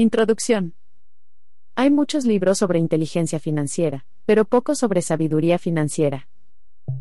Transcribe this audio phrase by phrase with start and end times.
[0.00, 0.72] Introducción.
[1.74, 6.26] Hay muchos libros sobre inteligencia financiera, pero pocos sobre sabiduría financiera.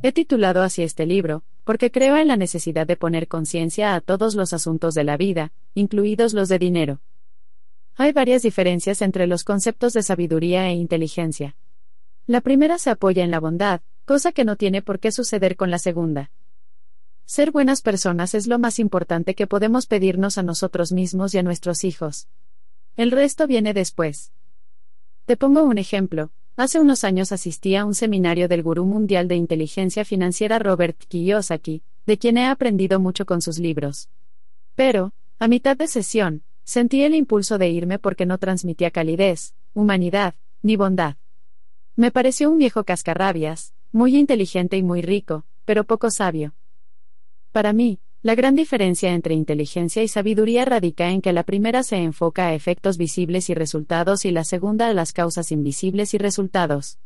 [0.04, 4.36] He titulado así este libro, porque creo en la necesidad de poner conciencia a todos
[4.36, 7.00] los asuntos de la vida, incluidos los de dinero.
[7.96, 11.56] Hay varias diferencias entre los conceptos de sabiduría e inteligencia.
[12.28, 15.72] La primera se apoya en la bondad, cosa que no tiene por qué suceder con
[15.72, 16.32] la segunda.
[17.24, 21.44] Ser buenas personas es lo más importante que podemos pedirnos a nosotros mismos y a
[21.44, 22.28] nuestros hijos.
[22.96, 24.32] El resto viene después.
[25.26, 26.32] Te pongo un ejemplo.
[26.56, 31.84] Hace unos años asistí a un seminario del gurú mundial de inteligencia financiera Robert Kiyosaki,
[32.06, 34.10] de quien he aprendido mucho con sus libros.
[34.76, 40.36] Pero, a mitad de sesión, sentí el impulso de irme porque no transmitía calidez, humanidad,
[40.62, 41.16] ni bondad.
[41.96, 46.54] Me pareció un viejo cascarrabias, muy inteligente y muy rico, pero poco sabio.
[47.52, 51.96] Para mí, la gran diferencia entre inteligencia y sabiduría radica en que la primera se
[51.98, 56.98] enfoca a efectos visibles y resultados y la segunda a las causas invisibles y resultados.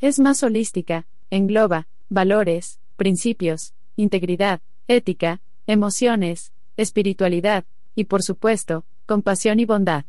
[0.00, 9.66] Es más holística, engloba, valores, principios, integridad, ética, emociones, espiritualidad, y por supuesto, compasión y
[9.66, 10.04] bondad.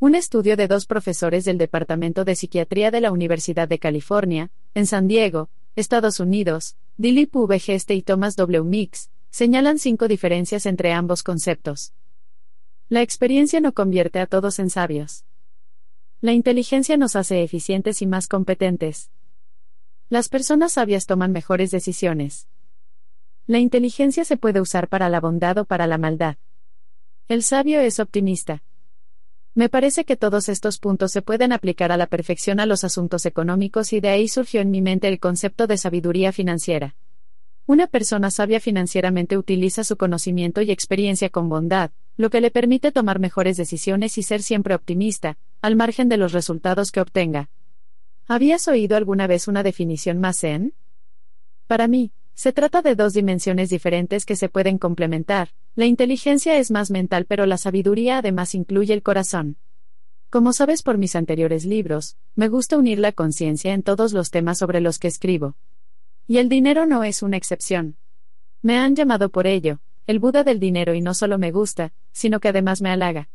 [0.00, 4.86] Un estudio de dos profesores del Departamento de Psiquiatría de la Universidad de California, en
[4.86, 7.58] San Diego, Estados Unidos, Dilip V.
[7.58, 8.64] Geste y Thomas W.
[8.64, 11.94] Mix, señalan cinco diferencias entre ambos conceptos.
[12.88, 15.24] La experiencia no convierte a todos en sabios.
[16.20, 19.10] La inteligencia nos hace eficientes y más competentes.
[20.08, 22.48] Las personas sabias toman mejores decisiones.
[23.46, 26.36] La inteligencia se puede usar para la bondad o para la maldad.
[27.28, 28.62] El sabio es optimista.
[29.54, 33.24] Me parece que todos estos puntos se pueden aplicar a la perfección a los asuntos
[33.26, 36.96] económicos y de ahí surgió en mi mente el concepto de sabiduría financiera.
[37.70, 42.90] Una persona sabia financieramente utiliza su conocimiento y experiencia con bondad, lo que le permite
[42.90, 47.48] tomar mejores decisiones y ser siempre optimista, al margen de los resultados que obtenga.
[48.26, 50.74] ¿Habías oído alguna vez una definición más zen?
[51.68, 55.50] Para mí, se trata de dos dimensiones diferentes que se pueden complementar.
[55.76, 59.58] La inteligencia es más mental pero la sabiduría además incluye el corazón.
[60.28, 64.58] Como sabes por mis anteriores libros, me gusta unir la conciencia en todos los temas
[64.58, 65.54] sobre los que escribo.
[66.30, 67.96] Y el dinero no es una excepción.
[68.62, 72.38] Me han llamado por ello, el Buda del dinero y no solo me gusta, sino
[72.38, 73.28] que además me halaga.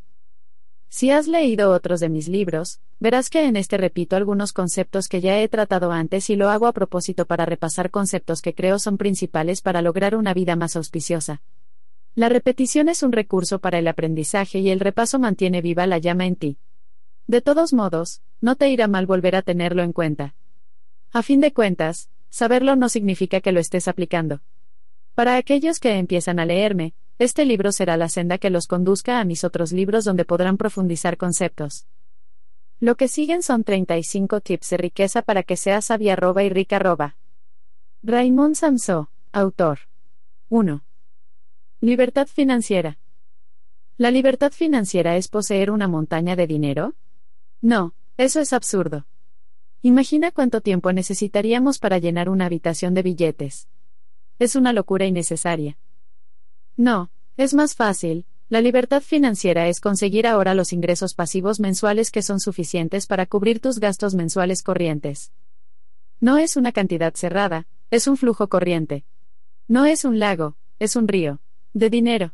[0.87, 5.19] Si has leído otros de mis libros, verás que en este repito algunos conceptos que
[5.19, 8.97] ya he tratado antes y lo hago a propósito para repasar conceptos que creo son
[8.97, 11.41] principales para lograr una vida más auspiciosa.
[12.13, 16.27] La repetición es un recurso para el aprendizaje y el repaso mantiene viva la llama
[16.27, 16.59] en ti.
[17.27, 20.33] De todos modos, no te irá mal volver a tenerlo en cuenta.
[21.11, 24.41] A fin de cuentas, Saberlo no significa que lo estés aplicando.
[25.13, 29.23] Para aquellos que empiezan a leerme, este libro será la senda que los conduzca a
[29.23, 31.87] mis otros libros donde podrán profundizar conceptos.
[32.81, 36.77] Lo que siguen son 35 tips de riqueza para que seas sabia roba y rica
[36.77, 37.15] roba.
[38.03, 39.79] Raymond Samso, autor.
[40.49, 40.83] 1.
[41.79, 42.97] Libertad financiera.
[43.95, 46.95] ¿La libertad financiera es poseer una montaña de dinero?
[47.61, 49.05] No, eso es absurdo.
[49.85, 53.67] Imagina cuánto tiempo necesitaríamos para llenar una habitación de billetes.
[54.39, 55.77] Es una locura innecesaria.
[56.75, 58.25] No, es más fácil.
[58.49, 63.59] La libertad financiera es conseguir ahora los ingresos pasivos mensuales que son suficientes para cubrir
[63.59, 65.31] tus gastos mensuales corrientes.
[66.19, 69.05] No es una cantidad cerrada, es un flujo corriente.
[69.67, 71.41] No es un lago, es un río.
[71.75, 72.33] De dinero.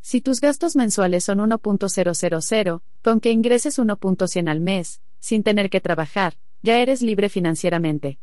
[0.00, 5.80] Si tus gastos mensuales son 1.000, con que ingreses 1.100 al mes, sin tener que
[5.82, 8.18] trabajar, ya eres libre financieramente.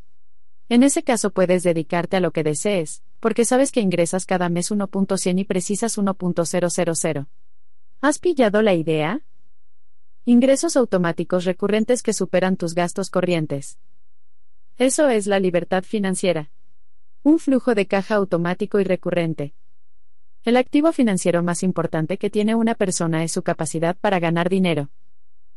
[0.70, 4.72] En ese caso puedes dedicarte a lo que desees, porque sabes que ingresas cada mes
[4.72, 7.28] 1.100 y precisas 1.000.
[8.02, 9.22] ¿Has pillado la idea?
[10.26, 13.78] Ingresos automáticos recurrentes que superan tus gastos corrientes.
[14.78, 16.50] Eso es la libertad financiera.
[17.24, 19.54] Un flujo de caja automático y recurrente.
[20.44, 24.90] El activo financiero más importante que tiene una persona es su capacidad para ganar dinero.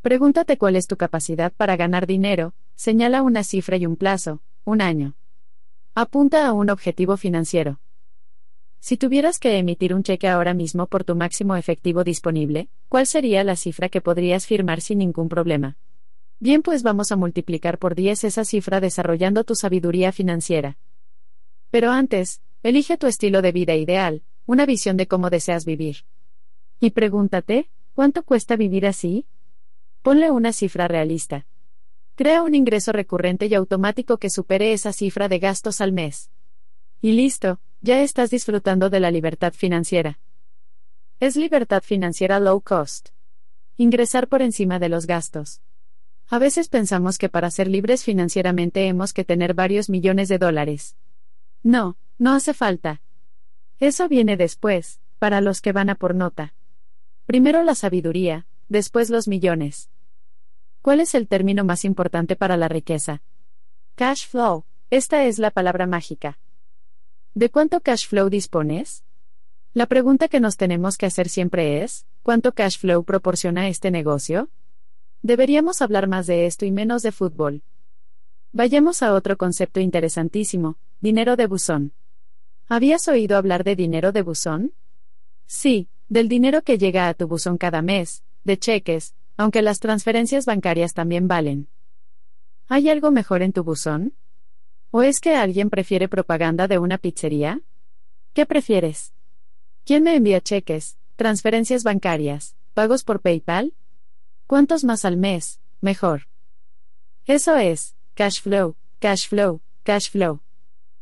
[0.00, 4.80] Pregúntate cuál es tu capacidad para ganar dinero, señala una cifra y un plazo, un
[4.80, 5.16] año.
[5.94, 7.80] Apunta a un objetivo financiero.
[8.78, 13.42] Si tuvieras que emitir un cheque ahora mismo por tu máximo efectivo disponible, ¿cuál sería
[13.42, 15.76] la cifra que podrías firmar sin ningún problema?
[16.38, 20.76] Bien, pues vamos a multiplicar por 10 esa cifra desarrollando tu sabiduría financiera.
[21.70, 26.04] Pero antes, elige tu estilo de vida ideal, una visión de cómo deseas vivir.
[26.78, 29.26] Y pregúntate, ¿cuánto cuesta vivir así?
[30.02, 31.46] Ponle una cifra realista.
[32.16, 36.30] Crea un ingreso recurrente y automático que supere esa cifra de gastos al mes.
[37.02, 40.18] Y listo, ya estás disfrutando de la libertad financiera.
[41.20, 43.10] Es libertad financiera low cost.
[43.76, 45.60] Ingresar por encima de los gastos.
[46.28, 50.96] A veces pensamos que para ser libres financieramente hemos que tener varios millones de dólares.
[51.62, 53.02] No, no hace falta.
[53.78, 56.54] Eso viene después, para los que van a por nota.
[57.26, 59.90] Primero la sabiduría, después los millones.
[60.86, 63.20] ¿Cuál es el término más importante para la riqueza?
[63.96, 64.64] Cash flow.
[64.88, 66.38] Esta es la palabra mágica.
[67.34, 69.02] ¿De cuánto cash flow dispones?
[69.74, 74.48] La pregunta que nos tenemos que hacer siempre es, ¿cuánto cash flow proporciona este negocio?
[75.22, 77.64] Deberíamos hablar más de esto y menos de fútbol.
[78.52, 81.94] Vayamos a otro concepto interesantísimo, dinero de buzón.
[82.68, 84.72] ¿Habías oído hablar de dinero de buzón?
[85.46, 90.46] Sí, del dinero que llega a tu buzón cada mes, de cheques, aunque las transferencias
[90.46, 91.68] bancarias también valen.
[92.68, 94.14] ¿Hay algo mejor en tu buzón?
[94.90, 97.60] ¿O es que alguien prefiere propaganda de una pizzería?
[98.32, 99.12] ¿Qué prefieres?
[99.84, 103.74] ¿Quién me envía cheques, transferencias bancarias, pagos por PayPal?
[104.46, 105.60] ¿Cuántos más al mes?
[105.80, 106.28] Mejor.
[107.26, 110.40] Eso es, cash flow, cash flow, cash flow.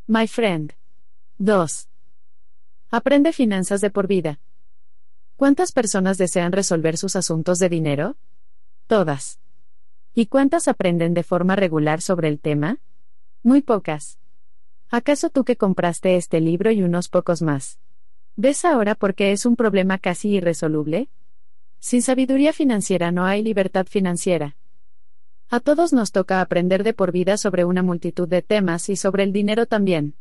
[0.06, 0.74] My friend.
[1.38, 1.88] 2.
[2.90, 4.38] Aprende finanzas de por vida.
[5.36, 8.16] ¿Cuántas personas desean resolver sus asuntos de dinero?
[8.86, 9.40] Todas.
[10.14, 12.78] ¿Y cuántas aprenden de forma regular sobre el tema?
[13.42, 14.20] Muy pocas.
[14.90, 17.80] ¿Acaso tú que compraste este libro y unos pocos más?
[18.36, 21.08] ¿Ves ahora por qué es un problema casi irresoluble?
[21.80, 24.56] Sin sabiduría financiera no hay libertad financiera.
[25.50, 29.24] A todos nos toca aprender de por vida sobre una multitud de temas y sobre
[29.24, 30.14] el dinero también.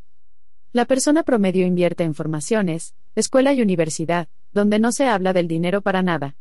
[0.72, 5.82] La persona promedio invierte en formaciones, escuela y universidad, donde no se habla del dinero
[5.82, 6.36] para nada.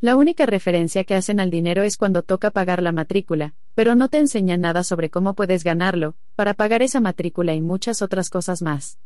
[0.00, 4.08] La única referencia que hacen al dinero es cuando toca pagar la matrícula, pero no
[4.08, 8.62] te enseñan nada sobre cómo puedes ganarlo, para pagar esa matrícula y muchas otras cosas
[8.62, 8.98] más.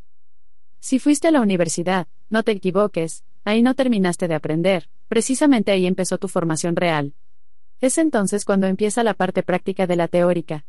[0.81, 5.87] Si fuiste a la universidad, no te equivoques, ahí no terminaste de aprender, precisamente ahí
[5.87, 7.15] empezó tu formación real.
[7.81, 10.67] Es entonces cuando empieza la parte práctica de la teórica.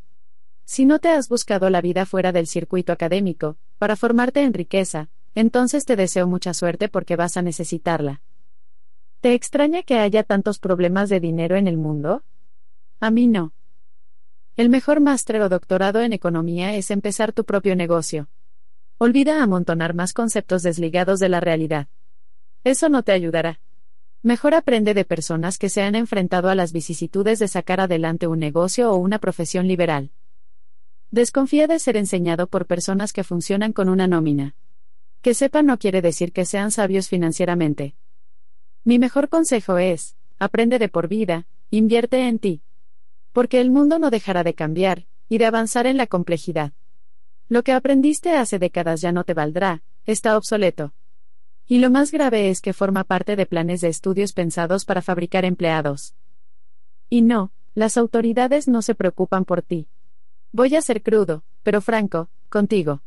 [0.65, 5.09] Si no te has buscado la vida fuera del circuito académico, para formarte en riqueza,
[5.35, 8.21] entonces te deseo mucha suerte porque vas a necesitarla.
[9.21, 12.23] ¿Te extraña que haya tantos problemas de dinero en el mundo?
[12.99, 13.53] A mí no.
[14.55, 18.27] El mejor máster o doctorado en economía es empezar tu propio negocio.
[18.97, 21.87] Olvida amontonar más conceptos desligados de la realidad.
[22.63, 23.59] Eso no te ayudará.
[24.21, 28.39] Mejor aprende de personas que se han enfrentado a las vicisitudes de sacar adelante un
[28.39, 30.11] negocio o una profesión liberal.
[31.11, 34.55] Desconfía de ser enseñado por personas que funcionan con una nómina.
[35.23, 37.95] Que sepan no quiere decir que sean sabios financieramente.
[38.83, 42.61] Mi mejor consejo es, aprende de por vida, invierte en ti.
[43.31, 46.73] Porque el mundo no dejará de cambiar, y de avanzar en la complejidad.
[47.47, 50.93] Lo que aprendiste hace décadas ya no te valdrá, está obsoleto.
[51.67, 55.45] Y lo más grave es que forma parte de planes de estudios pensados para fabricar
[55.45, 56.15] empleados.
[57.09, 59.87] Y no, las autoridades no se preocupan por ti.
[60.51, 63.01] Voy a ser crudo, pero franco, contigo.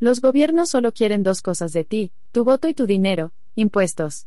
[0.00, 4.26] Los gobiernos solo quieren dos cosas de ti, tu voto y tu dinero, impuestos.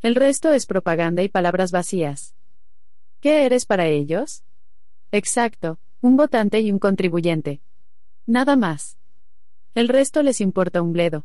[0.00, 2.34] El resto es propaganda y palabras vacías.
[3.20, 4.42] ¿Qué eres para ellos?
[5.10, 7.60] Exacto, un votante y un contribuyente.
[8.26, 8.96] Nada más.
[9.74, 11.24] El resto les importa un bledo.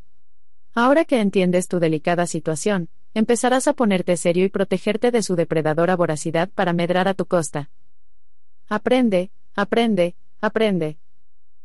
[0.73, 5.95] Ahora que entiendes tu delicada situación, empezarás a ponerte serio y protegerte de su depredadora
[5.95, 7.71] voracidad para medrar a tu costa.
[8.69, 10.99] Aprende, aprende, aprende.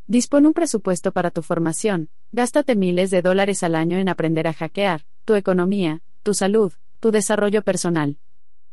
[0.06, 4.52] Dispone un presupuesto para tu formación, gástate miles de dólares al año en aprender a
[4.52, 8.18] hackear, tu economía, tu salud, tu desarrollo personal.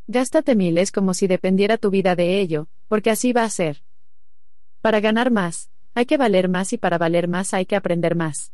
[0.07, 3.83] Gástate miles como si dependiera tu vida de ello, porque así va a ser.
[4.81, 8.51] Para ganar más, hay que valer más y para valer más hay que aprender más.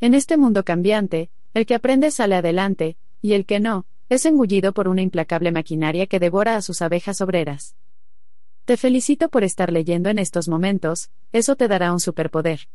[0.00, 4.72] En este mundo cambiante, el que aprende sale adelante, y el que no, es engullido
[4.72, 7.74] por una implacable maquinaria que devora a sus abejas obreras.
[8.66, 12.66] Te felicito por estar leyendo en estos momentos, eso te dará un superpoder.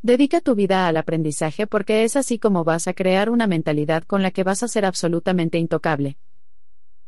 [0.00, 4.22] Dedica tu vida al aprendizaje porque es así como vas a crear una mentalidad con
[4.22, 6.16] la que vas a ser absolutamente intocable.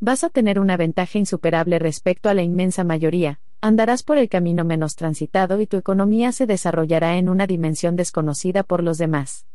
[0.01, 4.65] Vas a tener una ventaja insuperable respecto a la inmensa mayoría, andarás por el camino
[4.65, 9.45] menos transitado y tu economía se desarrollará en una dimensión desconocida por los demás.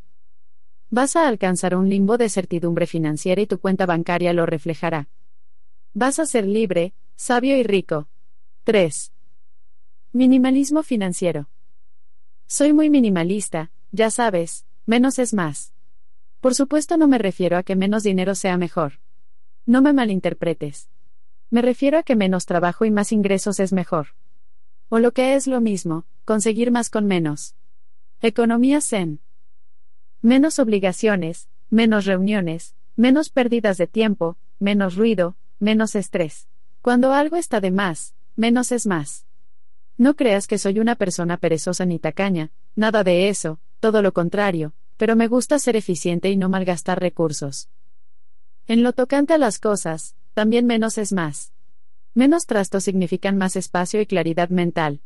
[0.88, 5.08] Vas a alcanzar un limbo de certidumbre financiera y tu cuenta bancaria lo reflejará.
[5.92, 8.08] Vas a ser libre, sabio y rico,
[8.66, 9.12] 3.
[10.14, 11.50] Minimalismo financiero.
[12.46, 15.74] Soy muy minimalista, ya sabes, menos es más.
[16.40, 19.00] Por supuesto no me refiero a que menos dinero sea mejor.
[19.66, 20.88] No me malinterpretes.
[21.50, 24.14] Me refiero a que menos trabajo y más ingresos es mejor.
[24.88, 27.56] O lo que es lo mismo, conseguir más con menos.
[28.22, 29.20] Economía Zen.
[30.22, 36.48] Menos obligaciones, menos reuniones, menos pérdidas de tiempo, menos ruido, menos estrés.
[36.80, 39.26] Cuando algo está de más, menos es más.
[39.96, 44.74] No creas que soy una persona perezosa ni tacaña, nada de eso, todo lo contrario,
[44.96, 47.68] pero me gusta ser eficiente y no malgastar recursos.
[48.66, 51.52] En lo tocante a las cosas, también menos es más.
[52.14, 55.00] Menos trastos significan más espacio y claridad mental.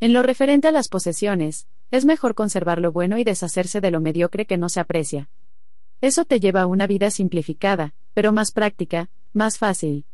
[0.00, 4.00] En lo referente a las posesiones, es mejor conservar lo bueno y deshacerse de lo
[4.00, 5.30] mediocre que no se aprecia.
[6.00, 10.04] Eso te lleva a una vida simplificada, pero más práctica, más fácil.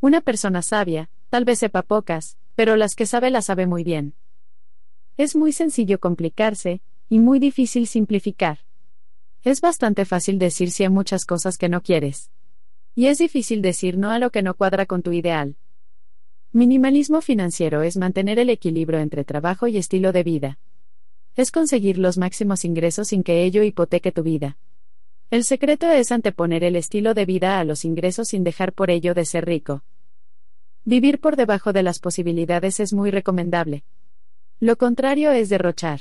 [0.00, 4.12] Una persona sabia, tal vez sepa pocas, pero las que sabe las sabe muy bien.
[5.16, 8.58] Es muy sencillo complicarse, y muy difícil simplificar.
[9.42, 12.30] Es bastante fácil decir sí a muchas cosas que no quieres.
[12.94, 15.56] Y es difícil decir no a lo que no cuadra con tu ideal.
[16.52, 20.58] Minimalismo financiero es mantener el equilibrio entre trabajo y estilo de vida.
[21.34, 24.58] Es conseguir los máximos ingresos sin que ello hipoteque tu vida.
[25.30, 29.14] El secreto es anteponer el estilo de vida a los ingresos sin dejar por ello
[29.14, 29.82] de ser rico.
[30.84, 33.84] Vivir por debajo de las posibilidades es muy recomendable.
[34.58, 36.00] Lo contrario es derrochar.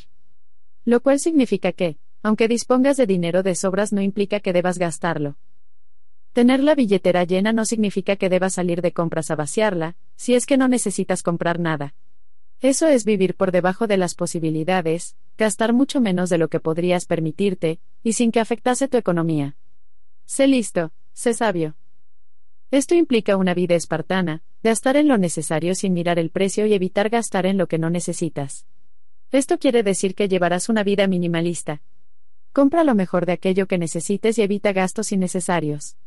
[0.85, 5.37] Lo cual significa que, aunque dispongas de dinero de sobras no implica que debas gastarlo.
[6.33, 10.45] Tener la billetera llena no significa que debas salir de compras a vaciarla, si es
[10.47, 11.93] que no necesitas comprar nada.
[12.59, 17.05] Eso es vivir por debajo de las posibilidades, gastar mucho menos de lo que podrías
[17.05, 19.57] permitirte, y sin que afectase tu economía.
[20.25, 21.75] Sé listo, sé sabio.
[22.69, 27.09] Esto implica una vida espartana, gastar en lo necesario sin mirar el precio y evitar
[27.09, 28.65] gastar en lo que no necesitas.
[29.31, 31.81] Esto quiere decir que llevarás una vida minimalista.
[32.53, 35.97] Compra lo mejor de aquello que necesites y evita gastos innecesarios.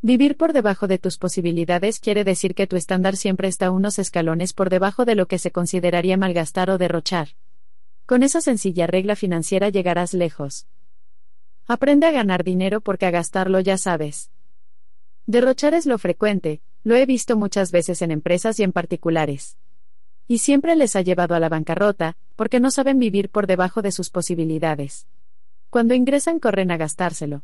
[0.00, 4.52] Vivir por debajo de tus posibilidades quiere decir que tu estándar siempre está unos escalones
[4.52, 7.28] por debajo de lo que se consideraría malgastar o derrochar.
[8.06, 10.66] Con esa sencilla regla financiera llegarás lejos.
[11.66, 14.30] Aprende a ganar dinero porque a gastarlo ya sabes.
[15.26, 19.56] Derrochar es lo frecuente, lo he visto muchas veces en empresas y en particulares.
[20.28, 23.90] Y siempre les ha llevado a la bancarrota, porque no saben vivir por debajo de
[23.90, 25.06] sus posibilidades.
[25.70, 27.42] Cuando ingresan corren a gastárselo.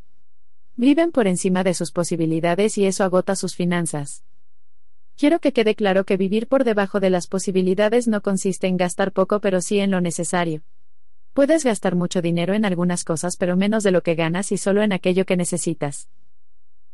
[0.77, 4.25] Viven por encima de sus posibilidades y eso agota sus finanzas.
[5.17, 9.13] Quiero que quede claro que vivir por debajo de las posibilidades no consiste en gastar
[9.13, 10.63] poco pero sí en lo necesario.
[11.33, 14.83] Puedes gastar mucho dinero en algunas cosas pero menos de lo que ganas y solo
[14.83, 16.09] en aquello que necesitas.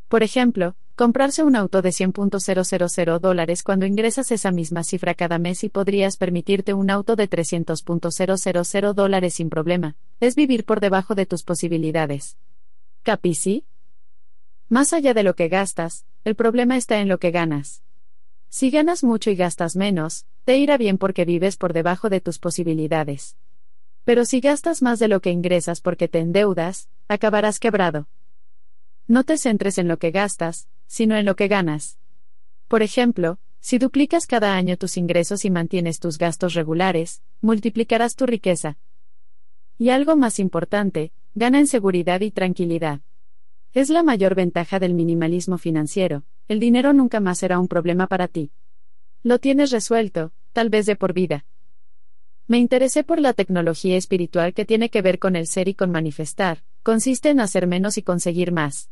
[0.09, 5.65] Por ejemplo, comprarse un auto de 100.000 dólares cuando ingresas esa misma cifra cada mes
[5.65, 11.27] y podrías permitirte un auto de 300.000 dólares sin problema, es vivir por debajo de
[11.27, 12.39] tus posibilidades.
[13.03, 13.65] ¿Capici?
[14.69, 17.83] Más allá de lo que gastas, el problema está en lo que ganas.
[18.49, 22.39] Si ganas mucho y gastas menos, te irá bien porque vives por debajo de tus
[22.39, 23.37] posibilidades.
[24.05, 28.07] Pero si gastas más de lo que ingresas porque te endeudas, acabarás quebrado.
[29.09, 31.99] No te centres en lo que gastas, sino en lo que ganas.
[32.67, 38.27] Por ejemplo, si duplicas cada año tus ingresos y mantienes tus gastos regulares, multiplicarás tu
[38.27, 38.79] riqueza.
[39.79, 43.01] Y algo más importante, gana en seguridad y tranquilidad.
[43.73, 48.27] Es la mayor ventaja del minimalismo financiero, el dinero nunca más será un problema para
[48.27, 48.51] ti.
[49.23, 51.45] Lo tienes resuelto, tal vez de por vida.
[52.49, 55.91] Me interesé por la tecnología espiritual que tiene que ver con el ser y con
[55.91, 58.91] manifestar, consiste en hacer menos y conseguir más.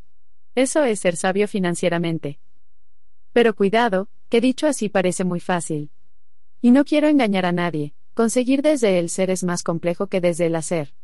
[0.55, 2.39] Eso es ser sabio financieramente.
[3.33, 5.91] Pero cuidado, que dicho así parece muy fácil.
[6.61, 10.47] Y no quiero engañar a nadie, conseguir desde el ser es más complejo que desde
[10.47, 10.95] el hacer.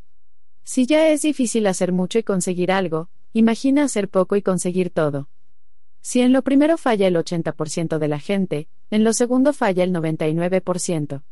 [0.63, 5.27] Si ya es difícil hacer mucho y conseguir algo, imagina hacer poco y conseguir todo.
[6.01, 9.93] Si en lo primero falla el 80% de la gente, en lo segundo falla el
[9.93, 11.23] 99%.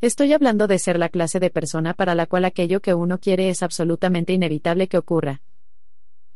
[0.00, 3.50] Estoy hablando de ser la clase de persona para la cual aquello que uno quiere
[3.50, 5.42] es absolutamente inevitable que ocurra.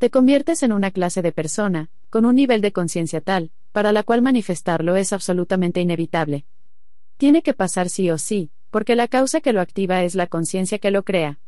[0.02, 4.02] Te conviertes en una clase de persona, con un nivel de conciencia tal, para la
[4.02, 6.44] cual manifestarlo es absolutamente inevitable.
[7.18, 10.80] Tiene que pasar sí o sí, porque la causa que lo activa es la conciencia
[10.80, 11.38] que lo crea.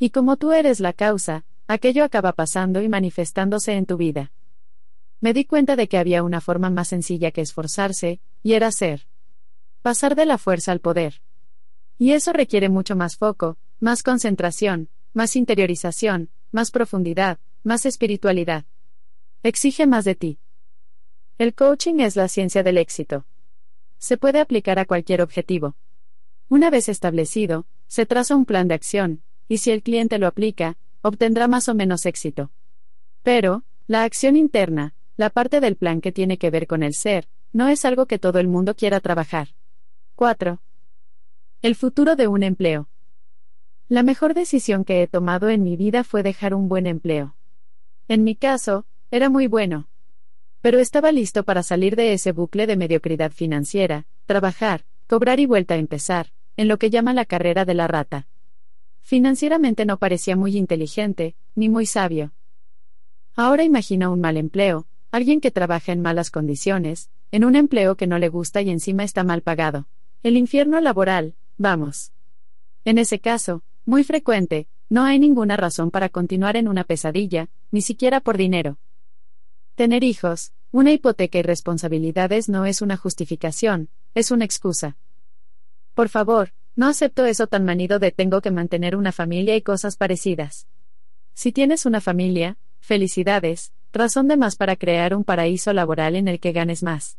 [0.00, 4.32] Y como tú eres la causa, aquello acaba pasando y manifestándose en tu vida.
[5.20, 9.06] Me di cuenta de que había una forma más sencilla que esforzarse, y era ser.
[9.82, 11.22] Pasar de la fuerza al poder.
[11.98, 18.64] Y eso requiere mucho más foco, más concentración, más interiorización, más profundidad, más espiritualidad.
[19.42, 20.38] Exige más de ti.
[21.36, 23.26] El coaching es la ciencia del éxito.
[23.98, 25.74] Se puede aplicar a cualquier objetivo.
[26.48, 30.76] Una vez establecido, se traza un plan de acción, y si el cliente lo aplica,
[31.02, 32.52] obtendrá más o menos éxito.
[33.24, 37.28] Pero, la acción interna, la parte del plan que tiene que ver con el ser,
[37.52, 39.48] no es algo que todo el mundo quiera trabajar.
[40.14, 40.60] 4.
[41.62, 42.88] El futuro de un empleo.
[43.88, 47.35] La mejor decisión que he tomado en mi vida fue dejar un buen empleo.
[48.08, 49.88] En mi caso, era muy bueno.
[50.60, 55.74] Pero estaba listo para salir de ese bucle de mediocridad financiera, trabajar, cobrar y vuelta
[55.74, 58.26] a empezar, en lo que llama la carrera de la rata.
[59.02, 62.32] Financieramente no parecía muy inteligente, ni muy sabio.
[63.34, 68.06] Ahora imagina un mal empleo, alguien que trabaja en malas condiciones, en un empleo que
[68.06, 69.86] no le gusta y encima está mal pagado.
[70.22, 72.12] El infierno laboral, vamos.
[72.84, 77.82] En ese caso, muy frecuente, no hay ninguna razón para continuar en una pesadilla, ni
[77.82, 78.78] siquiera por dinero.
[79.74, 84.96] Tener hijos, una hipoteca y responsabilidades no es una justificación, es una excusa.
[85.94, 89.96] Por favor, no acepto eso tan manido de tengo que mantener una familia y cosas
[89.96, 90.66] parecidas.
[91.34, 96.38] Si tienes una familia, felicidades, razón de más para crear un paraíso laboral en el
[96.38, 97.18] que ganes más.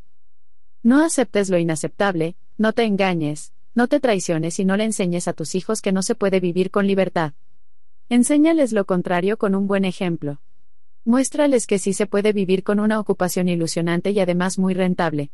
[0.84, 5.34] No aceptes lo inaceptable, no te engañes, no te traiciones y no le enseñes a
[5.34, 7.34] tus hijos que no se puede vivir con libertad.
[8.10, 10.40] Enséñales lo contrario con un buen ejemplo.
[11.04, 15.30] Muéstrales que sí se puede vivir con una ocupación ilusionante y además muy rentable.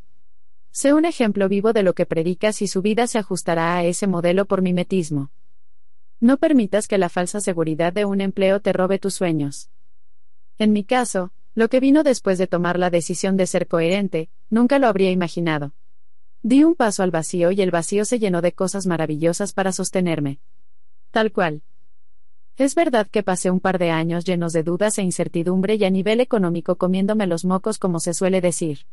[0.72, 4.08] Sé un ejemplo vivo de lo que predicas y su vida se ajustará a ese
[4.08, 5.30] modelo por mimetismo.
[6.20, 9.70] No permitas que la falsa seguridad de un empleo te robe tus sueños.
[10.58, 14.80] En mi caso, lo que vino después de tomar la decisión de ser coherente, nunca
[14.80, 15.76] lo habría imaginado.
[16.42, 20.40] Di un paso al vacío y el vacío se llenó de cosas maravillosas para sostenerme.
[21.12, 21.62] Tal cual.
[22.58, 25.90] Es verdad que pasé un par de años llenos de dudas e incertidumbre y a
[25.90, 28.86] nivel económico comiéndome los mocos como se suele decir.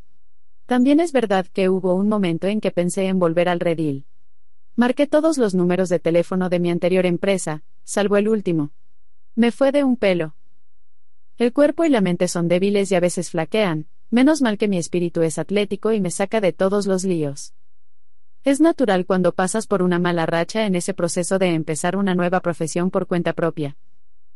[0.66, 4.06] También es verdad que hubo un momento en que pensé en volver al redil.
[4.76, 8.70] Marqué todos los números de teléfono de mi anterior empresa, salvo el último.
[9.34, 10.34] Me fue de un pelo.
[11.36, 14.76] El cuerpo y la mente son débiles y a veces flaquean, Menos mal que mi
[14.76, 17.54] espíritu es atlético y me saca de todos los líos.
[18.42, 22.40] Es natural cuando pasas por una mala racha en ese proceso de empezar una nueva
[22.40, 23.76] profesión por cuenta propia.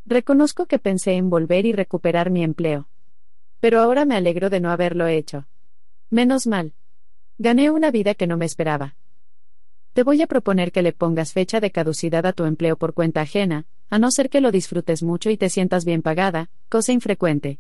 [0.05, 2.87] Reconozco que pensé en volver y recuperar mi empleo.
[3.61, 5.47] Pero ahora me alegro de no haberlo hecho.
[6.11, 6.75] Menos mal.
[7.39, 8.95] Gané una vida que no me esperaba.
[9.95, 13.23] Te voy a proponer que le pongas fecha de caducidad a tu empleo por cuenta
[13.23, 17.59] ajena, a no ser que lo disfrutes mucho y te sientas bien pagada, cosa infrecuente.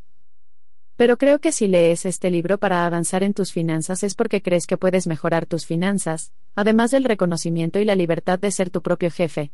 [0.96, 4.66] Pero creo que si lees este libro para avanzar en tus finanzas es porque crees
[4.66, 9.10] que puedes mejorar tus finanzas, además del reconocimiento y la libertad de ser tu propio
[9.10, 9.50] jefe.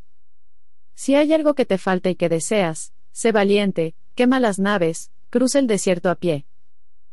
[0.94, 5.58] Si hay algo que te falta y que deseas, sé valiente, quema las naves, cruza
[5.58, 6.44] el desierto a pie.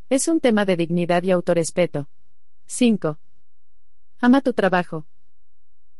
[0.09, 2.09] Es un tema de dignidad y autorrespeto.
[2.65, 3.17] 5.
[4.19, 5.05] Ama tu trabajo.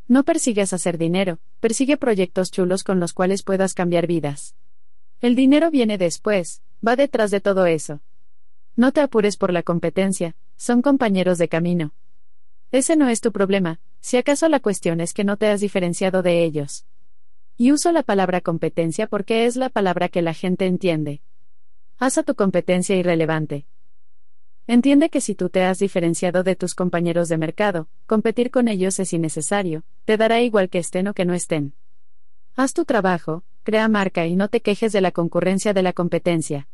[0.09, 4.55] No persigues hacer dinero, persigue proyectos chulos con los cuales puedas cambiar vidas.
[5.21, 8.01] El dinero viene después, va detrás de todo eso.
[8.77, 11.93] No te apures por la competencia, son compañeros de camino.
[12.71, 16.21] Ese no es tu problema, si acaso la cuestión es que no te has diferenciado
[16.21, 16.85] de ellos.
[17.57, 21.21] Y uso la palabra competencia porque es la palabra que la gente entiende.
[21.97, 23.65] Haz a tu competencia irrelevante.
[24.67, 28.99] Entiende que si tú te has diferenciado de tus compañeros de mercado, competir con ellos
[28.99, 31.73] es innecesario, te dará igual que estén o que no estén.
[32.55, 36.67] Haz tu trabajo, crea marca y no te quejes de la concurrencia de la competencia.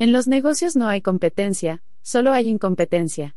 [0.00, 3.34] En los negocios no hay competencia, solo hay incompetencia.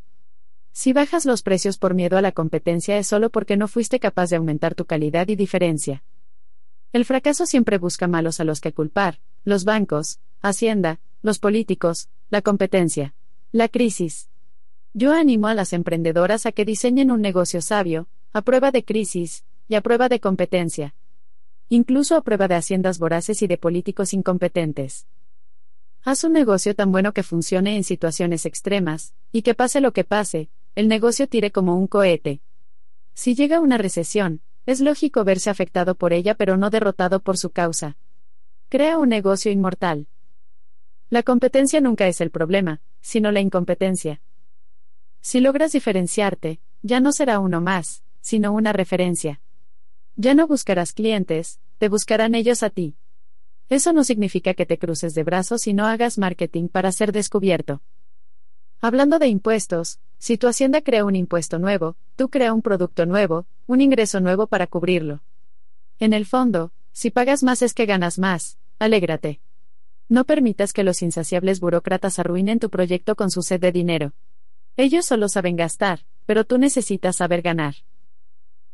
[0.71, 4.29] Si bajas los precios por miedo a la competencia es solo porque no fuiste capaz
[4.29, 6.03] de aumentar tu calidad y diferencia.
[6.93, 12.41] El fracaso siempre busca malos a los que culpar, los bancos, Hacienda, los políticos, la
[12.41, 13.13] competencia,
[13.51, 14.29] la crisis.
[14.93, 19.45] Yo animo a las emprendedoras a que diseñen un negocio sabio, a prueba de crisis,
[19.67, 20.95] y a prueba de competencia.
[21.69, 25.07] Incluso a prueba de haciendas voraces y de políticos incompetentes.
[26.03, 30.03] Haz un negocio tan bueno que funcione en situaciones extremas, y que pase lo que
[30.03, 32.41] pase, el negocio tire como un cohete.
[33.13, 37.51] Si llega una recesión, es lógico verse afectado por ella pero no derrotado por su
[37.51, 37.97] causa.
[38.69, 40.07] Crea un negocio inmortal.
[41.11, 44.21] La competencia nunca es el problema, sino la incompetencia.
[45.19, 49.39] Si logras diferenciarte, ya no será uno más, sino una referencia.
[50.15, 52.95] Ya no buscarás clientes, te buscarán ellos a ti.
[53.71, 57.81] Eso no significa que te cruces de brazos y no hagas marketing para ser descubierto.
[58.81, 63.45] Hablando de impuestos, si tu hacienda crea un impuesto nuevo, tú crea un producto nuevo,
[63.67, 65.21] un ingreso nuevo para cubrirlo.
[65.99, 69.39] En el fondo, si pagas más es que ganas más, alégrate.
[70.09, 74.11] No permitas que los insaciables burócratas arruinen tu proyecto con su sed de dinero.
[74.75, 77.75] Ellos solo saben gastar, pero tú necesitas saber ganar.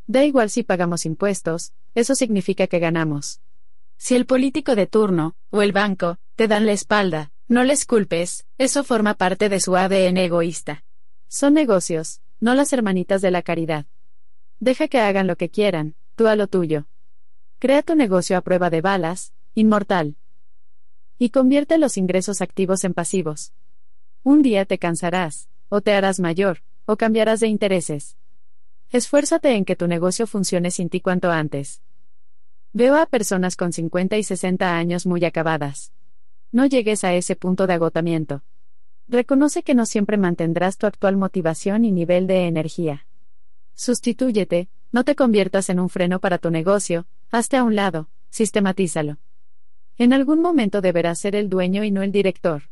[0.07, 3.41] Da igual si pagamos impuestos, eso significa que ganamos.
[3.97, 8.45] Si el político de turno, o el banco, te dan la espalda, no les culpes,
[8.57, 10.83] eso forma parte de su ADN egoísta.
[11.27, 13.86] Son negocios, no las hermanitas de la caridad.
[14.60, 16.88] Deja que hagan lo que quieran, tú a lo tuyo.
[17.60, 20.15] Crea tu negocio a prueba de balas, inmortal.
[21.17, 23.53] Y convierte los ingresos activos en pasivos.
[24.23, 28.15] Un día te cansarás, o te harás mayor, o cambiarás de intereses.
[28.89, 31.81] Esfuérzate en que tu negocio funcione sin ti cuanto antes.
[32.73, 35.93] Veo a personas con 50 y 60 años muy acabadas.
[36.51, 38.43] No llegues a ese punto de agotamiento.
[39.08, 43.06] Reconoce que no siempre mantendrás tu actual motivación y nivel de energía.
[43.73, 49.17] Sustitúyete, no te conviertas en un freno para tu negocio, hazte a un lado, sistematízalo.
[49.97, 52.63] En algún momento deberás ser el dueño y no el director.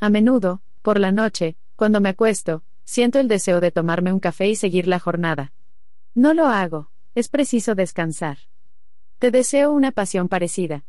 [0.00, 4.48] A menudo, por la noche, cuando me acuesto, siento el deseo de tomarme un café
[4.48, 5.52] y seguir la jornada.
[6.14, 8.38] No lo hago, es preciso descansar.
[9.24, 10.84] Te deseo una pasión parecida.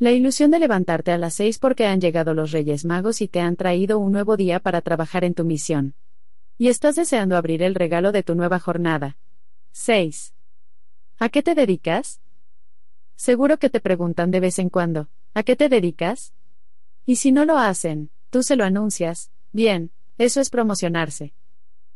[0.00, 3.38] La ilusión de levantarte a las seis porque han llegado los Reyes Magos y te
[3.38, 5.94] han traído un nuevo día para trabajar en tu misión.
[6.58, 9.16] Y estás deseando abrir el regalo de tu nueva jornada.
[9.70, 10.34] 6.
[11.20, 12.20] ¿A qué te dedicas?
[13.14, 16.34] Seguro que te preguntan de vez en cuando, ¿a qué te dedicas?
[17.06, 21.32] Y si no lo hacen, tú se lo anuncias, bien, eso es promocionarse.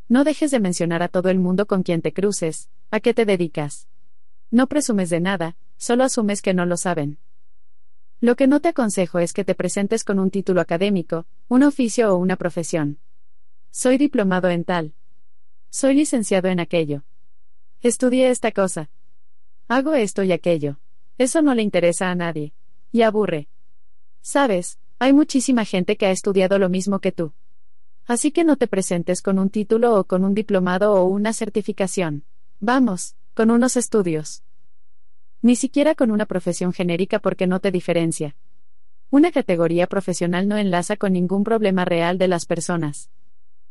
[0.09, 3.25] No dejes de mencionar a todo el mundo con quien te cruces, ¿a qué te
[3.25, 3.89] dedicas?
[4.57, 7.19] No presumes de nada, solo asumes que no lo saben.
[8.23, 12.11] Lo que no te aconsejo es que te presentes con un título académico, un oficio
[12.11, 12.99] o una profesión.
[13.71, 14.95] Soy diplomado en tal.
[15.69, 17.05] Soy licenciado en aquello.
[17.83, 18.89] Estudié esta cosa.
[19.69, 20.79] Hago esto y aquello.
[21.19, 22.55] Eso no le interesa a nadie.
[22.93, 23.49] Y aburre.
[24.23, 27.35] Sabes, hay muchísima gente que ha estudiado lo mismo que tú.
[28.07, 32.25] Así que no te presentes con un título o con un diplomado o una certificación.
[32.59, 34.43] Vamos, con unos estudios.
[35.47, 38.35] Ni siquiera con una profesión genérica porque no te diferencia.
[39.11, 43.11] Una categoría profesional no enlaza con ningún problema real de las personas.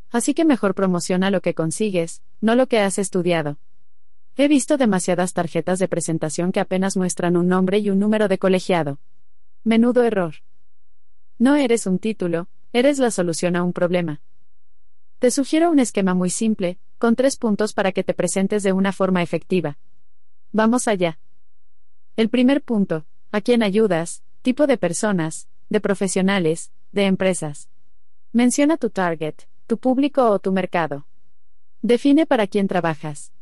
[0.10, 3.58] Así que mejor promociona lo que consigues, no lo que has estudiado.
[4.38, 8.38] He visto demasiadas tarjetas de presentación que apenas muestran un nombre y un número de
[8.38, 9.00] colegiado.
[9.66, 10.36] Menudo error.
[11.40, 14.22] No eres un título, eres la solución a un problema.
[15.20, 18.94] Te sugiero un esquema muy simple, con tres puntos para que te presentes de una
[18.94, 19.78] forma efectiva.
[20.54, 21.20] Vamos allá.
[22.18, 24.24] El primer punto, ¿a quién ayudas?
[24.42, 27.70] Tipo de personas, de profesionales, de empresas.
[28.32, 29.36] Menciona tu target,
[29.68, 31.06] tu público o tu mercado.
[31.82, 33.34] Define para quién trabajas.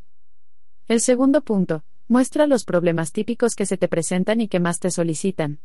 [0.87, 4.89] El segundo punto, muestra los problemas típicos que se te presentan y que más te
[4.89, 5.59] solicitan.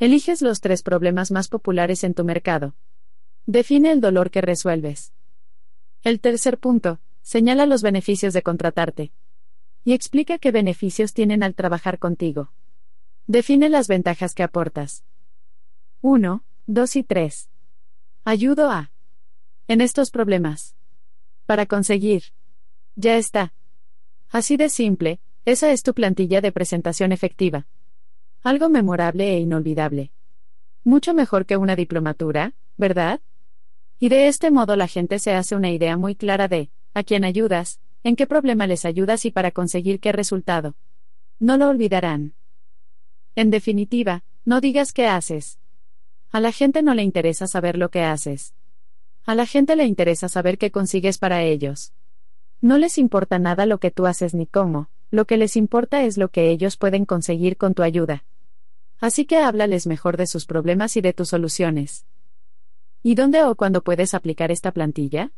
[0.00, 2.74] Eliges los tres problemas más populares en tu mercado.
[3.46, 5.12] Define el dolor que resuelves.
[6.02, 9.12] El tercer punto, señala los beneficios de contratarte
[9.84, 12.52] y explica qué beneficios tienen al trabajar contigo.
[13.26, 15.04] Define las ventajas que aportas.
[16.00, 17.48] 1, 2 y 3.
[18.24, 18.90] Ayudo a.
[19.68, 20.74] En estos problemas.
[21.46, 22.24] Para conseguir.
[22.96, 23.52] Ya está.
[24.30, 27.66] Así de simple, esa es tu plantilla de presentación efectiva.
[28.42, 30.10] Algo memorable e inolvidable.
[30.82, 33.20] Mucho mejor que una diplomatura, ¿verdad?
[33.98, 37.24] Y de este modo la gente se hace una idea muy clara de, a quién
[37.24, 40.76] ayudas, en qué problema les ayudas y para conseguir qué resultado.
[41.40, 42.34] No lo olvidarán.
[43.34, 45.58] En definitiva, no digas qué haces.
[46.30, 48.54] A la gente no le interesa saber lo que haces.
[49.24, 51.94] A la gente le interesa saber qué consigues para ellos.
[52.60, 56.18] No les importa nada lo que tú haces ni cómo, lo que les importa es
[56.18, 58.24] lo que ellos pueden conseguir con tu ayuda.
[59.00, 62.06] Así que háblales mejor de sus problemas y de tus soluciones.
[63.02, 65.32] ¿Y dónde o cuándo puedes aplicar esta plantilla?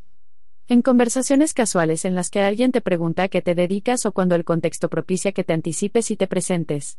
[0.69, 4.35] En conversaciones casuales en las que alguien te pregunta a qué te dedicas o cuando
[4.35, 6.99] el contexto propicia que te anticipes y te presentes.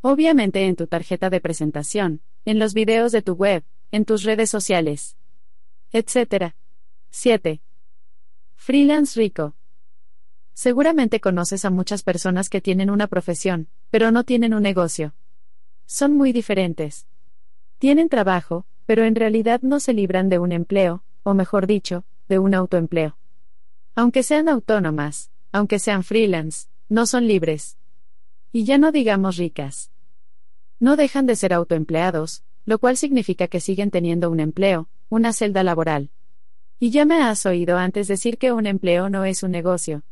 [0.00, 4.48] Obviamente en tu tarjeta de presentación, en los videos de tu web, en tus redes
[4.48, 5.16] sociales,
[5.90, 6.54] etc.
[7.10, 7.60] 7.
[8.54, 9.56] Freelance rico.
[10.52, 15.14] Seguramente conoces a muchas personas que tienen una profesión, pero no tienen un negocio.
[15.84, 17.08] Son muy diferentes.
[17.78, 22.38] Tienen trabajo, pero en realidad no se libran de un empleo, o mejor dicho, de
[22.38, 23.16] un autoempleo.
[23.94, 27.78] Aunque sean autónomas, aunque sean freelance, no son libres.
[28.52, 29.90] Y ya no digamos ricas.
[30.80, 35.62] No dejan de ser autoempleados, lo cual significa que siguen teniendo un empleo, una celda
[35.62, 36.10] laboral.
[36.80, 40.02] Y ya me has oído antes decir que un empleo no es un negocio.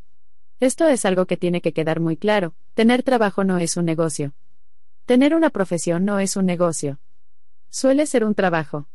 [0.60, 4.32] Esto es algo que tiene que quedar muy claro, tener trabajo no es un negocio.
[5.06, 7.00] Tener una profesión no es un negocio.
[7.68, 8.86] Suele ser un trabajo.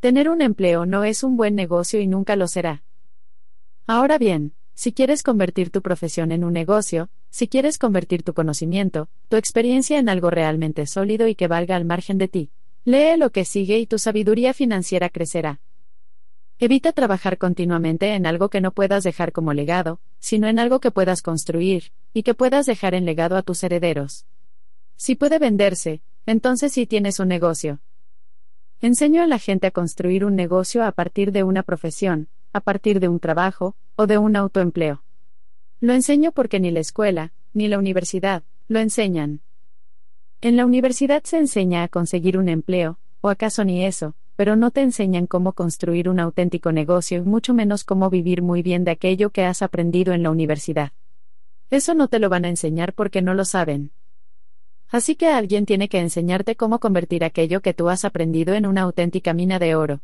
[0.00, 2.82] Tener un empleo no es un buen negocio y nunca lo será.
[3.86, 9.10] Ahora bien, si quieres convertir tu profesión en un negocio, si quieres convertir tu conocimiento,
[9.28, 12.50] tu experiencia en algo realmente sólido y que valga al margen de ti,
[12.86, 15.60] lee lo que sigue y tu sabiduría financiera crecerá.
[16.58, 20.90] Evita trabajar continuamente en algo que no puedas dejar como legado, sino en algo que
[20.90, 24.24] puedas construir, y que puedas dejar en legado a tus herederos.
[24.96, 27.80] Si puede venderse, entonces sí tienes un negocio.
[28.82, 32.98] Enseño a la gente a construir un negocio a partir de una profesión, a partir
[32.98, 35.02] de un trabajo, o de un autoempleo.
[35.80, 39.42] Lo enseño porque ni la escuela, ni la universidad, lo enseñan.
[40.40, 44.70] En la universidad se enseña a conseguir un empleo, o acaso ni eso, pero no
[44.70, 48.92] te enseñan cómo construir un auténtico negocio y mucho menos cómo vivir muy bien de
[48.92, 50.92] aquello que has aprendido en la universidad.
[51.68, 53.90] Eso no te lo van a enseñar porque no lo saben.
[54.90, 58.82] Así que alguien tiene que enseñarte cómo convertir aquello que tú has aprendido en una
[58.82, 60.00] auténtica mina de oro.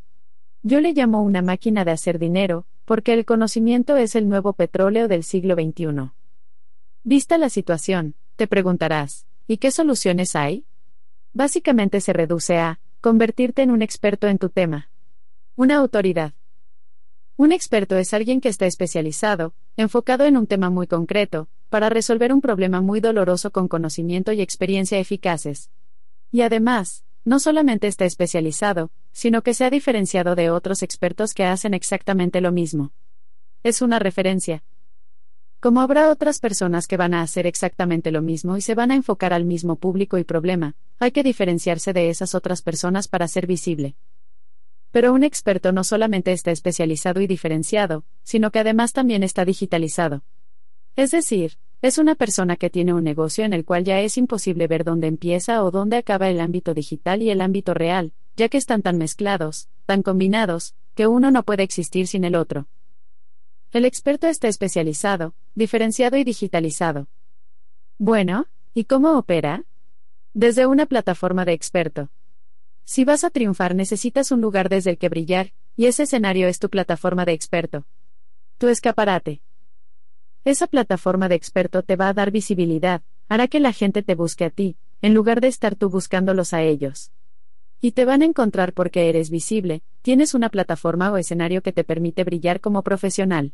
[0.62, 5.09] Yo le llamo una máquina de hacer dinero, porque el conocimiento es el nuevo petróleo
[5.09, 6.12] del siglo XXI.
[7.03, 10.64] Vista la situación, te preguntarás, ¿y qué soluciones hay?
[11.33, 14.88] Básicamente se reduce a, convertirte en un experto en tu tema.
[15.57, 16.33] Una autoridad.
[17.38, 22.33] Un experto es alguien que está especializado, enfocado en un tema muy concreto, para resolver
[22.33, 25.70] un problema muy doloroso con conocimiento y experiencia eficaces.
[26.33, 31.44] Y además, no solamente está especializado, sino que se ha diferenciado de otros expertos que
[31.44, 32.92] hacen exactamente lo mismo.
[33.62, 34.64] Es una referencia.
[35.61, 38.94] Como habrá otras personas que van a hacer exactamente lo mismo y se van a
[38.94, 43.46] enfocar al mismo público y problema, hay que diferenciarse de esas otras personas para ser
[43.46, 43.94] visible.
[44.96, 50.22] Pero un experto no solamente está especializado y diferenciado, sino que además también está digitalizado.
[50.96, 54.66] Es decir, es una persona que tiene un negocio en el cual ya es imposible
[54.68, 58.56] ver dónde empieza o dónde acaba el ámbito digital y el ámbito real, ya que
[58.56, 62.66] están tan mezclados, tan combinados, que uno no puede existir sin el otro.
[63.72, 67.06] El experto está especializado, diferenciado y digitalizado.
[67.98, 69.66] Bueno, ¿y cómo opera?
[70.32, 72.09] Desde una plataforma de experto.
[72.88, 76.61] Si vas a triunfar necesitas un lugar desde el que brillar, y ese escenario es
[76.61, 77.85] tu plataforma de experto.
[78.59, 79.42] Tu escaparate.
[80.44, 84.44] Esa plataforma de experto te va a dar visibilidad, hará que la gente te busque
[84.44, 87.11] a ti, en lugar de estar tú buscándolos a ellos.
[87.81, 91.83] Y te van a encontrar porque eres visible, tienes una plataforma o escenario que te
[91.83, 93.53] permite brillar como profesional.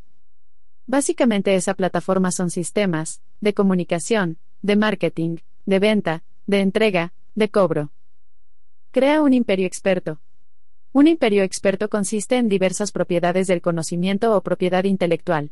[0.87, 7.93] Básicamente esa plataforma son sistemas, de comunicación, de marketing, de venta, de entrega, de cobro.
[8.93, 10.21] Crea un imperio experto.
[10.93, 15.51] Un imperio experto consiste en diversas propiedades del conocimiento o propiedad intelectual.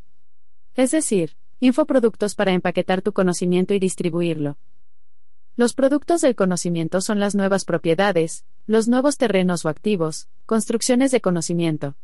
[0.74, 4.58] Es decir, infoproductos para empaquetar tu conocimiento y distribuirlo.
[5.56, 11.22] Los productos del conocimiento son las nuevas propiedades, los nuevos terrenos o activos, construcciones de
[11.22, 11.96] conocimiento.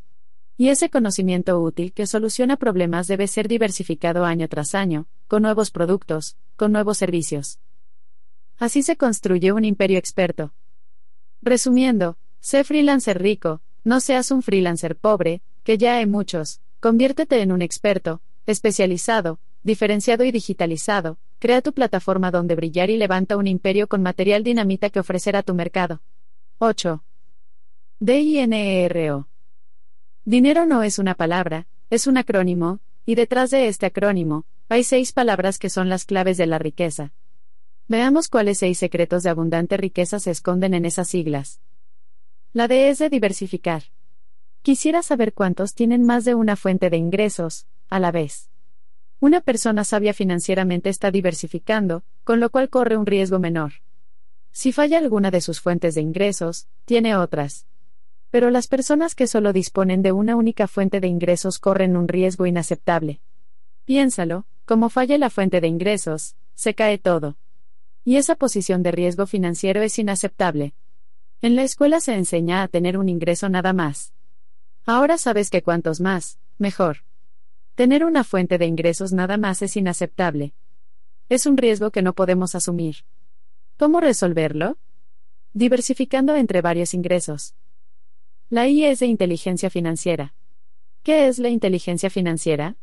[0.57, 5.71] Y ese conocimiento útil que soluciona problemas debe ser diversificado año tras año, con nuevos
[5.71, 7.59] productos, con nuevos servicios.
[8.57, 10.55] Así se construye un imperio experto.
[11.47, 17.53] Resumiendo, sé freelancer rico, no seas un freelancer pobre, que ya hay muchos, conviértete en
[17.53, 23.87] un experto, especializado, diferenciado y digitalizado, crea tu plataforma donde brillar y levanta un imperio
[23.87, 26.03] con material dinamita que ofrecer a tu mercado.
[26.59, 27.05] 8.
[28.01, 29.29] DINERO.
[30.25, 35.13] Dinero no es una palabra, es un acrónimo, y detrás de este acrónimo, hay seis
[35.13, 37.13] palabras que son las claves de la riqueza.
[37.89, 41.61] Veamos cuáles seis secretos de abundante riqueza se esconden en esas siglas.
[42.53, 43.85] La D es de diversificar.
[44.63, 48.51] Quisiera saber cuántos tienen más de una fuente de ingresos, a la vez.
[49.21, 53.75] Una persona sabia financieramente está diversificando, con lo cual corre un riesgo menor.
[54.51, 57.67] Si falla alguna de sus fuentes de ingresos, tiene otras.
[58.31, 62.47] Pero las personas que solo disponen de una única fuente de ingresos corren un riesgo
[62.47, 63.21] inaceptable.
[63.85, 67.37] Piénsalo, como falla la fuente de ingresos, se cae todo.
[68.07, 70.75] Y esa posición de riesgo financiero es inaceptable.
[71.43, 74.13] En la escuela se enseña a tener un ingreso nada más.
[74.85, 76.99] Ahora sabes que cuantos más, mejor.
[77.75, 80.55] Tener una fuente de ingresos nada más es inaceptable.
[81.29, 82.99] Es un riesgo que no podemos asumir.
[83.77, 84.79] ¿Cómo resolverlo?
[85.53, 87.57] Diversificando entre varios ingresos.
[88.51, 90.33] La I es de inteligencia financiera.
[91.03, 92.77] ¿Qué es la inteligencia financiera?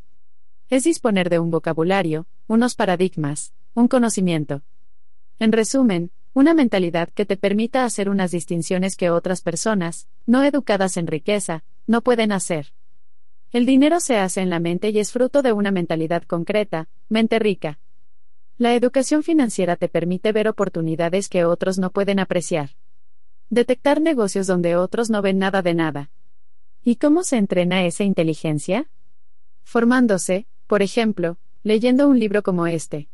[0.68, 4.62] Es disponer de un vocabulario, unos paradigmas, un conocimiento.
[5.38, 10.96] En resumen, una mentalidad que te permita hacer unas distinciones que otras personas, no educadas
[10.96, 12.72] en riqueza, no pueden hacer.
[13.52, 17.38] El dinero se hace en la mente y es fruto de una mentalidad concreta, mente
[17.38, 17.78] rica.
[18.58, 22.70] La educación financiera te permite ver oportunidades que otros no pueden apreciar.
[23.50, 26.10] Detectar negocios donde otros no ven nada de nada.
[26.82, 28.90] ¿Y cómo se entrena esa inteligencia?
[29.62, 33.08] Formándose, por ejemplo, leyendo un libro como este.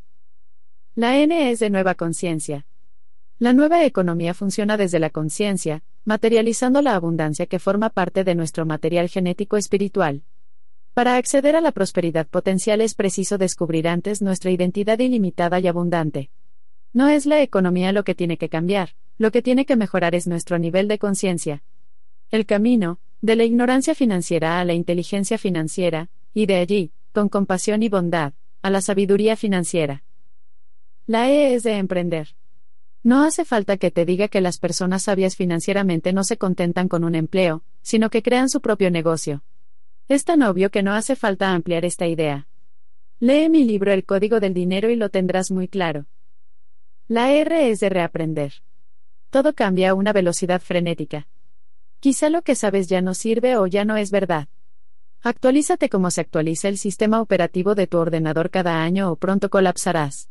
[1.00, 2.66] La N es de nueva conciencia.
[3.38, 8.66] La nueva economía funciona desde la conciencia, materializando la abundancia que forma parte de nuestro
[8.66, 10.24] material genético espiritual.
[10.92, 16.28] Para acceder a la prosperidad potencial es preciso descubrir antes nuestra identidad ilimitada y abundante.
[16.92, 20.26] No es la economía lo que tiene que cambiar, lo que tiene que mejorar es
[20.26, 21.62] nuestro nivel de conciencia.
[22.30, 27.82] El camino, de la ignorancia financiera a la inteligencia financiera, y de allí, con compasión
[27.82, 30.02] y bondad, a la sabiduría financiera.
[31.11, 32.37] La E es de emprender.
[33.03, 37.03] No hace falta que te diga que las personas sabias financieramente no se contentan con
[37.03, 39.42] un empleo, sino que crean su propio negocio.
[40.07, 42.46] Es tan obvio que no hace falta ampliar esta idea.
[43.18, 46.07] Lee mi libro El Código del Dinero y lo tendrás muy claro.
[47.09, 48.62] La R es de reaprender.
[49.31, 51.27] Todo cambia a una velocidad frenética.
[51.99, 54.46] Quizá lo que sabes ya no sirve o ya no es verdad.
[55.23, 60.31] Actualízate como se actualiza el sistema operativo de tu ordenador cada año o pronto colapsarás.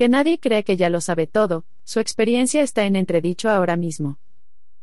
[0.00, 4.18] Que nadie cree que ya lo sabe todo, su experiencia está en entredicho ahora mismo.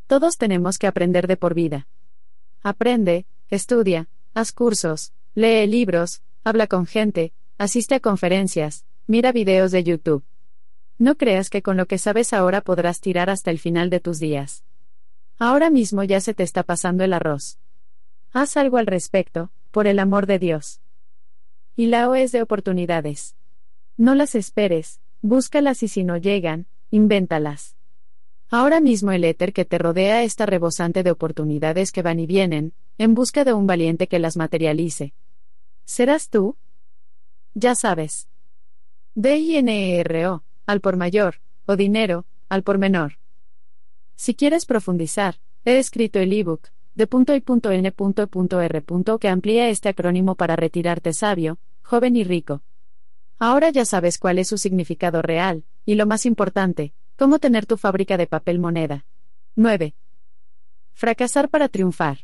[0.06, 1.88] Todos tenemos que aprender de por vida.
[2.62, 9.84] Aprende, estudia, haz cursos, lee libros, habla con gente, asiste a conferencias, mira videos de
[9.84, 10.24] YouTube.
[11.00, 14.20] No creas que con lo que sabes ahora podrás tirar hasta el final de tus
[14.20, 14.64] días.
[15.40, 17.58] Ahora mismo ya se te está pasando el arroz.
[18.34, 20.80] Haz algo al respecto, por el amor de Dios.
[21.76, 23.36] Y la O es de oportunidades.
[23.98, 27.76] No las esperes, Búscalas y si no llegan, invéntalas.
[28.50, 32.74] Ahora mismo el éter que te rodea está rebosante de oportunidades que van y vienen,
[32.98, 35.14] en busca de un valiente que las materialice.
[35.86, 36.56] ¿Serás tú?
[37.54, 38.28] Ya sabes.
[39.16, 43.18] D-I-N-E-R-O, al por mayor, o dinero, al por menor.
[44.16, 48.84] Si quieres profundizar, he escrito el ebook, de punto y punto n r
[49.20, 52.62] que amplía este acrónimo para retirarte sabio, joven y rico.
[53.40, 57.78] Ahora ya sabes cuál es su significado real, y lo más importante, cómo tener tu
[57.78, 59.06] fábrica de papel moneda.
[59.56, 59.94] 9.
[60.94, 62.20] Fracasar para triunfar.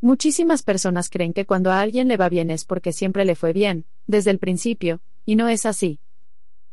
[0.00, 3.52] Muchísimas personas creen que cuando a alguien le va bien es porque siempre le fue
[3.52, 6.00] bien, desde el principio, y no es así.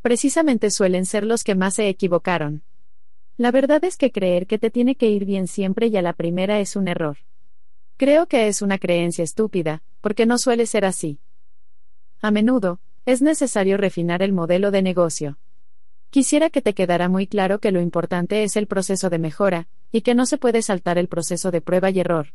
[0.01, 2.63] Precisamente suelen ser los que más se equivocaron.
[3.37, 6.13] La verdad es que creer que te tiene que ir bien siempre y a la
[6.13, 7.17] primera es un error.
[7.97, 11.19] Creo que es una creencia estúpida, porque no suele ser así.
[12.21, 15.37] A menudo, es necesario refinar el modelo de negocio.
[16.09, 20.01] Quisiera que te quedara muy claro que lo importante es el proceso de mejora, y
[20.01, 22.33] que no se puede saltar el proceso de prueba y error.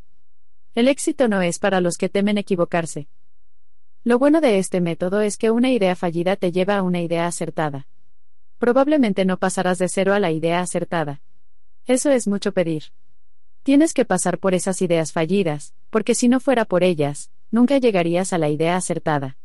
[0.75, 3.09] El éxito no es para los que temen equivocarse.
[4.03, 7.27] Lo bueno de este método es que una idea fallida te lleva a una idea
[7.27, 7.87] acertada.
[8.59, 11.21] Probablemente no pasarás de cero a la idea acertada.
[11.87, 12.85] Eso es mucho pedir.
[13.63, 18.33] Tienes que pasar por esas ideas fallidas, porque si no fuera por ellas, nunca llegarías
[18.33, 19.37] a la idea acertada.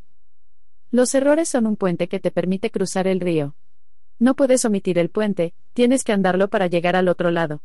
[0.91, 3.55] Los errores son un puente que te permite cruzar el río.
[4.17, 7.61] No puedes omitir el puente, tienes que andarlo para llegar al otro lado.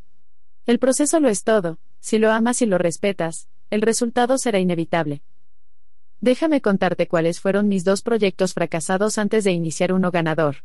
[0.66, 5.22] El proceso lo es todo, si lo amas y lo respetas, el resultado será inevitable.
[6.20, 10.56] Déjame contarte cuáles fueron mis dos proyectos fracasados antes de iniciar uno ganador.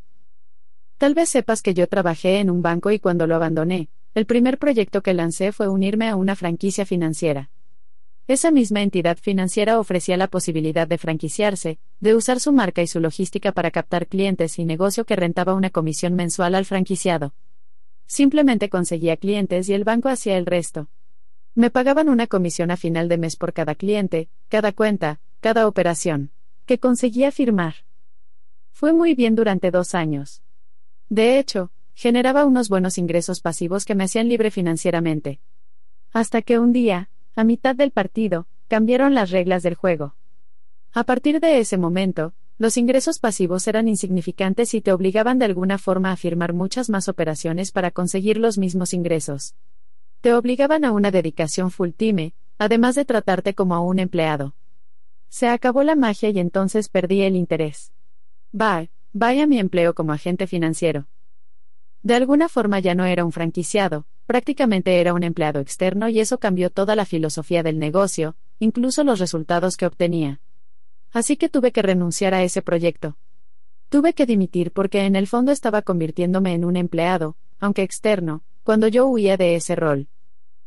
[0.97, 4.57] Tal vez sepas que yo trabajé en un banco y cuando lo abandoné, el primer
[4.57, 7.49] proyecto que lancé fue unirme a una franquicia financiera.
[8.29, 12.99] Esa misma entidad financiera ofrecía la posibilidad de franquiciarse, de usar su marca y su
[12.99, 17.33] logística para captar clientes y negocio que rentaba una comisión mensual al franquiciado.
[18.05, 20.89] Simplemente conseguía clientes y el banco hacía el resto.
[21.55, 26.29] Me pagaban una comisión a final de mes por cada cliente, cada cuenta, cada operación,
[26.67, 27.77] que conseguía firmar.
[28.71, 30.43] Fue muy bien durante dos años.
[31.09, 35.39] De hecho, generaba unos buenos ingresos pasivos que me hacían libre financieramente.
[36.13, 37.09] Hasta que un día,
[37.39, 40.13] a mitad del partido, cambiaron las reglas del juego.
[40.91, 45.77] A partir de ese momento, los ingresos pasivos eran insignificantes y te obligaban de alguna
[45.77, 49.55] forma a firmar muchas más operaciones para conseguir los mismos ingresos.
[50.19, 54.53] Te obligaban a una dedicación full time, además de tratarte como a un empleado.
[55.29, 57.93] Se acabó la magia y entonces perdí el interés.
[58.51, 61.07] Bye, vaya mi empleo como agente financiero.
[62.03, 66.37] De alguna forma ya no era un franquiciado, prácticamente era un empleado externo y eso
[66.37, 70.39] cambió toda la filosofía del negocio, incluso los resultados que obtenía.
[71.11, 73.17] Así que tuve que renunciar a ese proyecto.
[73.89, 78.87] Tuve que dimitir porque en el fondo estaba convirtiéndome en un empleado, aunque externo, cuando
[78.87, 80.09] yo huía de ese rol.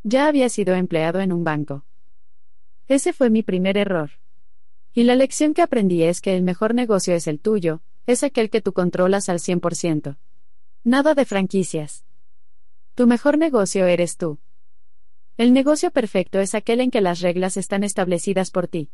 [0.03, 1.85] Ya había sido empleado en un banco.
[2.89, 4.11] Ese fue mi primer error.
[4.93, 8.51] Y la lección que aprendí es que el mejor negocio es el tuyo, es aquel
[8.51, 10.17] que tú controlas al 100%.
[10.83, 12.05] Nada de franquicias.
[12.95, 14.39] Tu mejor negocio eres tú.
[15.39, 18.91] El negocio perfecto es aquel en que las reglas están establecidas por ti.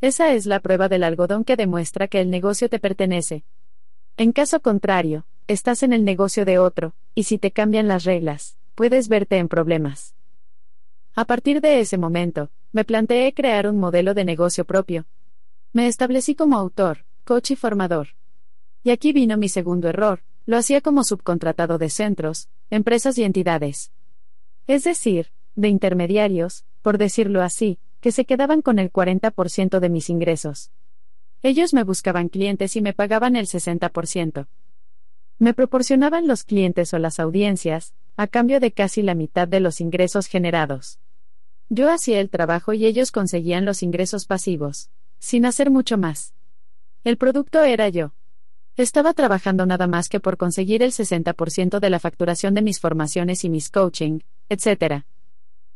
[0.00, 3.44] Esa es la prueba del algodón que demuestra que el negocio te pertenece.
[4.16, 8.56] En caso contrario, estás en el negocio de otro, y si te cambian las reglas,
[8.74, 10.16] puedes verte en problemas.
[11.14, 15.06] A partir de ese momento, me planteé crear un modelo de negocio propio.
[15.72, 18.08] Me establecí como autor, coach y formador.
[18.82, 23.92] Y aquí vino mi segundo error, lo hacía como subcontratado de centros, empresas y entidades.
[24.66, 30.08] Es decir, de intermediarios, por decirlo así, que se quedaban con el 40% de mis
[30.08, 30.70] ingresos.
[31.42, 34.46] Ellos me buscaban clientes y me pagaban el 60%.
[35.38, 39.80] Me proporcionaban los clientes o las audiencias, a cambio de casi la mitad de los
[39.80, 40.98] ingresos generados.
[41.68, 46.34] Yo hacía el trabajo y ellos conseguían los ingresos pasivos, sin hacer mucho más.
[47.04, 48.12] El producto era yo.
[48.80, 53.44] Estaba trabajando nada más que por conseguir el 60% de la facturación de mis formaciones
[53.44, 55.04] y mis coaching, etc.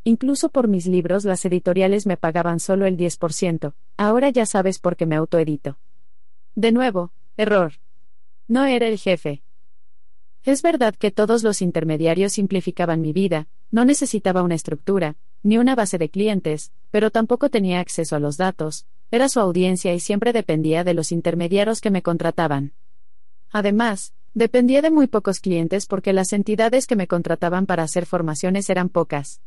[0.05, 4.97] Incluso por mis libros las editoriales me pagaban solo el 10%, ahora ya sabes por
[4.97, 5.77] qué me autoedito.
[6.55, 7.75] De nuevo, error.
[8.49, 9.43] No era el jefe.
[10.43, 15.75] Es verdad que todos los intermediarios simplificaban mi vida, no necesitaba una estructura, ni una
[15.75, 20.33] base de clientes, pero tampoco tenía acceso a los datos, era su audiencia y siempre
[20.33, 22.73] dependía de los intermediarios que me contrataban.
[23.55, 28.69] Además, dependía de muy pocos clientes porque las entidades que me contrataban para hacer formaciones
[28.69, 29.41] eran pocas.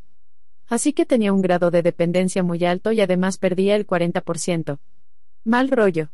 [0.66, 4.78] Así que tenía un grado de dependencia muy alto y además perdía el 40%.
[5.44, 6.08] Mal rollo.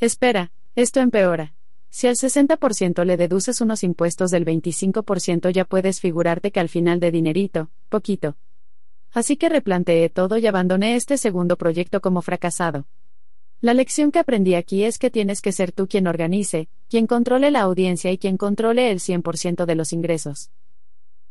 [0.00, 1.54] Espera, esto empeora.
[1.90, 6.98] Si al 60% le deduces unos impuestos del 25% ya puedes figurarte que al final
[6.98, 8.36] de dinerito, poquito.
[9.12, 12.88] Así que replanteé todo y abandoné este segundo proyecto como fracasado.
[13.62, 17.50] La lección que aprendí aquí es que tienes que ser tú quien organice, quien controle
[17.50, 20.50] la audiencia y quien controle el 100% de los ingresos.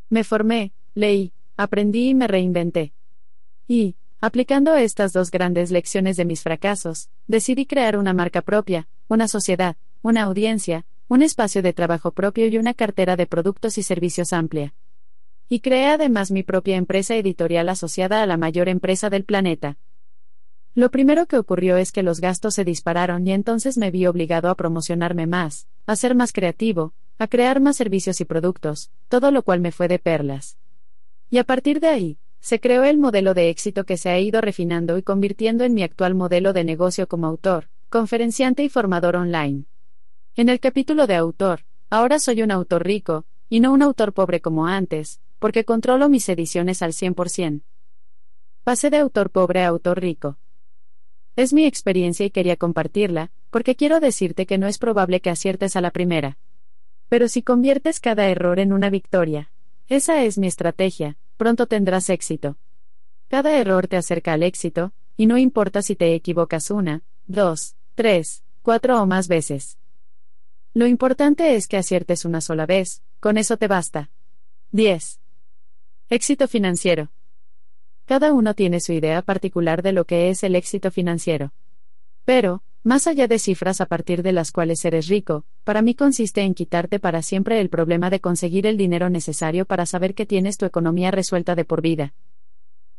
[0.10, 2.94] Me formé, leí, aprendí y me reinventé.
[3.68, 9.28] Y, aplicando estas dos grandes lecciones de mis fracasos, decidí crear una marca propia, una
[9.28, 14.34] sociedad, una audiencia, un espacio de trabajo propio y una cartera de productos y servicios
[14.34, 14.74] amplia.
[15.48, 19.78] Y creé además mi propia empresa editorial asociada a la mayor empresa del planeta.
[20.76, 24.50] Lo primero que ocurrió es que los gastos se dispararon y entonces me vi obligado
[24.50, 29.44] a promocionarme más, a ser más creativo, a crear más servicios y productos, todo lo
[29.44, 30.58] cual me fue de perlas.
[31.30, 34.42] Y a partir de ahí, se creó el modelo de éxito que se ha ido
[34.42, 39.64] refinando y convirtiendo en mi actual modelo de negocio como autor, conferenciante y formador online.
[40.36, 44.42] En el capítulo de autor, ahora soy un autor rico, y no un autor pobre
[44.42, 47.62] como antes, porque controlo mis ediciones al 100%.
[48.66, 50.38] Pasé de autor pobre a autor rico.
[51.36, 55.76] Es mi experiencia y quería compartirla, porque quiero decirte que no es probable que aciertes
[55.76, 56.38] a la primera.
[57.10, 59.52] Pero si conviertes cada error en una victoria,
[59.88, 62.58] esa es mi estrategia, pronto tendrás éxito.
[63.28, 68.44] Cada error te acerca al éxito, y no importa si te equivocas una, dos, tres,
[68.62, 69.78] cuatro o más veces.
[70.74, 74.10] Lo importante es que aciertes una sola vez, con eso te basta.
[74.72, 75.20] 10.
[76.10, 77.12] Éxito financiero.
[78.06, 81.52] Cada uno tiene su idea particular de lo que es el éxito financiero.
[82.24, 86.42] Pero, más allá de cifras a partir de las cuales eres rico, para mí consiste
[86.42, 90.58] en quitarte para siempre el problema de conseguir el dinero necesario para saber que tienes
[90.58, 92.14] tu economía resuelta de por vida.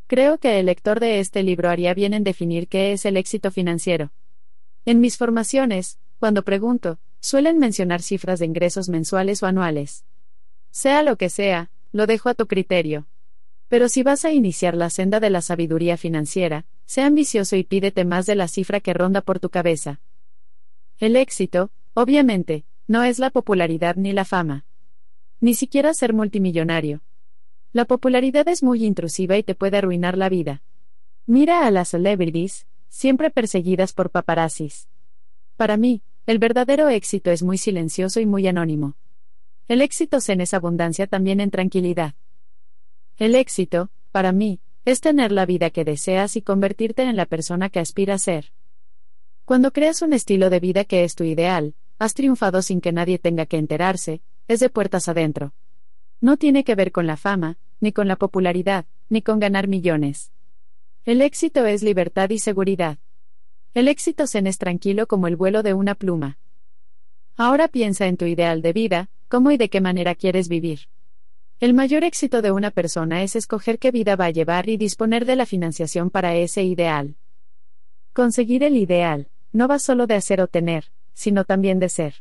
[0.09, 3.53] Creo que el lector de este libro haría bien en definir qué es el éxito
[3.53, 4.11] financiero.
[4.85, 10.05] En mis formaciones, cuando pregunto, suelen mencionar cifras de ingresos mensuales o anuales.
[10.73, 13.07] Sea lo que sea, lo dejo a tu criterio.
[13.69, 18.05] Pero si vas a iniciar la senda de la sabiduría financiera, sea ambicioso y pídete
[18.05, 20.01] más de la cifra que ronda por tu cabeza.
[20.99, 24.65] El éxito, obviamente, no es la popularidad ni la fama.
[25.41, 27.03] Ni siquiera ser multimillonario.
[27.73, 30.63] La popularidad es muy intrusiva y te puede arruinar la vida.
[31.27, 34.89] Mira a las celebrities, siempre perseguidas por paparazzis.
[35.57, 38.95] Para mí, el verdadero éxito es muy silencioso y muy anónimo.
[39.69, 42.15] El éxito zen es abundancia también en tranquilidad.
[43.19, 47.71] El éxito, para mí, es tener la vida que deseas y convertirte en la persona
[47.71, 48.53] que aspira a ser.
[49.47, 53.19] Cuando creas un estilo de vida que es tu ideal, has triunfado sin que nadie
[53.19, 55.55] tenga que enterarse, es de puertas adentro.
[56.21, 60.31] No tiene que ver con la fama, ni con la popularidad, ni con ganar millones.
[61.07, 62.99] El éxito es libertad y seguridad.
[63.73, 66.39] El éxito zen es tranquilo como el vuelo de una pluma.
[67.37, 70.89] Ahora piensa en tu ideal de vida, cómo y de qué manera quieres vivir.
[71.59, 75.25] El mayor éxito de una persona es escoger qué vida va a llevar y disponer
[75.25, 77.17] de la financiación para ese ideal.
[78.13, 82.17] Conseguir el ideal, no va solo de hacer o tener, sino también de ser.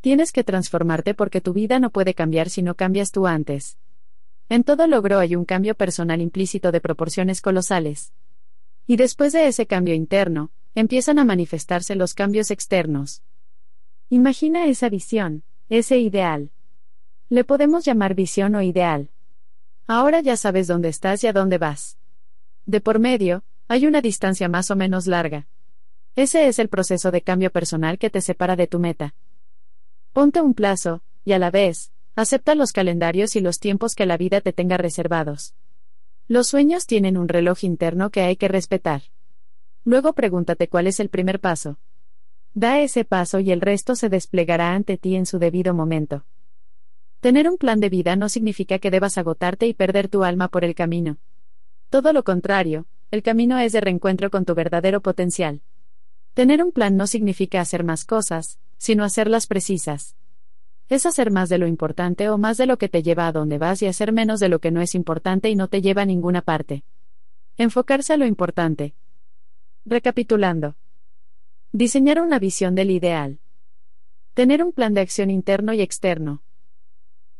[0.00, 3.78] Tienes que transformarte porque tu vida no puede cambiar si no cambias tú antes.
[4.48, 8.12] En todo logro hay un cambio personal implícito de proporciones colosales.
[8.86, 13.24] Y después de ese cambio interno, empiezan a manifestarse los cambios externos.
[14.08, 16.51] Imagina esa visión, ese ideal,
[17.32, 19.08] le podemos llamar visión o ideal.
[19.86, 21.96] Ahora ya sabes dónde estás y a dónde vas.
[22.66, 25.46] De por medio, hay una distancia más o menos larga.
[26.14, 29.14] Ese es el proceso de cambio personal que te separa de tu meta.
[30.12, 34.18] Ponte un plazo, y a la vez, acepta los calendarios y los tiempos que la
[34.18, 35.54] vida te tenga reservados.
[36.28, 39.04] Los sueños tienen un reloj interno que hay que respetar.
[39.84, 41.78] Luego pregúntate cuál es el primer paso.
[42.52, 46.26] Da ese paso y el resto se desplegará ante ti en su debido momento.
[47.22, 50.64] Tener un plan de vida no significa que debas agotarte y perder tu alma por
[50.64, 51.18] el camino.
[51.88, 55.60] Todo lo contrario, el camino es de reencuentro con tu verdadero potencial.
[56.34, 60.16] Tener un plan no significa hacer más cosas, sino hacerlas precisas.
[60.88, 63.56] Es hacer más de lo importante o más de lo que te lleva a donde
[63.56, 66.06] vas y hacer menos de lo que no es importante y no te lleva a
[66.06, 66.82] ninguna parte.
[67.56, 68.96] Enfocarse a lo importante.
[69.84, 70.74] Recapitulando.
[71.70, 73.38] Diseñar una visión del ideal.
[74.34, 76.42] Tener un plan de acción interno y externo.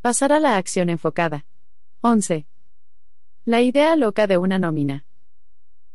[0.03, 1.47] Pasar a la acción enfocada.
[2.01, 2.45] 11.
[3.45, 5.07] La idea loca de una nómina.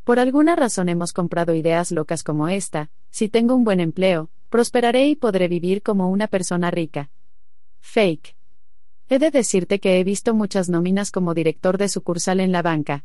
[0.06, 5.10] Por alguna razón hemos comprado ideas locas como esta, si tengo un buen empleo, prosperaré
[5.10, 7.10] y podré vivir como una persona rica.
[7.82, 8.38] Fake.
[9.10, 13.04] He de decirte que he visto muchas nóminas como director de sucursal en la banca.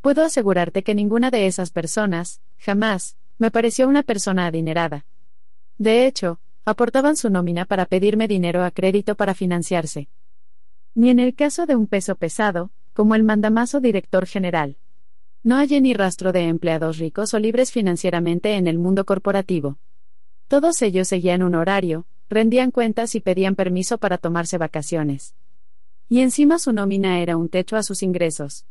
[0.00, 5.06] Puedo asegurarte que ninguna de esas personas, jamás, me pareció una persona adinerada.
[5.78, 10.08] De hecho, aportaban su nómina para pedirme dinero a crédito para financiarse.
[10.94, 14.76] Ni en el caso de un peso pesado, como el mandamazo director general.
[15.42, 19.78] No hallé ni rastro de empleados ricos o libres financieramente en el mundo corporativo.
[20.48, 25.34] Todos ellos seguían un horario, rendían cuentas y pedían permiso para tomarse vacaciones.
[26.08, 28.66] Y encima su nómina era un techo a sus ingresos.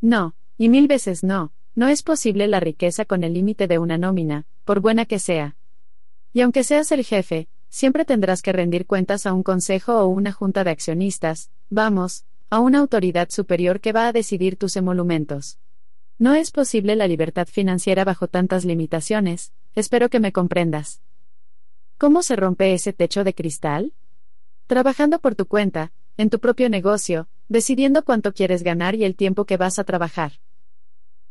[0.00, 3.98] No, y mil veces no, no es posible la riqueza con el límite de una
[3.98, 5.56] nómina, por buena que sea.
[6.32, 10.32] Y aunque seas el jefe, siempre tendrás que rendir cuentas a un consejo o una
[10.32, 15.58] junta de accionistas, vamos, a una autoridad superior que va a decidir tus emolumentos.
[16.18, 21.00] No es posible la libertad financiera bajo tantas limitaciones, espero que me comprendas.
[21.96, 23.94] ¿Cómo se rompe ese techo de cristal?
[24.66, 29.44] Trabajando por tu cuenta, en tu propio negocio, decidiendo cuánto quieres ganar y el tiempo
[29.44, 30.32] que vas a trabajar.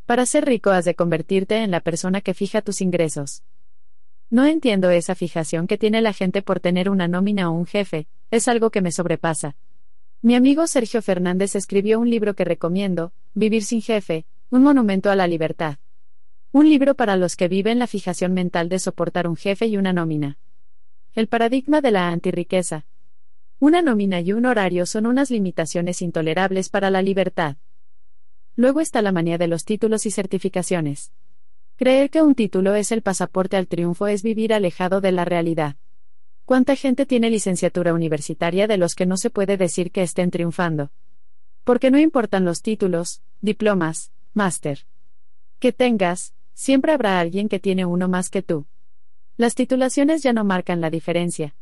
[0.05, 3.43] Para ser rico has de convertirte en la persona que fija tus ingresos.
[4.31, 8.07] No entiendo esa fijación que tiene la gente por tener una nómina o un jefe,
[8.29, 9.55] es algo que me sobrepasa.
[10.21, 15.15] Mi amigo Sergio Fernández escribió un libro que recomiendo, Vivir sin jefe, un monumento a
[15.15, 15.77] la libertad.
[16.51, 19.93] Un libro para los que viven la fijación mental de soportar un jefe y una
[19.93, 20.37] nómina.
[21.15, 22.85] El paradigma de la antirriqueza.
[23.59, 27.57] Una nómina y un horario son unas limitaciones intolerables para la libertad.
[28.55, 31.11] Luego está la manía de los títulos y certificaciones.
[31.79, 35.77] Creer que un título es el pasaporte al triunfo es vivir alejado de la realidad.
[36.43, 40.91] ¿Cuánta gente tiene licenciatura universitaria de los que no se puede decir que estén triunfando?
[41.63, 44.87] Porque no importan los títulos, diplomas, máster.
[45.59, 48.67] Que tengas, siempre habrá alguien que tiene uno más que tú.
[49.37, 51.55] Las titulaciones ya no marcan la diferencia.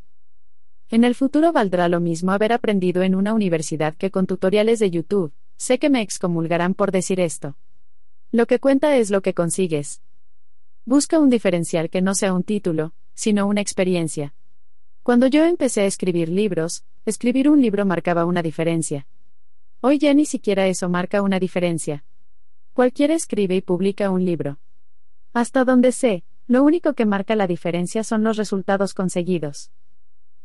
[0.90, 4.90] En el futuro valdrá lo mismo haber aprendido en una universidad que con tutoriales de
[4.90, 7.56] YouTube, sé que me excomulgarán por decir esto.
[8.32, 10.02] Lo que cuenta es lo que consigues.
[10.88, 14.34] Busca un diferencial que no sea un título, sino una experiencia.
[15.04, 19.06] Cuando yo empecé a escribir libros, escribir un libro marcaba una diferencia.
[19.82, 22.06] Hoy ya ni siquiera eso marca una diferencia.
[22.72, 24.60] Cualquiera escribe y publica un libro.
[25.34, 29.72] Hasta donde sé, lo único que marca la diferencia son los resultados conseguidos.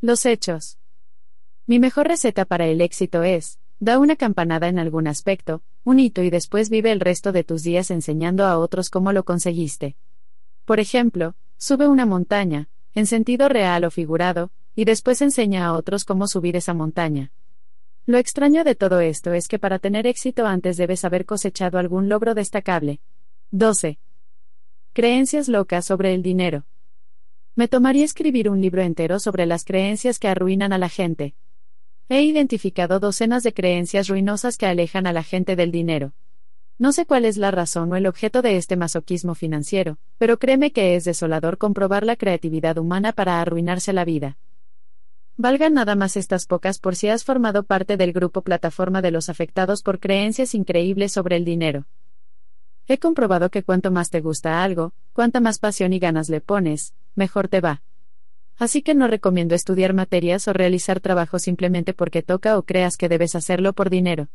[0.00, 0.76] Los hechos.
[1.68, 6.20] Mi mejor receta para el éxito es, da una campanada en algún aspecto, un hito
[6.20, 9.94] y después vive el resto de tus días enseñando a otros cómo lo conseguiste.
[10.64, 16.04] Por ejemplo, sube una montaña, en sentido real o figurado, y después enseña a otros
[16.04, 17.32] cómo subir esa montaña.
[18.06, 22.08] Lo extraño de todo esto es que para tener éxito antes debes haber cosechado algún
[22.08, 23.00] logro destacable.
[23.52, 23.98] 12.
[24.92, 26.64] Creencias locas sobre el dinero.
[27.54, 31.34] Me tomaría escribir un libro entero sobre las creencias que arruinan a la gente.
[32.08, 36.12] He identificado docenas de creencias ruinosas que alejan a la gente del dinero.
[36.78, 40.72] No sé cuál es la razón o el objeto de este masoquismo financiero, pero créeme
[40.72, 44.38] que es desolador comprobar la creatividad humana para arruinarse la vida.
[45.36, 49.28] Valgan nada más estas pocas por si has formado parte del grupo plataforma de los
[49.28, 51.86] afectados por creencias increíbles sobre el dinero.
[52.86, 56.94] He comprobado que cuanto más te gusta algo, cuanta más pasión y ganas le pones,
[57.14, 57.82] mejor te va.
[58.58, 63.08] Así que no recomiendo estudiar materias o realizar trabajo simplemente porque toca o creas que
[63.08, 64.28] debes hacerlo por dinero.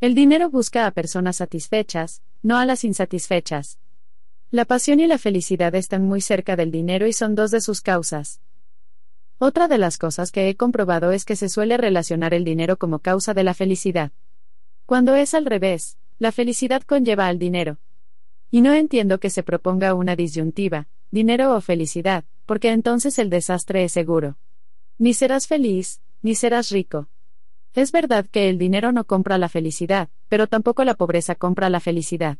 [0.00, 3.78] El dinero busca a personas satisfechas, no a las insatisfechas.
[4.50, 7.82] La pasión y la felicidad están muy cerca del dinero y son dos de sus
[7.82, 8.40] causas.
[9.36, 13.00] Otra de las cosas que he comprobado es que se suele relacionar el dinero como
[13.00, 14.10] causa de la felicidad.
[14.86, 17.76] Cuando es al revés, la felicidad conlleva al dinero.
[18.50, 23.84] Y no entiendo que se proponga una disyuntiva, dinero o felicidad, porque entonces el desastre
[23.84, 24.38] es seguro.
[24.96, 27.08] Ni serás feliz, ni serás rico.
[27.74, 31.78] Es verdad que el dinero no compra la felicidad, pero tampoco la pobreza compra la
[31.78, 32.38] felicidad.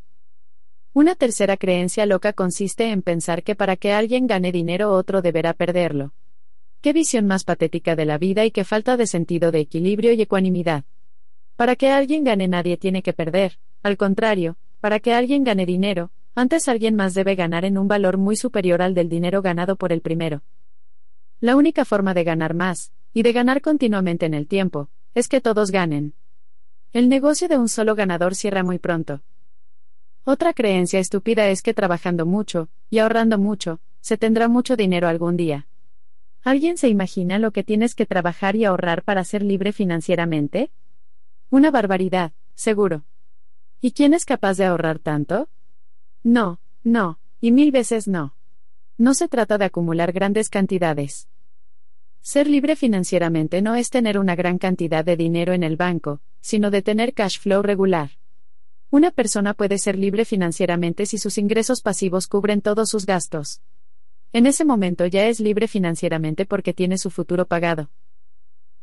[0.93, 5.55] Una tercera creencia loca consiste en pensar que para que alguien gane dinero otro deberá
[5.55, 6.13] perderlo.
[6.81, 10.23] Qué visión más patética de la vida y qué falta de sentido de equilibrio y
[10.23, 10.85] ecuanimidad.
[11.55, 16.11] Para que alguien gane nadie tiene que perder, al contrario, para que alguien gane dinero,
[16.35, 19.93] antes alguien más debe ganar en un valor muy superior al del dinero ganado por
[19.93, 20.43] el primero.
[21.39, 25.41] La única forma de ganar más, y de ganar continuamente en el tiempo, es que
[25.41, 26.15] todos ganen.
[26.93, 29.23] El negocio de un solo ganador cierra muy pronto.
[30.25, 35.37] Otra creencia estúpida es que trabajando mucho, y ahorrando mucho, se tendrá mucho dinero algún
[35.37, 35.67] día.
[36.43, 40.71] ¿Alguien se imagina lo que tienes que trabajar y ahorrar para ser libre financieramente?
[41.51, 43.05] Una barbaridad, seguro.
[43.81, 45.49] ¿Y quién es capaz de ahorrar tanto?
[46.23, 48.35] No, no, y mil veces no.
[48.99, 51.29] No se trata de acumular grandes cantidades.
[52.23, 56.71] Ser libre financieramente no es tener una gran cantidad de dinero en el banco, sino
[56.71, 58.11] de tener cash flow regular.
[58.91, 63.63] Una persona puede ser libre financieramente si sus ingresos pasivos cubren todos sus gastos.
[64.33, 67.91] En ese momento ya es libre financieramente porque tiene su futuro pagado.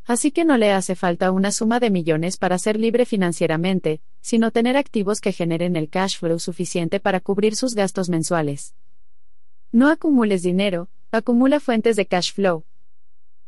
[0.05, 4.51] Así que no le hace falta una suma de millones para ser libre financieramente, sino
[4.51, 8.73] tener activos que generen el cash flow suficiente para cubrir sus gastos mensuales.
[9.71, 12.63] No acumules dinero, acumula fuentes de cash flow.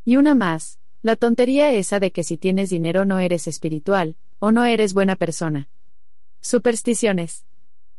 [0.10, 4.52] Y una más, la tontería esa de que si tienes dinero no eres espiritual, o
[4.52, 5.70] no eres buena persona.
[6.42, 7.46] Supersticiones.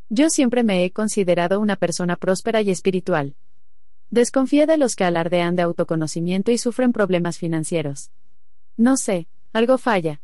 [0.09, 3.37] Yo siempre me he considerado una persona próspera y espiritual.
[4.11, 8.11] Desconfía de los que alardean de autoconocimiento y sufren problemas financieros.
[8.77, 10.21] No sé, algo falla.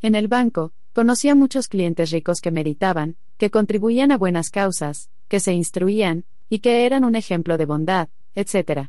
[0.00, 5.10] En el banco, conocí a muchos clientes ricos que meditaban, que contribuían a buenas causas,
[5.28, 8.88] que se instruían, y que eran un ejemplo de bondad, etc.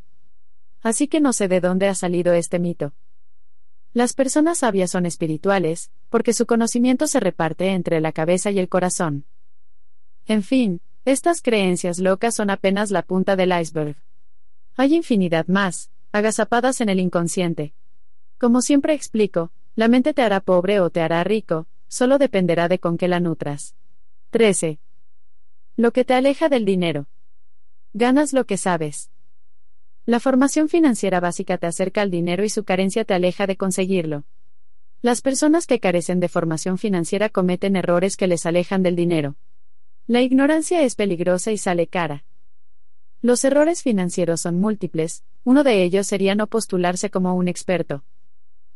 [0.81, 2.93] Así que no sé de dónde ha salido este mito.
[3.93, 8.69] Las personas sabias son espirituales, porque su conocimiento se reparte entre la cabeza y el
[8.69, 9.25] corazón.
[10.27, 13.97] En fin, estas creencias locas son apenas la punta del iceberg.
[14.75, 17.73] Hay infinidad más, agazapadas en el inconsciente.
[18.37, 22.79] Como siempre explico, la mente te hará pobre o te hará rico, solo dependerá de
[22.79, 23.75] con qué la nutras.
[24.29, 24.79] 13.
[25.75, 27.07] Lo que te aleja del dinero.
[27.93, 29.09] Ganas lo que sabes.
[30.05, 34.25] La formación financiera básica te acerca al dinero y su carencia te aleja de conseguirlo.
[35.01, 39.37] Las personas que carecen de formación financiera cometen errores que les alejan del dinero.
[40.07, 42.25] La ignorancia es peligrosa y sale cara.
[43.21, 48.03] Los errores financieros son múltiples, uno de ellos sería no postularse como un experto.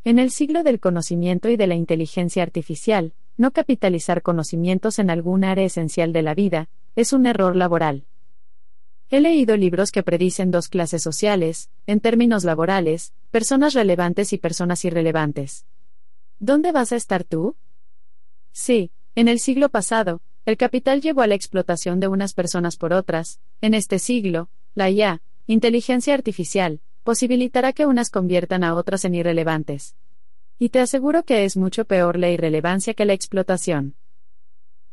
[0.04, 5.44] En el siglo del conocimiento y de la inteligencia artificial, no capitalizar conocimientos en algún
[5.44, 8.06] área esencial de la vida, es un error laboral.
[9.14, 14.84] He leído libros que predicen dos clases sociales, en términos laborales, personas relevantes y personas
[14.86, 15.68] irrelevantes.
[16.40, 17.56] ¿Dónde vas a estar tú?
[18.54, 22.92] Sí, en el siglo pasado, el capital llevó a la explotación de unas personas por
[22.92, 29.14] otras, en este siglo, la IA, inteligencia artificial, posibilitará que unas conviertan a otras en
[29.14, 29.96] irrelevantes.
[30.58, 33.94] Y te aseguro que es mucho peor la irrelevancia que la explotación.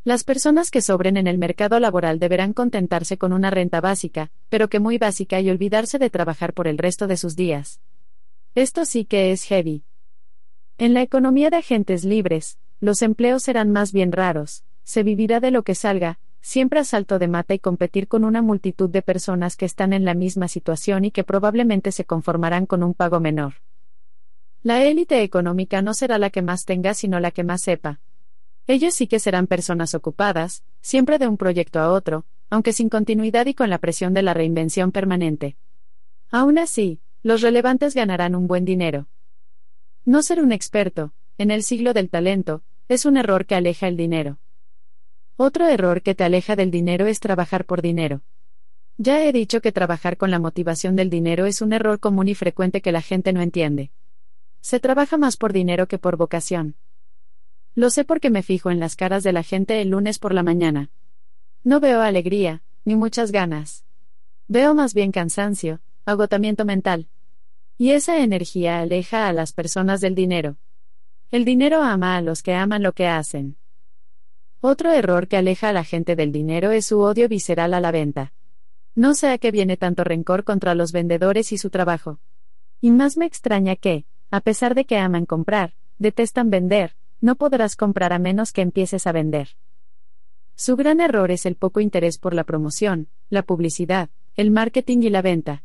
[0.03, 4.67] Las personas que sobren en el mercado laboral deberán contentarse con una renta básica, pero
[4.67, 7.81] que muy básica y olvidarse de trabajar por el resto de sus días.
[8.55, 9.83] Esto sí que es heavy.
[10.79, 15.51] En la economía de agentes libres, los empleos serán más bien raros, se vivirá de
[15.51, 19.55] lo que salga, siempre a salto de mata y competir con una multitud de personas
[19.55, 23.53] que están en la misma situación y que probablemente se conformarán con un pago menor.
[24.63, 27.99] La élite económica no será la que más tenga sino la que más sepa.
[28.71, 33.45] Ellos sí que serán personas ocupadas, siempre de un proyecto a otro, aunque sin continuidad
[33.47, 35.57] y con la presión de la reinvención permanente.
[36.29, 39.09] Aún así, los relevantes ganarán un buen dinero.
[40.05, 43.97] No ser un experto, en el siglo del talento, es un error que aleja el
[43.97, 44.39] dinero.
[45.35, 48.21] Otro error que te aleja del dinero es trabajar por dinero.
[48.97, 52.35] Ya he dicho que trabajar con la motivación del dinero es un error común y
[52.35, 53.91] frecuente que la gente no entiende.
[54.61, 56.77] Se trabaja más por dinero que por vocación.
[57.73, 60.43] Lo sé porque me fijo en las caras de la gente el lunes por la
[60.43, 60.89] mañana.
[61.63, 63.85] No veo alegría, ni muchas ganas.
[64.47, 67.07] Veo más bien cansancio, agotamiento mental.
[67.77, 70.57] Y esa energía aleja a las personas del dinero.
[71.31, 73.55] El dinero ama a los que aman lo que hacen.
[74.59, 77.91] Otro error que aleja a la gente del dinero es su odio visceral a la
[77.91, 78.33] venta.
[78.93, 82.19] No sé a qué viene tanto rencor contra los vendedores y su trabajo.
[82.81, 87.75] Y más me extraña que, a pesar de que aman comprar, detestan vender, no podrás
[87.75, 89.55] comprar a menos que empieces a vender.
[90.55, 95.09] Su gran error es el poco interés por la promoción, la publicidad, el marketing y
[95.09, 95.63] la venta.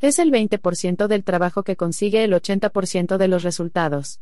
[0.00, 4.20] Es el 20% del trabajo que consigue el 80% de los resultados.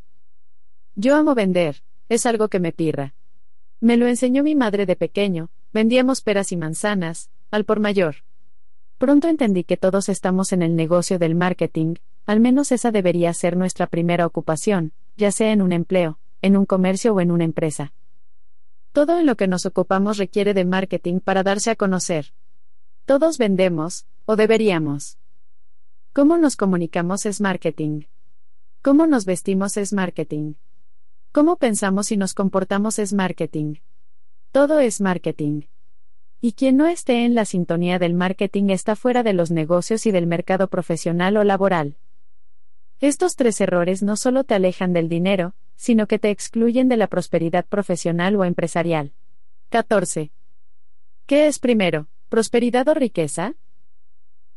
[0.95, 3.15] Yo amo vender, es algo que me pirra.
[3.81, 8.17] Me lo enseñó mi madre de pequeño, vendíamos peras y manzanas, al por mayor.
[8.99, 11.95] Pronto entendí que todos estamos en el negocio del marketing,
[12.27, 16.67] al menos esa debería ser nuestra primera ocupación, ya sea en un empleo, en un
[16.67, 17.93] comercio o en una empresa.
[18.93, 22.33] Todo en lo que nos ocupamos requiere de marketing para darse a conocer.
[23.05, 25.19] Todos vendemos, o deberíamos.
[26.13, 28.03] Cómo nos comunicamos es marketing.
[28.83, 30.55] Cómo nos vestimos es marketing.
[31.33, 33.77] Cómo pensamos y nos comportamos es marketing.
[34.51, 35.63] Todo es marketing.
[36.41, 40.11] Y quien no esté en la sintonía del marketing está fuera de los negocios y
[40.11, 41.97] del mercado profesional o laboral.
[43.01, 47.07] Estos tres errores no solo te alejan del dinero, sino que te excluyen de la
[47.07, 49.15] prosperidad profesional o empresarial.
[49.71, 50.31] 14.
[51.25, 53.55] ¿Qué es primero, prosperidad o riqueza?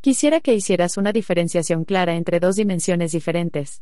[0.01, 3.81] Quisiera que hicieras una diferenciación clara entre dos dimensiones diferentes.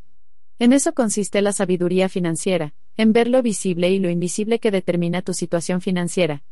[0.60, 5.24] En eso consiste la sabiduría financiera, en ver lo visible y lo invisible que determina
[5.24, 6.44] tu situación financiera.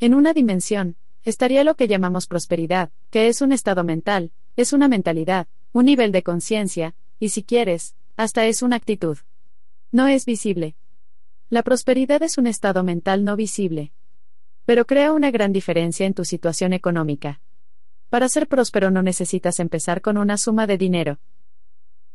[0.00, 4.88] En una dimensión, estaría lo que llamamos prosperidad, que es un estado mental, es una
[4.88, 9.16] mentalidad, un nivel de conciencia, y si quieres, hasta es una actitud.
[9.92, 10.74] No es visible.
[11.50, 13.92] La prosperidad es un estado mental no visible.
[14.64, 17.40] Pero crea una gran diferencia en tu situación económica.
[18.10, 21.20] Para ser próspero no necesitas empezar con una suma de dinero.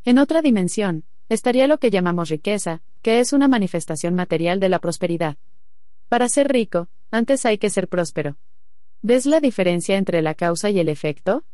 [0.03, 4.79] En otra dimensión, estaría lo que llamamos riqueza, que es una manifestación material de la
[4.79, 5.37] prosperidad.
[6.09, 8.35] Para ser rico, antes hay que ser próspero.
[9.01, 11.45] ¿Ves la diferencia entre la causa y el efecto?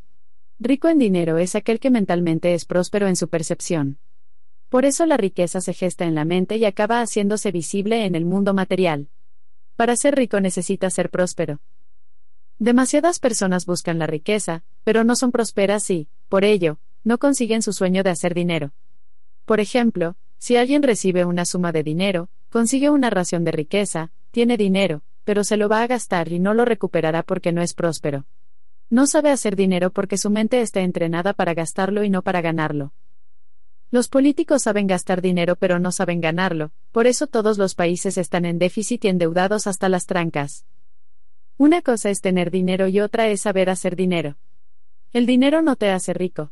[0.65, 3.97] Rico en dinero es aquel que mentalmente es próspero en su percepción.
[4.69, 8.23] Por eso la riqueza se gesta en la mente y acaba haciéndose visible en el
[8.23, 9.09] mundo material.
[9.75, 11.59] Para ser rico necesita ser próspero.
[12.59, 17.73] Demasiadas personas buscan la riqueza, pero no son prósperas y, por ello, no consiguen su
[17.73, 18.71] sueño de hacer dinero.
[19.43, 24.55] Por ejemplo, si alguien recibe una suma de dinero, consigue una ración de riqueza, tiene
[24.55, 28.23] dinero, pero se lo va a gastar y no lo recuperará porque no es próspero.
[28.89, 32.93] No sabe hacer dinero porque su mente está entrenada para gastarlo y no para ganarlo.
[33.91, 38.45] Los políticos saben gastar dinero pero no saben ganarlo, por eso todos los países están
[38.45, 40.65] en déficit y endeudados hasta las trancas.
[41.57, 44.37] Una cosa es tener dinero y otra es saber hacer dinero.
[45.11, 46.51] El dinero no te hace rico,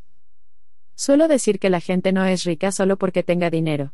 [1.03, 3.93] Suelo decir que la gente no es rica solo porque tenga dinero.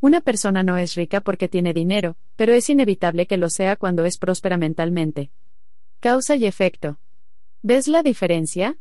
[0.00, 4.04] Una persona no es rica porque tiene dinero, pero es inevitable que lo sea cuando
[4.04, 5.32] es próspera mentalmente.
[5.98, 7.00] Causa y efecto.
[7.62, 8.78] ¿Ves la diferencia?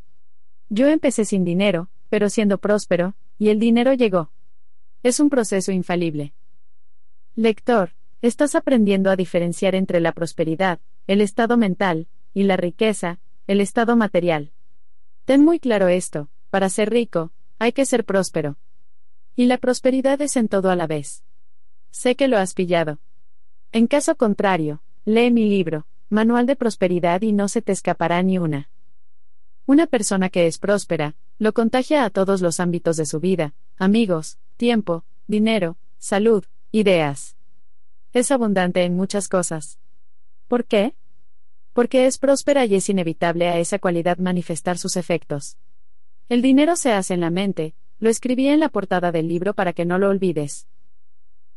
[0.69, 4.31] Yo empecé sin dinero, pero siendo próspero, y el dinero llegó.
[5.01, 6.33] Es un proceso infalible.
[7.35, 13.61] Lector, estás aprendiendo a diferenciar entre la prosperidad, el estado mental, y la riqueza, el
[13.61, 14.51] estado material.
[15.25, 18.57] Ten muy claro esto, para ser rico, hay que ser próspero.
[19.35, 21.23] Y la prosperidad es en todo a la vez.
[21.89, 22.99] Sé que lo has pillado.
[23.71, 28.37] En caso contrario, lee mi libro, Manual de Prosperidad y no se te escapará ni
[28.37, 28.69] una.
[29.65, 34.39] Una persona que es próspera, lo contagia a todos los ámbitos de su vida, amigos,
[34.55, 37.35] tiempo, dinero, salud, ideas.
[38.13, 39.79] Es abundante en muchas cosas.
[40.47, 40.95] ¿Por qué?
[41.73, 45.57] Porque es próspera y es inevitable a esa cualidad manifestar sus efectos.
[46.29, 49.73] El dinero se hace en la mente, lo escribí en la portada del libro para
[49.73, 50.67] que no lo olvides.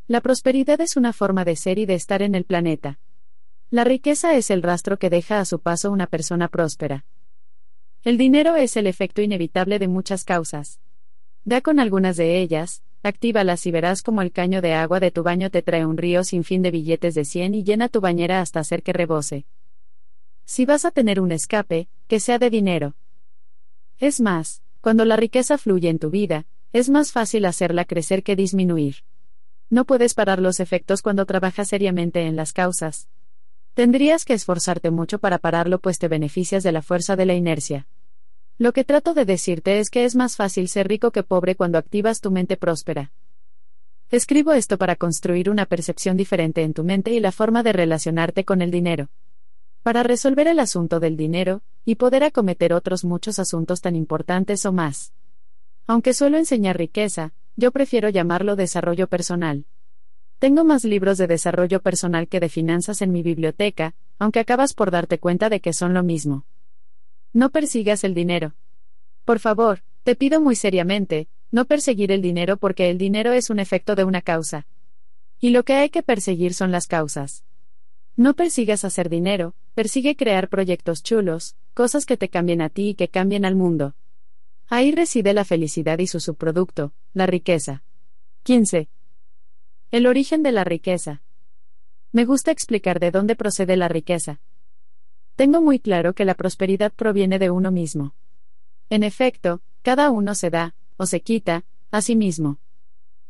[0.08, 2.98] La prosperidad es una forma de ser y de estar en el planeta.
[3.72, 7.04] La riqueza es el rastro que deja a su paso una persona próspera.
[8.02, 10.80] El dinero es el efecto inevitable de muchas causas.
[11.44, 15.22] Da con algunas de ellas, actívalas y verás como el caño de agua de tu
[15.22, 18.40] baño te trae un río sin fin de billetes de 100 y llena tu bañera
[18.40, 19.46] hasta hacer que rebose.
[20.44, 22.96] Si vas a tener un escape, que sea de dinero.
[23.98, 28.34] Es más, cuando la riqueza fluye en tu vida, es más fácil hacerla crecer que
[28.34, 29.04] disminuir.
[29.68, 33.08] No puedes parar los efectos cuando trabajas seriamente en las causas.
[33.80, 37.86] Tendrías que esforzarte mucho para pararlo pues te beneficias de la fuerza de la inercia.
[38.58, 41.78] Lo que trato de decirte es que es más fácil ser rico que pobre cuando
[41.78, 43.10] activas tu mente próspera.
[44.10, 48.44] Escribo esto para construir una percepción diferente en tu mente y la forma de relacionarte
[48.44, 49.08] con el dinero
[49.82, 54.72] para resolver el asunto del dinero, y poder acometer otros muchos asuntos tan importantes o
[54.72, 55.14] más.
[55.86, 59.64] Aunque suelo enseñar riqueza, yo prefiero llamarlo desarrollo personal.
[60.40, 64.90] Tengo más libros de desarrollo personal que de finanzas en mi biblioteca, aunque acabas por
[64.90, 66.46] darte cuenta de que son lo mismo.
[67.34, 68.54] No persigas el dinero.
[69.26, 73.58] Por favor, te pido muy seriamente, no perseguir el dinero porque el dinero es un
[73.58, 74.66] efecto de una causa.
[75.40, 77.44] Y lo que hay que perseguir son las causas.
[78.16, 82.94] No persigas hacer dinero, persigue crear proyectos chulos, cosas que te cambien a ti y
[82.94, 83.94] que cambien al mundo.
[84.68, 87.82] Ahí reside la felicidad y su subproducto, la riqueza.
[88.44, 88.88] 15.
[89.92, 91.20] El origen de la riqueza.
[92.12, 94.40] Me gusta explicar de dónde procede la riqueza.
[95.34, 98.14] Tengo muy claro que la prosperidad proviene de uno mismo.
[98.88, 102.60] En efecto, cada uno se da, o se quita, a sí mismo.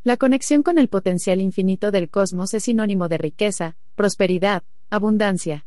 [0.05, 5.65] La conexión con el potencial infinito del cosmos es sinónimo de riqueza, prosperidad, abundancia.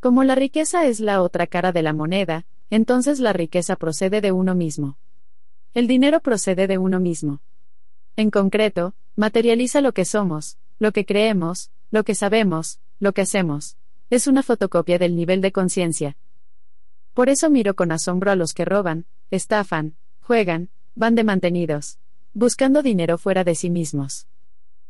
[0.00, 4.30] Como la riqueza es la otra cara de la moneda, entonces la riqueza procede de
[4.30, 4.98] uno mismo.
[5.72, 7.40] El dinero procede de uno mismo.
[8.16, 13.76] En concreto, materializa lo que somos, lo que creemos, lo que sabemos, lo que hacemos.
[14.10, 16.16] Es una fotocopia del nivel de conciencia.
[17.14, 21.98] Por eso miro con asombro a los que roban, estafan, juegan, van de mantenidos
[22.38, 24.28] buscando dinero fuera de sí mismos.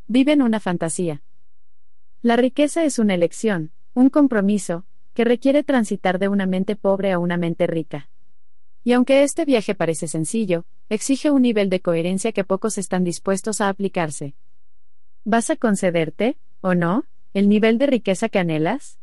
[0.09, 1.23] Viven una fantasía.
[2.21, 7.21] La riqueza es una elección, un compromiso, que requiere transitar de una mente pobre a
[7.21, 8.09] una mente rica.
[8.83, 13.61] Y aunque este viaje parece sencillo, exige un nivel de coherencia que pocos están dispuestos
[13.61, 14.35] a aplicarse.
[15.25, 18.99] ¿Vas a concederte, o no, el nivel de riqueza que anhelas?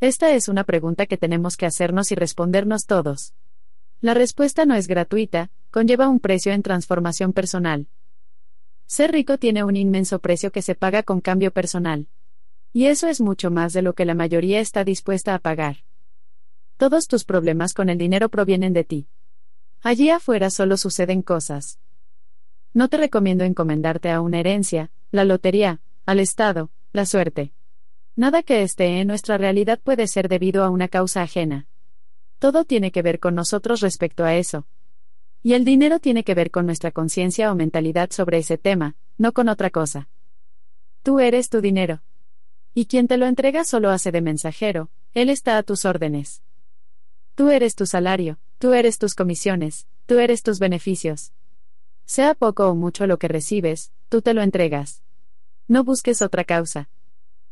[0.00, 3.32] Esta es una pregunta que tenemos que hacernos y respondernos todos.
[4.00, 7.88] La respuesta no es gratuita, conlleva un precio en transformación personal.
[8.86, 12.06] Ser rico tiene un inmenso precio que se paga con cambio personal.
[12.74, 15.78] Y eso es mucho más de lo que la mayoría está dispuesta a pagar.
[16.76, 19.08] Todos tus problemas con el dinero provienen de ti.
[19.84, 21.78] Allí afuera solo suceden cosas.
[22.72, 27.52] No te recomiendo encomendarte a una herencia, la lotería, al Estado, la suerte.
[28.16, 31.68] Nada que esté en nuestra realidad puede ser debido a una causa ajena.
[32.38, 34.66] Todo tiene que ver con nosotros respecto a eso.
[35.42, 39.32] Y el dinero tiene que ver con nuestra conciencia o mentalidad sobre ese tema, no
[39.32, 40.08] con otra cosa.
[41.02, 42.00] Tú eres tu dinero.
[42.72, 46.42] Y quien te lo entrega solo hace de mensajero, él está a tus órdenes.
[47.34, 51.32] Tú eres tu salario, tú eres tus comisiones, tú eres tus beneficios.
[52.04, 55.02] Sea poco o mucho lo que recibes, tú te lo entregas.
[55.68, 56.90] No busques otra causa.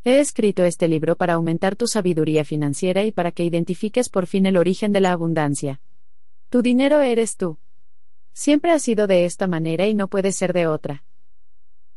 [0.03, 4.45] He escrito este libro para aumentar tu sabiduría financiera y para que identifiques por fin
[4.45, 5.81] el origen de la abundancia.
[6.49, 7.57] Tu dinero eres tú.
[8.33, 11.03] Siempre ha sido de esta manera y no puede ser de otra.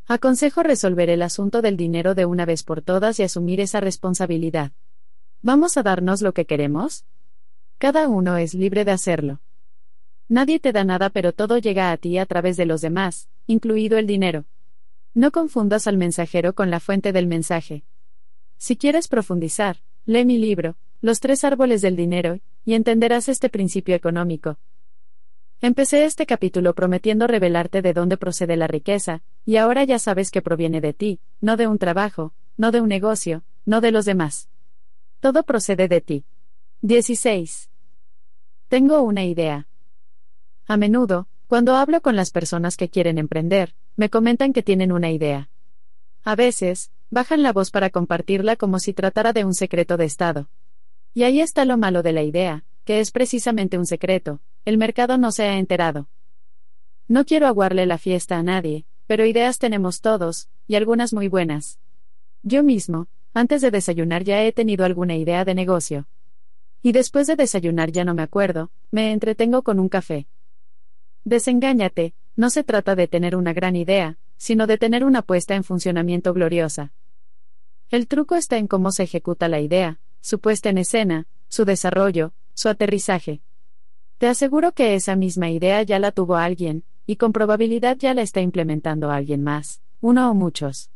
[0.07, 4.71] Aconsejo resolver el asunto del dinero de una vez por todas y asumir esa responsabilidad.
[5.43, 7.05] ¿Vamos a darnos lo que queremos?
[7.79, 9.41] Cada uno es libre de hacerlo.
[10.29, 13.99] Nadie te da nada pero todo llega a ti a través de los demás, incluido
[13.99, 14.45] el dinero.
[15.15, 17.85] No confundas al mensajero con la fuente del mensaje.
[18.59, 23.95] Si quieres profundizar, lee mi libro, Los tres árboles del dinero, y entenderás este principio
[23.95, 24.59] económico,
[25.63, 30.43] Empecé este capítulo prometiendo revelarte de dónde procede la riqueza, y ahora ya sabes que
[30.43, 34.51] proviene de ti, no de un trabajo, no de un negocio, no de los demás.
[35.21, 36.25] Todo procede de ti.
[36.87, 37.69] 16.
[38.69, 39.67] Tengo una idea.
[40.69, 45.11] A menudo, cuando hablo con las personas que quieren emprender, me comentan que tienen una
[45.11, 45.51] idea.
[46.23, 50.49] A veces, bajan la voz para compartirla como si tratara de un secreto de Estado.
[51.13, 55.19] Y ahí está lo malo de la idea, que es precisamente un secreto, el mercado
[55.19, 56.07] no se ha enterado.
[57.09, 61.81] No quiero aguarle la fiesta a nadie, pero ideas tenemos todos, y algunas muy buenas.
[62.45, 66.07] Yo mismo, antes de desayunar ya he tenido alguna idea de negocio.
[66.83, 70.27] Y después de desayunar ya no me acuerdo, me entretengo con un café.
[71.25, 75.65] Desengáñate, no se trata de tener una gran idea, sino de tener una puesta en
[75.65, 76.93] funcionamiento gloriosa.
[77.91, 82.33] El truco está en cómo se ejecuta la idea, su puesta en escena, su desarrollo,
[82.55, 83.41] su aterrizaje.
[84.19, 88.23] Te aseguro que esa misma idea ya la tuvo alguien, y con probabilidad ya la
[88.23, 90.91] está implementando alguien más, uno o muchos.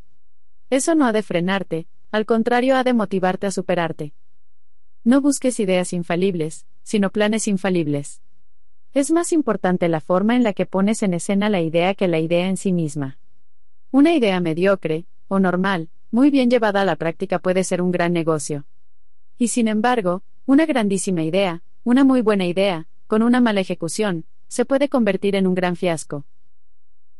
[0.68, 4.14] Eso no ha de frenarte, al contrario ha de motivarte a superarte.
[5.02, 8.20] No busques ideas infalibles, sino planes infalibles.
[8.92, 12.18] Es más importante la forma en la que pones en escena la idea que la
[12.18, 13.18] idea en sí misma.
[13.90, 18.12] Una idea mediocre, o normal, muy bien llevada a la práctica puede ser un gran
[18.12, 18.66] negocio.
[19.38, 24.66] Y sin embargo, una grandísima idea, una muy buena idea, con una mala ejecución, se
[24.66, 26.26] puede convertir en un gran fiasco.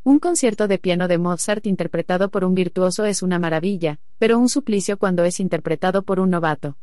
[0.05, 4.51] Un concierto de piano de Mozart interpretado por un virtuoso es una maravilla, pero un
[4.51, 6.77] suplicio cuando es interpretado por un novato.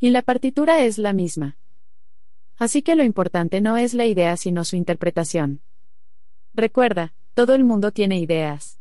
[0.00, 1.58] Y la partitura es la misma.
[2.56, 5.60] Así que lo importante no es la idea sino su interpretación.
[6.54, 8.80] Recuerda, todo el mundo tiene ideas.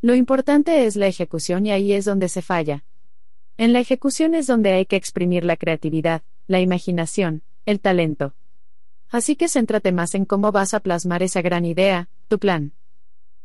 [0.00, 2.84] Lo importante es la ejecución y ahí es donde se falla.
[3.56, 8.34] En la ejecución es donde hay que exprimir la creatividad, la imaginación, el talento.
[9.10, 12.72] Así que céntrate más en cómo vas a plasmar esa gran idea, tu plan.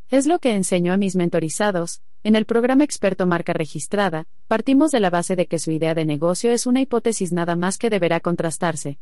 [0.09, 4.99] Es lo que enseño a mis mentorizados, en el programa Experto Marca Registrada, partimos de
[4.99, 8.19] la base de que su idea de negocio es una hipótesis nada más que deberá
[8.19, 8.99] contrastarse.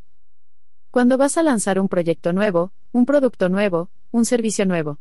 [0.92, 5.00] Cuando vas a lanzar un proyecto nuevo, un producto nuevo, un servicio nuevo.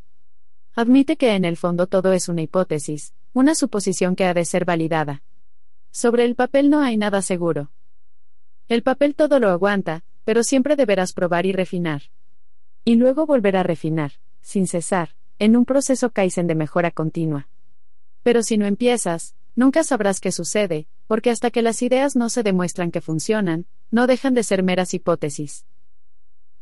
[0.74, 4.64] Admite que en el fondo todo es una hipótesis, una suposición que ha de ser
[4.64, 5.22] validada.
[5.90, 7.70] Sobre el papel no hay nada seguro.
[8.68, 12.02] El papel todo lo aguanta, pero siempre deberás probar y refinar.
[12.84, 17.48] Y luego volver a refinar, sin cesar, en un proceso Kaizen de mejora continua.
[18.26, 22.42] Pero si no empiezas, nunca sabrás qué sucede, porque hasta que las ideas no se
[22.42, 25.64] demuestran que funcionan, no dejan de ser meras hipótesis.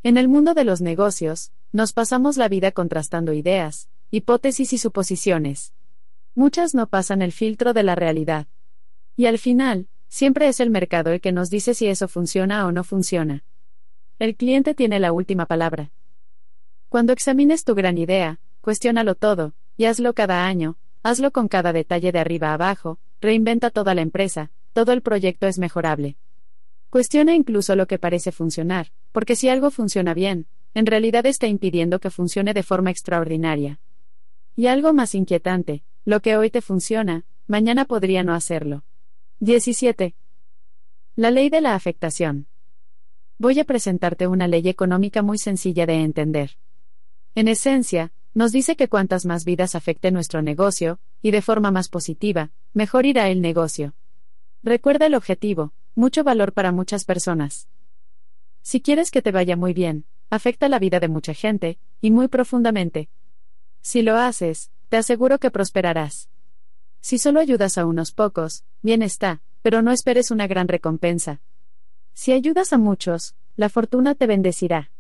[0.03, 5.73] En el mundo de los negocios, nos pasamos la vida contrastando ideas, hipótesis y suposiciones.
[6.35, 8.47] Muchas no pasan el filtro de la realidad.
[9.17, 12.73] Y al final, siempre es el mercado el que nos dice si eso funciona o
[12.73, 13.43] no funciona.
[14.19, 15.93] El cliente tiene la última palabra.
[16.91, 22.11] Cuando examines tu gran idea, cuestiónalo todo, y hazlo cada año, hazlo con cada detalle
[22.13, 26.17] de arriba a abajo, reinventa toda la empresa, todo el proyecto es mejorable.
[26.89, 32.01] Cuestiona incluso lo que parece funcionar, porque si algo funciona bien, en realidad está impidiendo
[32.01, 33.81] que funcione de forma extraordinaria.
[34.57, 38.83] Y algo más inquietante, lo que hoy te funciona, mañana podría no hacerlo.
[39.41, 40.15] 17.
[41.17, 42.47] La ley de la afectación.
[43.37, 46.57] Voy a presentarte una ley económica muy sencilla de entender.
[47.35, 51.89] En esencia, nos dice que cuantas más vidas afecte nuestro negocio, y de forma más
[51.89, 53.95] positiva, mejor irá el negocio.
[54.63, 57.69] Recuerda el objetivo, mucho valor para muchas personas.
[58.63, 62.29] Si quieres que te vaya muy bien, afecta la vida de mucha gente, y muy
[62.29, 63.09] profundamente.
[63.81, 66.29] Si lo haces, te aseguro que prosperarás.
[67.01, 71.41] Si solo ayudas a unos pocos, bien está, pero no esperes una gran recompensa,
[72.17, 74.93] si ayudas a muchos, la fortuna te bendecirá.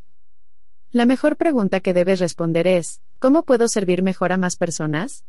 [0.90, 5.24] La mejor pregunta que debes responder es, ¿cómo puedo servir mejor a más personas?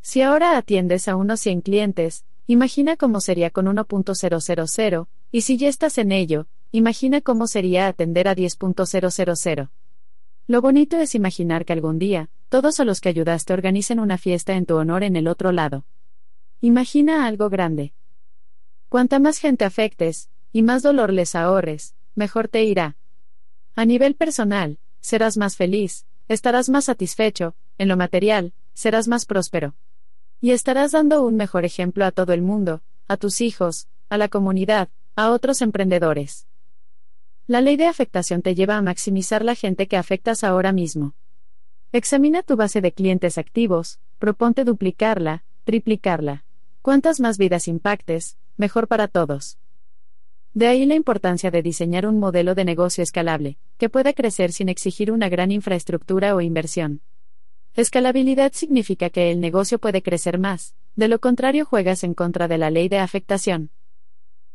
[0.00, 5.68] Si ahora atiendes a unos 100 clientes, imagina cómo sería con 1.000, y si ya
[5.68, 9.68] estás en ello, imagina cómo sería atender a 10.000.
[10.46, 14.54] Lo bonito es imaginar que algún día, todos a los que ayudaste organicen una fiesta
[14.54, 15.84] en tu honor en el otro lado.
[16.62, 17.92] Imagina algo grande.
[18.88, 22.96] Cuanta más gente afectes, y más dolor les ahorres, mejor te irá.
[23.74, 29.74] A nivel personal, serás más feliz, estarás más satisfecho, en lo material, serás más próspero.
[30.40, 34.28] Y estarás dando un mejor ejemplo a todo el mundo, a tus hijos, a la
[34.28, 36.46] comunidad, a otros emprendedores.
[37.46, 41.14] La ley de afectación te lleva a maximizar la gente que afectas ahora mismo.
[41.92, 46.44] Examina tu base de clientes activos, proponte duplicarla, triplicarla.
[46.82, 49.58] Cuantas más vidas impactes, mejor para todos.
[50.54, 54.68] De ahí la importancia de diseñar un modelo de negocio escalable, que pueda crecer sin
[54.68, 57.00] exigir una gran infraestructura o inversión.
[57.74, 62.58] Escalabilidad significa que el negocio puede crecer más, de lo contrario juegas en contra de
[62.58, 63.70] la ley de afectación.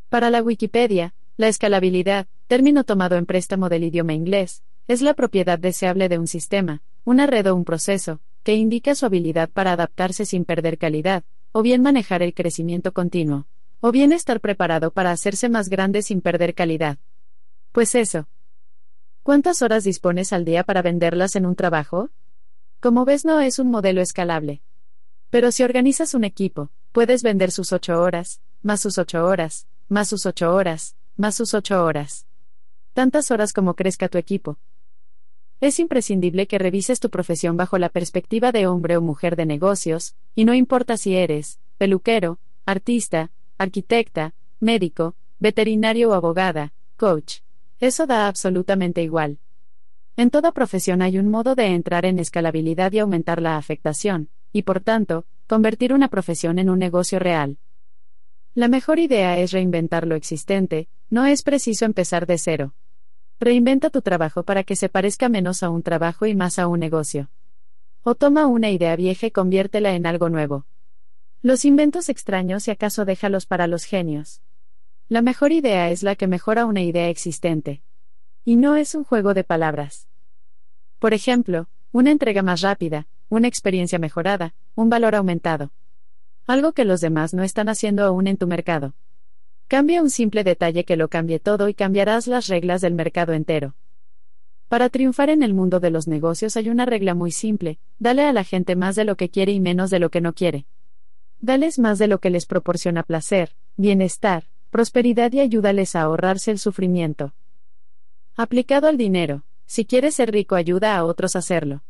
[0.07, 5.59] Para la Wikipedia, la escalabilidad, término tomado en préstamo del idioma inglés, es la propiedad
[5.59, 10.25] deseable de un sistema, una red o un proceso, que indica su habilidad para adaptarse
[10.25, 13.47] sin perder calidad, o bien manejar el crecimiento continuo
[13.81, 16.97] o bien estar preparado para hacerse más grande sin perder calidad.
[17.71, 18.27] Pues eso.
[19.23, 22.09] ¿Cuántas horas dispones al día para venderlas en un trabajo?
[22.79, 24.61] Como ves, no es un modelo escalable.
[25.29, 30.07] Pero si organizas un equipo, puedes vender sus ocho horas, más sus ocho horas, más
[30.07, 32.25] sus ocho horas, más sus ocho horas.
[32.93, 34.57] Tantas horas como crezca tu equipo.
[35.61, 40.15] Es imprescindible que revises tu profesión bajo la perspectiva de hombre o mujer de negocios,
[40.33, 43.29] y no importa si eres, peluquero, artista,
[43.59, 47.41] arquitecta, médico, veterinario o abogada, coach.
[47.79, 49.37] Eso da absolutamente igual.
[50.15, 54.63] En toda profesión hay un modo de entrar en escalabilidad y aumentar la afectación, y
[54.63, 57.57] por tanto, convertir una profesión en un negocio real.
[58.55, 62.73] La mejor idea es reinventar lo existente, no es preciso empezar de cero.
[63.41, 66.79] Reinventa tu trabajo para que se parezca menos a un trabajo y más a un
[66.79, 67.29] negocio.
[68.03, 70.65] O toma una idea vieja y conviértela en algo nuevo.
[71.41, 74.41] Los inventos extraños y acaso déjalos para los genios.
[75.07, 77.81] La mejor idea es la que mejora una idea existente.
[78.43, 80.09] Y no es un juego de palabras.
[80.99, 85.71] Por ejemplo, una entrega más rápida, una experiencia mejorada, un valor aumentado.
[86.45, 88.93] Algo que los demás no están haciendo aún en tu mercado.
[89.69, 93.75] Cambia un simple detalle que lo cambie todo y cambiarás las reglas del mercado entero.
[94.67, 98.33] Para triunfar en el mundo de los negocios hay una regla muy simple, dale a
[98.33, 100.65] la gente más de lo que quiere y menos de lo que no quiere.
[101.41, 106.59] Dales más de lo que les proporciona placer, bienestar, prosperidad y ayúdales a ahorrarse el
[106.59, 107.33] sufrimiento.
[108.35, 111.81] Aplicado al dinero, si quieres ser rico ayuda a otros a hacerlo.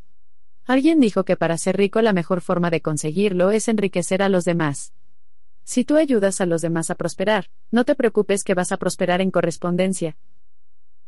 [0.66, 4.44] Alguien dijo que para ser rico la mejor forma de conseguirlo es enriquecer a los
[4.44, 4.92] demás.
[5.64, 9.20] Si tú ayudas a los demás a prosperar, no te preocupes que vas a prosperar
[9.20, 10.16] en correspondencia.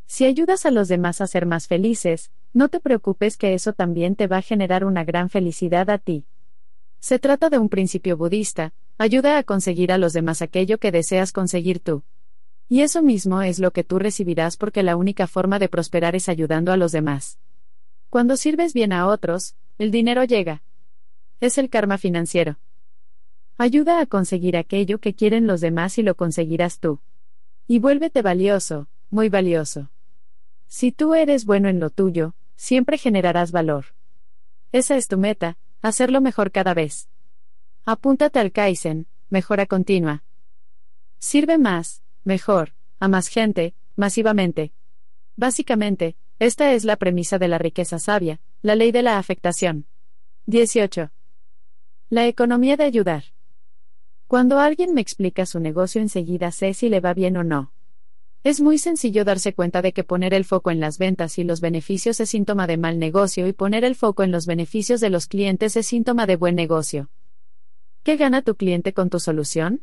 [0.06, 4.16] Si ayudas a los demás a ser más felices, no te preocupes que eso también
[4.16, 6.26] te va a generar una gran felicidad a ti.
[7.02, 11.32] Se trata de un principio budista, ayuda a conseguir a los demás aquello que deseas
[11.32, 12.04] conseguir tú.
[12.68, 16.28] Y eso mismo es lo que tú recibirás porque la única forma de prosperar es
[16.28, 17.40] ayudando a los demás.
[18.08, 20.62] Cuando sirves bien a otros, el dinero llega.
[21.40, 22.60] Es el karma financiero.
[23.58, 27.00] Ayuda a conseguir aquello que quieren los demás y lo conseguirás tú.
[27.66, 29.90] Y vuélvete valioso, muy valioso.
[30.68, 33.86] Si tú eres bueno en lo tuyo, siempre generarás valor.
[34.70, 37.08] Esa es tu meta, hacerlo mejor cada vez.
[37.84, 40.22] Apúntate al Kaizen, mejora continua.
[41.18, 44.72] Sirve más, mejor, a más gente, masivamente.
[45.36, 49.86] Básicamente, esta es la premisa de la riqueza sabia, la ley de la afectación.
[50.46, 51.10] 18.
[52.10, 53.24] La economía de ayudar.
[54.26, 57.72] Cuando alguien me explica su negocio enseguida sé si le va bien o no.
[58.44, 61.60] Es muy sencillo darse cuenta de que poner el foco en las ventas y los
[61.60, 65.28] beneficios es síntoma de mal negocio y poner el foco en los beneficios de los
[65.28, 67.08] clientes es síntoma de buen negocio.
[68.02, 69.82] ¿Qué gana tu cliente con tu solución?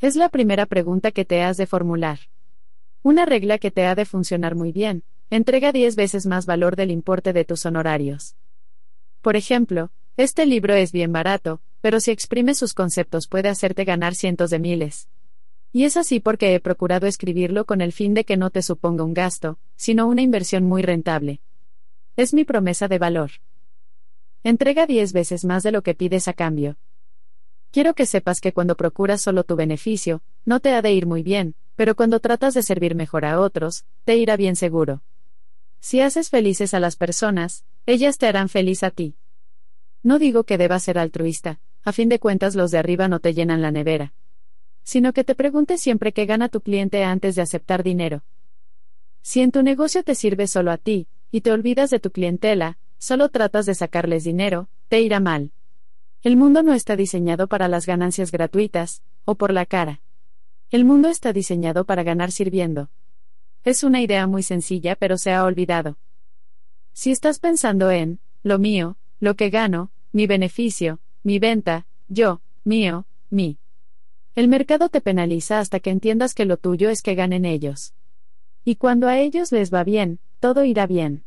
[0.00, 2.20] Es la primera pregunta que te has de formular.
[3.02, 6.90] Una regla que te ha de funcionar muy bien, entrega 10 veces más valor del
[6.90, 8.34] importe de tus honorarios.
[9.20, 14.14] Por ejemplo, este libro es bien barato, pero si exprime sus conceptos puede hacerte ganar
[14.14, 15.06] cientos de miles.
[15.76, 19.02] Y es así porque he procurado escribirlo con el fin de que no te suponga
[19.02, 21.40] un gasto, sino una inversión muy rentable.
[22.14, 23.32] Es mi promesa de valor.
[24.44, 26.76] Entrega diez veces más de lo que pides a cambio.
[27.72, 31.24] Quiero que sepas que cuando procuras solo tu beneficio, no te ha de ir muy
[31.24, 35.02] bien, pero cuando tratas de servir mejor a otros, te irá bien seguro.
[35.80, 39.16] Si haces felices a las personas, ellas te harán feliz a ti.
[40.04, 43.34] No digo que debas ser altruista, a fin de cuentas los de arriba no te
[43.34, 44.14] llenan la nevera
[44.84, 48.22] sino que te preguntes siempre qué gana tu cliente antes de aceptar dinero.
[49.22, 52.78] Si en tu negocio te sirve solo a ti, y te olvidas de tu clientela,
[52.98, 55.50] solo tratas de sacarles dinero, te irá mal.
[56.22, 60.00] El mundo no está diseñado para las ganancias gratuitas, o por la cara.
[60.70, 62.90] El mundo está diseñado para ganar sirviendo.
[63.64, 65.96] Es una idea muy sencilla pero se ha olvidado.
[66.92, 73.06] Si estás pensando en, lo mío, lo que gano, mi beneficio, mi venta, yo, mío,
[73.30, 73.58] mi,
[74.34, 77.94] el mercado te penaliza hasta que entiendas que lo tuyo es que ganen ellos.
[78.64, 81.24] Y cuando a ellos les va bien, todo irá bien.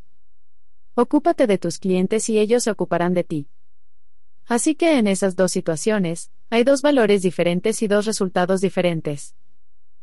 [0.93, 3.47] Ocúpate de tus clientes y ellos se ocuparán de ti.
[4.45, 9.35] Así que en esas dos situaciones, hay dos valores diferentes y dos resultados diferentes.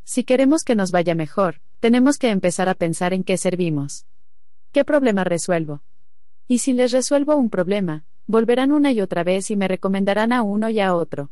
[0.05, 4.07] Si queremos que nos vaya mejor, tenemos que empezar a pensar en qué servimos.
[4.73, 5.83] ¿Qué problema resuelvo?
[6.49, 10.43] Y si les resuelvo un problema, volverán una y otra vez y me recomendarán a
[10.43, 11.31] uno y a otro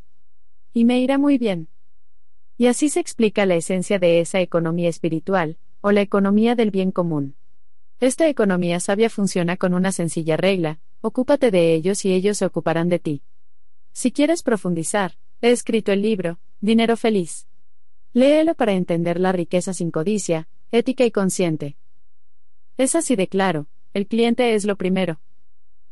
[0.73, 1.69] y me irá muy bien.
[2.57, 6.93] Y así se explica la esencia de esa economía espiritual, o la economía del bien
[6.93, 7.35] común.
[8.01, 12.89] Esta economía sabia funciona con una sencilla regla, ocúpate de ellos y ellos se ocuparán
[12.89, 13.23] de ti.
[13.93, 17.47] Si quieres profundizar, he escrito el libro, Dinero Feliz.
[18.13, 21.77] Léelo para entender la riqueza sin codicia, ética y consciente.
[22.77, 25.21] Es así de claro, el cliente es lo primero.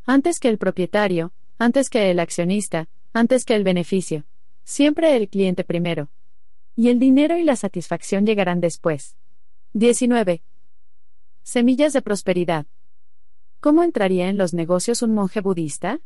[0.07, 4.24] Antes que el propietario, antes que el accionista, antes que el beneficio.
[4.70, 6.10] Siempre el cliente primero.
[6.76, 9.16] Y el dinero y la satisfacción llegarán después.
[9.72, 10.44] 19.
[11.42, 12.66] Semillas de prosperidad.
[13.59, 15.98] ¿Cómo entraría en los negocios un monje budista?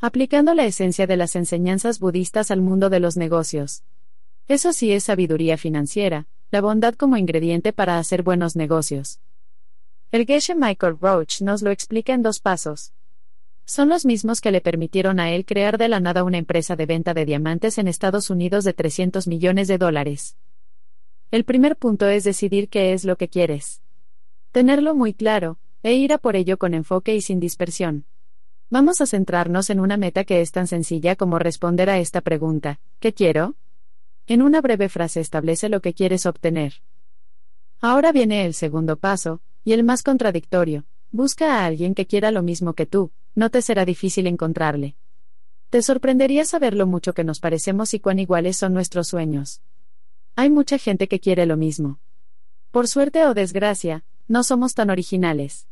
[0.00, 3.84] Aplicando la esencia de las enseñanzas budistas al mundo de los negocios.
[4.48, 9.20] Eso sí es sabiduría financiera, la bondad como ingrediente para hacer buenos negocios.
[10.10, 12.94] El Geshe Michael Roach nos lo explica en dos pasos.
[13.74, 16.84] Son los mismos que le permitieron a él crear de la nada una empresa de
[16.84, 20.36] venta de diamantes en Estados Unidos de 300 millones de dólares.
[21.30, 23.80] El primer punto es decidir qué es lo que quieres.
[24.50, 28.04] Tenerlo muy claro, e ir a por ello con enfoque y sin dispersión.
[28.68, 32.78] Vamos a centrarnos en una meta que es tan sencilla como responder a esta pregunta,
[33.00, 33.54] ¿qué quiero?
[34.26, 36.82] En una breve frase establece lo que quieres obtener.
[37.80, 42.42] Ahora viene el segundo paso, y el más contradictorio, busca a alguien que quiera lo
[42.42, 44.96] mismo que tú, no te será difícil encontrarle.
[45.70, 49.62] Te sorprendería saber lo mucho que nos parecemos y cuán iguales son nuestros sueños.
[50.36, 51.98] Hay mucha gente que quiere lo mismo.
[52.70, 55.66] Por suerte o desgracia, no somos tan originales.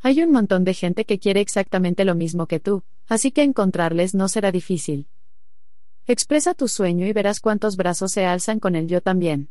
[0.00, 4.14] Hay un montón de gente que quiere exactamente lo mismo que tú, así que encontrarles
[4.14, 5.08] no será difícil.
[6.06, 9.50] Expresa tu sueño y verás cuántos brazos se alzan con el yo también.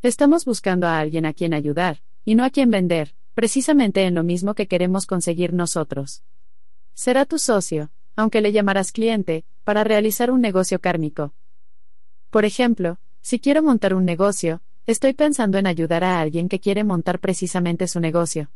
[0.00, 4.22] Estamos buscando a alguien a quien ayudar, y no a quien vender, precisamente en lo
[4.22, 6.22] mismo que queremos conseguir nosotros.
[6.98, 11.32] Será tu socio, aunque le llamarás cliente, para realizar un negocio kármico.
[12.28, 16.82] Por ejemplo, si quiero montar un negocio, estoy pensando en ayudar a alguien que quiere
[16.82, 18.50] montar precisamente su negocio.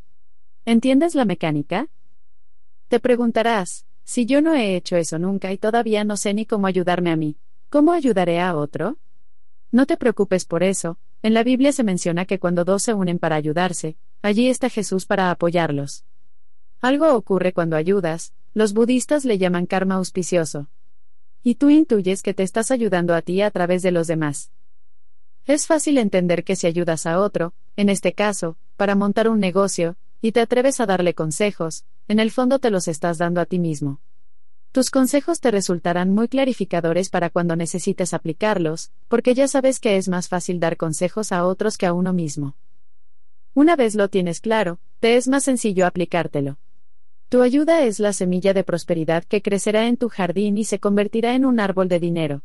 [0.64, 1.86] ¿Entiendes la mecánica?
[2.89, 6.66] Te preguntarás, si yo no he hecho eso nunca y todavía no sé ni cómo
[6.66, 7.36] ayudarme a mí,
[7.70, 8.98] ¿cómo ayudaré a otro?
[9.70, 13.20] No te preocupes por eso, en la Biblia se menciona que cuando dos se unen
[13.20, 16.05] para ayudarse, allí está Jesús para apoyarlos.
[16.82, 20.68] Algo ocurre cuando ayudas, los budistas le llaman karma auspicioso.
[21.44, 24.50] Y tú intuyes que te estás ayudando a ti a través de los demás.
[25.46, 29.94] Es fácil entender que si ayudas a otro, en este caso, para montar un negocio,
[30.20, 33.60] y te atreves a darle consejos, en el fondo te los estás dando a ti
[33.60, 34.00] mismo.
[34.72, 40.09] Tus consejos te resultarán muy clarificadores para cuando necesites aplicarlos, porque ya sabes que es
[40.09, 42.56] más fácil dar consejos a otros que a uno mismo.
[43.54, 46.59] Una vez lo tienes claro, te es más sencillo aplicártelo.
[47.32, 51.34] Tu ayuda es la semilla de prosperidad que crecerá en tu jardín y se convertirá
[51.34, 52.42] en un árbol de dinero.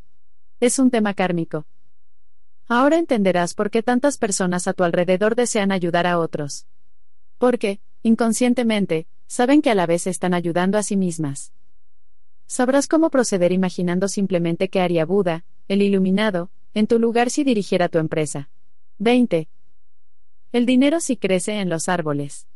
[0.61, 1.65] Es un tema kármico.
[2.69, 6.67] Ahora entenderás por qué tantas personas a tu alrededor desean ayudar a otros.
[7.37, 11.51] Porque, inconscientemente, saben que a la vez están ayudando a sí mismas.
[12.45, 17.89] Sabrás cómo proceder imaginando simplemente qué haría Buda, el iluminado, en tu lugar si dirigiera
[17.89, 18.49] tu empresa.
[18.99, 19.49] 20.
[20.53, 22.47] El dinero sí crece en los árboles.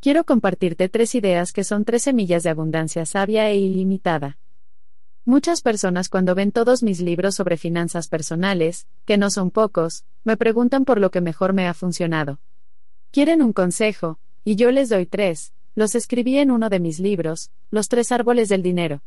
[0.00, 4.38] Quiero compartirte tres ideas que son tres semillas de abundancia sabia e ilimitada.
[5.24, 10.36] Muchas personas cuando ven todos mis libros sobre finanzas personales, que no son pocos, me
[10.36, 12.38] preguntan por lo que mejor me ha funcionado.
[13.10, 17.50] Quieren un consejo, y yo les doy tres, los escribí en uno de mis libros,
[17.70, 19.02] Los tres árboles del dinero.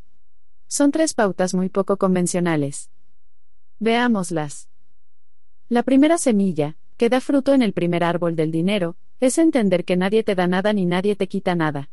[0.68, 2.90] Son tres pautas muy poco convencionales.
[3.80, 4.68] Veámoslas.
[5.70, 9.98] La primera semilla, que da fruto en el primer árbol del dinero, es entender que
[9.98, 11.90] nadie te da nada ni nadie te quita nada.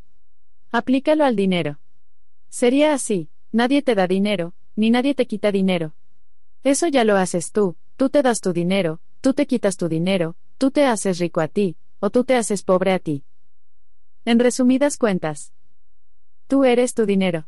[0.71, 1.79] Aplícalo al dinero.
[2.49, 5.95] Sería así, nadie te da dinero, ni nadie te quita dinero.
[6.63, 10.37] Eso ya lo haces tú, tú te das tu dinero, tú te quitas tu dinero,
[10.59, 13.25] tú te haces rico a ti, o tú te haces pobre a ti.
[14.25, 15.53] En resumidas cuentas,
[16.47, 17.47] tú eres tu dinero.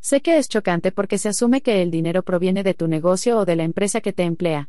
[0.00, 3.44] Sé que es chocante porque se asume que el dinero proviene de tu negocio o
[3.46, 4.68] de la empresa que te emplea.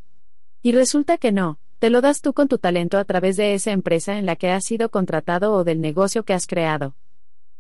[0.62, 3.72] Y resulta que no, te lo das tú con tu talento a través de esa
[3.72, 6.96] empresa en la que has sido contratado o del negocio que has creado.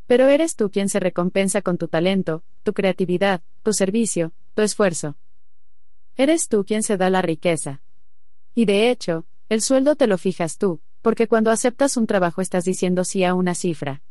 [0.08, 5.18] Pero eres tú quien se recompensa con tu talento, tu creatividad, tu servicio, tu esfuerzo.
[6.16, 7.82] Eres tú quien se da la riqueza.
[8.54, 12.64] Y de hecho, el sueldo te lo fijas tú, porque cuando aceptas un trabajo estás
[12.64, 14.02] diciendo sí a una cifra.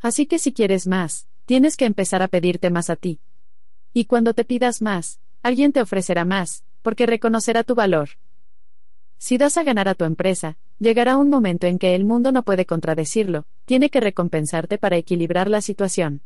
[0.00, 3.20] Así que si quieres más, tienes que empezar a pedirte más a ti.
[3.92, 8.10] Y cuando te pidas más, alguien te ofrecerá más, porque reconocerá tu valor.
[9.18, 12.42] Si das a ganar a tu empresa, llegará un momento en que el mundo no
[12.42, 16.22] puede contradecirlo, tiene que recompensarte para equilibrar la situación.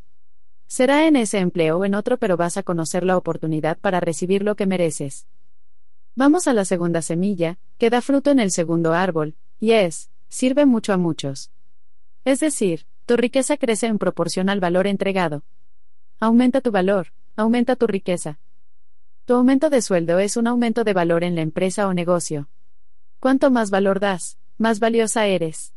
[0.67, 4.43] Será en ese empleo o en otro, pero vas a conocer la oportunidad para recibir
[4.43, 5.27] lo que mereces.
[6.15, 10.67] Vamos a la segunda semilla, que da fruto en el segundo árbol, y es, sirve
[10.67, 11.51] mucho a muchos.
[12.25, 15.43] Es decir, tu riqueza crece en proporción al valor entregado.
[16.19, 18.39] Aumenta tu valor, aumenta tu riqueza.
[19.25, 22.49] Tu aumento de sueldo es un aumento de valor en la empresa o negocio.
[23.21, 25.75] Cuanto más valor das, más valiosa eres.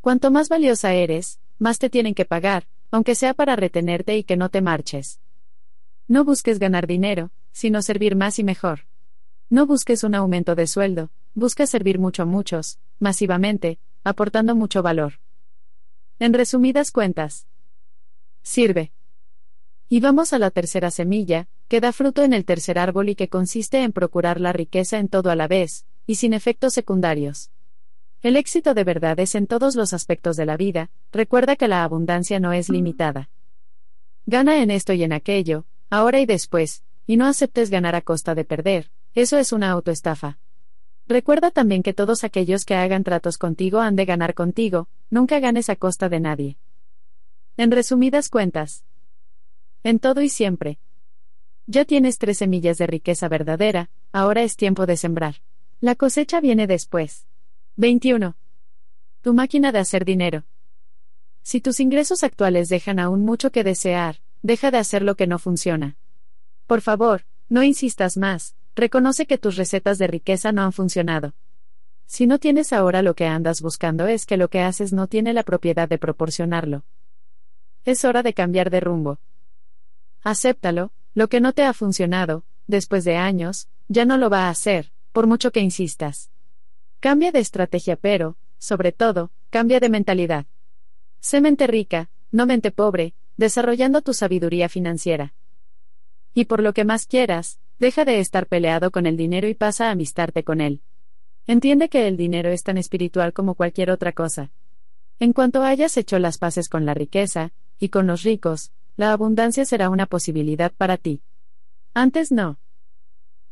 [0.00, 4.36] Cuanto más valiosa eres, más te tienen que pagar, aunque sea para retenerte y que
[4.36, 5.20] no te marches.
[6.08, 8.80] No busques ganar dinero, sino servir más y mejor.
[9.48, 15.20] No busques un aumento de sueldo, busca servir mucho a muchos, masivamente, aportando mucho valor.
[16.18, 17.46] En resumidas cuentas,
[18.42, 18.92] sirve.
[19.88, 23.28] Y vamos a la tercera semilla, que da fruto en el tercer árbol y que
[23.28, 27.50] consiste en procurar la riqueza en todo a la vez, y sin efectos secundarios.
[28.22, 31.82] El éxito de verdad es en todos los aspectos de la vida, recuerda que la
[31.82, 33.30] abundancia no es limitada.
[34.26, 38.34] Gana en esto y en aquello, ahora y después, y no aceptes ganar a costa
[38.34, 40.38] de perder, eso es una autoestafa.
[41.08, 45.68] Recuerda también que todos aquellos que hagan tratos contigo han de ganar contigo, nunca ganes
[45.68, 46.56] a costa de nadie.
[47.56, 48.84] En resumidas cuentas.
[49.82, 50.78] En todo y siempre.
[51.66, 55.42] Ya tienes tres semillas de riqueza verdadera, ahora es tiempo de sembrar.
[55.82, 57.26] La cosecha viene después.
[57.74, 58.36] 21.
[59.20, 60.44] Tu máquina de hacer dinero.
[61.42, 65.40] Si tus ingresos actuales dejan aún mucho que desear, deja de hacer lo que no
[65.40, 65.96] funciona.
[66.68, 71.34] Por favor, no insistas más, reconoce que tus recetas de riqueza no han funcionado.
[72.06, 75.32] Si no tienes ahora lo que andas buscando es que lo que haces no tiene
[75.32, 76.84] la propiedad de proporcionarlo.
[77.84, 79.18] Es hora de cambiar de rumbo.
[80.22, 84.50] Acéptalo, lo que no te ha funcionado, después de años, ya no lo va a
[84.50, 86.30] hacer, por mucho que insistas.
[87.00, 90.46] Cambia de estrategia pero, sobre todo, cambia de mentalidad.
[91.20, 95.34] Sé mente rica, no mente pobre, desarrollando tu sabiduría financiera.
[96.34, 99.88] Y por lo que más quieras, Deja de estar peleado con el dinero y pasa
[99.88, 100.82] a amistarte con él.
[101.48, 104.52] Entiende que el dinero es tan espiritual como cualquier otra cosa.
[105.18, 109.64] En cuanto hayas hecho las paces con la riqueza, y con los ricos, la abundancia
[109.64, 111.22] será una posibilidad para ti.
[111.92, 112.60] Antes no.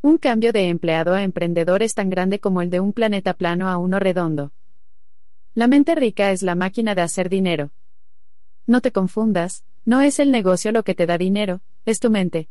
[0.03, 3.69] Un cambio de empleado a emprendedor es tan grande como el de un planeta plano
[3.69, 4.53] a uno redondo.
[5.55, 7.71] La mente rica es la máquina de hacer dinero.
[8.67, 12.49] No te confundas, no es el negocio lo que te da dinero, es tu mente.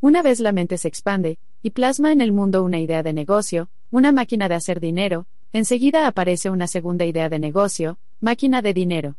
[0.00, 3.70] Una vez la mente se expande, y plasma en el mundo una idea de negocio,
[3.90, 9.16] una máquina de hacer dinero, enseguida aparece una segunda idea de negocio, máquina de dinero.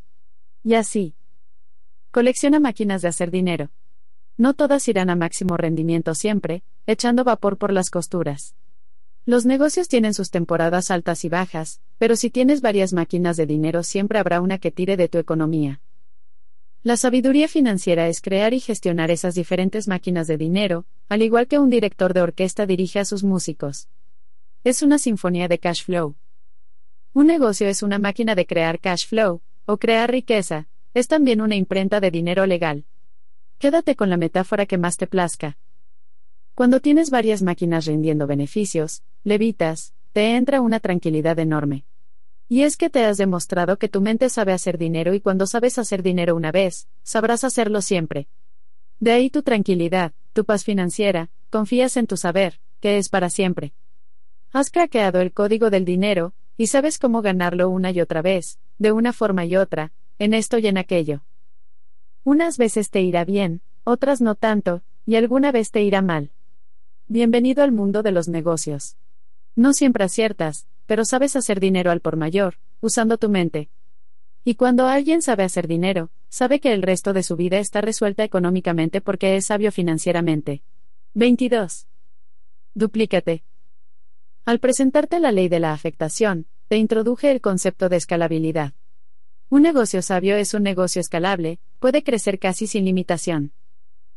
[0.64, 1.14] Y así.
[2.10, 3.70] Colecciona máquinas de hacer dinero.
[4.40, 8.54] No todas irán a máximo rendimiento siempre, echando vapor por las costuras.
[9.26, 13.82] Los negocios tienen sus temporadas altas y bajas, pero si tienes varias máquinas de dinero
[13.82, 15.82] siempre habrá una que tire de tu economía.
[16.82, 21.58] La sabiduría financiera es crear y gestionar esas diferentes máquinas de dinero, al igual que
[21.58, 23.90] un director de orquesta dirige a sus músicos.
[24.64, 26.14] Es una sinfonía de cash flow.
[27.12, 31.56] Un negocio es una máquina de crear cash flow, o crear riqueza, es también una
[31.56, 32.86] imprenta de dinero legal.
[33.60, 35.58] Quédate con la metáfora que más te plazca.
[36.54, 41.84] Cuando tienes varias máquinas rindiendo beneficios, levitas, te entra una tranquilidad enorme.
[42.48, 45.76] Y es que te has demostrado que tu mente sabe hacer dinero y cuando sabes
[45.76, 48.28] hacer dinero una vez, sabrás hacerlo siempre.
[48.98, 53.74] De ahí tu tranquilidad, tu paz financiera, confías en tu saber, que es para siempre.
[54.52, 58.92] Has craqueado el código del dinero, y sabes cómo ganarlo una y otra vez, de
[58.92, 61.24] una forma y otra, en esto y en aquello.
[62.22, 66.30] Unas veces te irá bien, otras no tanto, y alguna vez te irá mal.
[67.08, 68.98] Bienvenido al mundo de los negocios.
[69.56, 73.70] No siempre aciertas, pero sabes hacer dinero al por mayor, usando tu mente.
[74.44, 78.22] Y cuando alguien sabe hacer dinero, sabe que el resto de su vida está resuelta
[78.22, 80.62] económicamente porque es sabio financieramente.
[81.14, 81.86] 22.
[82.74, 83.44] Duplícate.
[84.44, 88.74] Al presentarte la ley de la afectación, te introduje el concepto de escalabilidad.
[89.50, 93.52] Un negocio sabio es un negocio escalable, puede crecer casi sin limitación.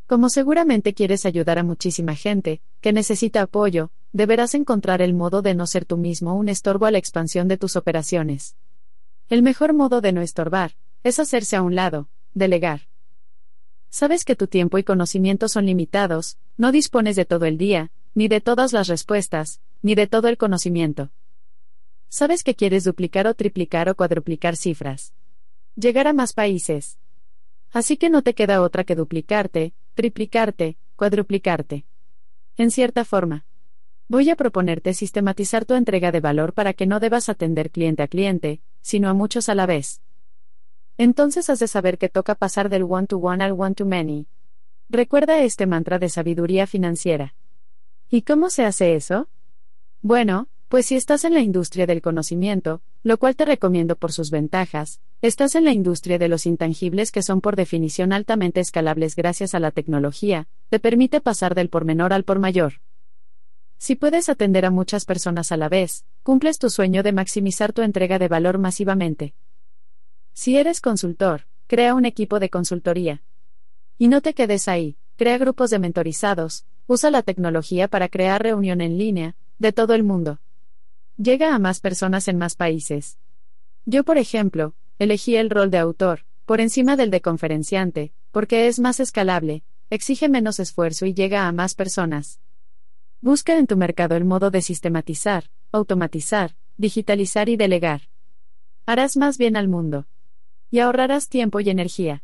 [0.05, 5.55] Como seguramente quieres ayudar a muchísima gente, que necesita apoyo, deberás encontrar el modo de
[5.55, 8.55] no ser tú mismo un estorbo a la expansión de tus operaciones.
[9.27, 12.81] El mejor modo de no estorbar, es hacerse a un lado, delegar.
[13.89, 18.27] Sabes que tu tiempo y conocimiento son limitados, no dispones de todo el día, ni
[18.27, 21.09] de todas las respuestas, ni de todo el conocimiento.
[22.07, 25.11] Sabes que quieres duplicar o triplicar o cuadruplicar cifras.
[25.75, 26.99] Llegar a más países.
[27.71, 31.85] Así que no te queda otra que duplicarte, triplicarte, cuadruplicarte.
[32.57, 33.45] En cierta forma.
[34.07, 38.07] Voy a proponerte sistematizar tu entrega de valor para que no debas atender cliente a
[38.07, 40.03] cliente, sino a muchos a la vez.
[40.99, 44.27] Entonces has de saber que toca pasar del one-to-one al one-to-many.
[44.89, 47.33] Recuerda este mantra de sabiduría financiera.
[48.11, 49.27] ¿Y cómo se hace eso?
[50.03, 54.31] Bueno, pues si estás en la industria del conocimiento, lo cual te recomiendo por sus
[54.31, 59.53] ventajas, estás en la industria de los intangibles que son por definición altamente escalables gracias
[59.53, 62.81] a la tecnología, te permite pasar del por menor al por mayor.
[63.77, 67.83] Si puedes atender a muchas personas a la vez, cumples tu sueño de maximizar tu
[67.83, 69.35] entrega de valor masivamente.
[70.33, 73.21] Si eres consultor, crea un equipo de consultoría.
[73.99, 78.81] Y no te quedes ahí, crea grupos de mentorizados, usa la tecnología para crear reunión
[78.81, 80.39] en línea, de todo el mundo.
[81.17, 83.19] Llega a más personas en más países.
[83.85, 88.79] Yo, por ejemplo, elegí el rol de autor, por encima del de conferenciante, porque es
[88.79, 92.39] más escalable, exige menos esfuerzo y llega a más personas.
[93.21, 98.09] Busca en tu mercado el modo de sistematizar, automatizar, digitalizar y delegar.
[98.87, 100.07] Harás más bien al mundo.
[100.71, 102.23] Y ahorrarás tiempo y energía.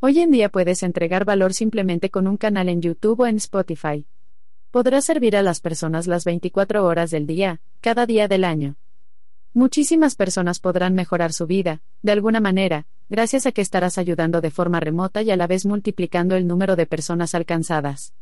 [0.00, 4.06] Hoy en día puedes entregar valor simplemente con un canal en YouTube o en Spotify
[4.72, 8.76] podrá servir a las personas las 24 horas del día, cada día del año.
[9.52, 14.50] Muchísimas personas podrán mejorar su vida, de alguna manera, gracias a que estarás ayudando de
[14.50, 18.14] forma remota y a la vez multiplicando el número de personas alcanzadas.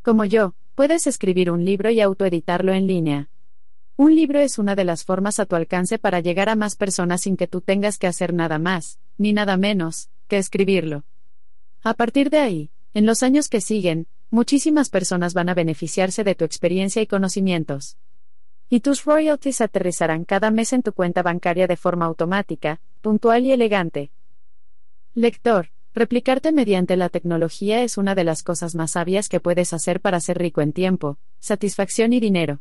[0.00, 3.28] Como yo, puedes escribir un libro y autoeditarlo en línea.
[3.96, 7.22] Un libro es una de las formas a tu alcance para llegar a más personas
[7.22, 11.02] sin que tú tengas que hacer nada más, ni nada menos, que escribirlo.
[11.82, 16.34] A partir de ahí, en los años que siguen, muchísimas personas van a beneficiarse de
[16.34, 17.96] tu experiencia y conocimientos.
[18.68, 23.52] Y tus royalties aterrizarán cada mes en tu cuenta bancaria de forma automática, puntual y
[23.52, 24.10] elegante.
[25.14, 30.00] Lector, replicarte mediante la tecnología es una de las cosas más sabias que puedes hacer
[30.00, 32.60] para ser rico en tiempo, satisfacción y dinero.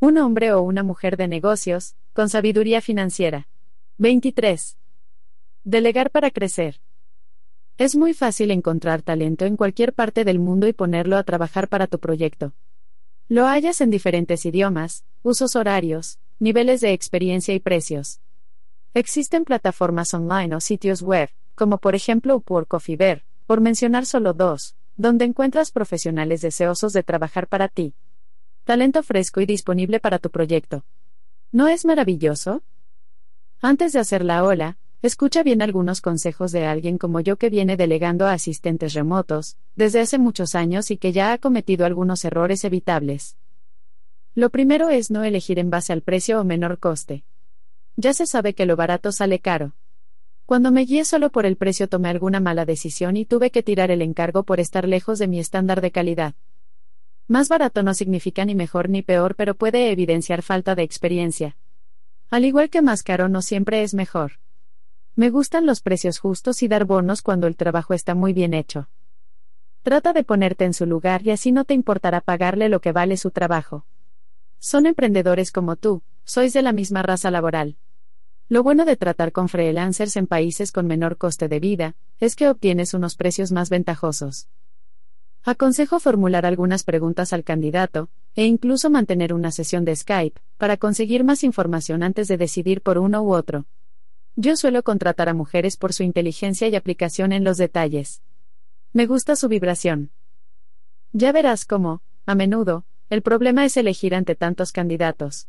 [0.00, 3.46] Un hombre o una mujer de negocios, con sabiduría financiera.
[3.98, 4.76] 23.
[5.62, 6.80] Delegar para crecer.
[7.78, 11.86] Es muy fácil encontrar talento en cualquier parte del mundo y ponerlo a trabajar para
[11.86, 12.52] tu proyecto.
[13.28, 18.20] Lo hallas en diferentes idiomas, usos horarios, niveles de experiencia y precios.
[18.94, 22.68] Existen plataformas online o sitios web, como por ejemplo Upwork
[23.46, 27.94] por mencionar solo dos, donde encuentras profesionales deseosos de trabajar para ti.
[28.64, 30.84] Talento fresco y disponible para tu proyecto.
[31.52, 32.64] ¿No es maravilloso?
[33.60, 37.76] Antes de hacer la ola, escucha bien algunos consejos de alguien como yo que viene
[37.76, 42.64] delegando a asistentes remotos, desde hace muchos años y que ya ha cometido algunos errores
[42.64, 43.36] evitables.
[44.34, 47.24] Lo primero es no elegir en base al precio o menor coste.
[47.96, 49.74] Ya se sabe que lo barato sale caro.
[50.46, 53.90] Cuando me guié solo por el precio tomé alguna mala decisión y tuve que tirar
[53.90, 56.34] el encargo por estar lejos de mi estándar de calidad.
[57.26, 61.56] Más barato no significa ni mejor ni peor, pero puede evidenciar falta de experiencia.
[62.30, 64.38] Al igual que más caro no siempre es mejor.
[65.18, 68.88] Me gustan los precios justos y dar bonos cuando el trabajo está muy bien hecho.
[69.82, 73.16] Trata de ponerte en su lugar y así no te importará pagarle lo que vale
[73.16, 73.84] su trabajo.
[74.60, 77.78] Son emprendedores como tú, sois de la misma raza laboral.
[78.48, 82.48] Lo bueno de tratar con freelancers en países con menor coste de vida, es que
[82.48, 84.46] obtienes unos precios más ventajosos.
[85.42, 91.24] Aconsejo formular algunas preguntas al candidato, e incluso mantener una sesión de Skype, para conseguir
[91.24, 93.66] más información antes de decidir por uno u otro.
[94.40, 98.22] Yo suelo contratar a mujeres por su inteligencia y aplicación en los detalles.
[98.92, 100.12] Me gusta su vibración.
[101.12, 105.48] Ya verás cómo, a menudo, el problema es elegir ante tantos candidatos.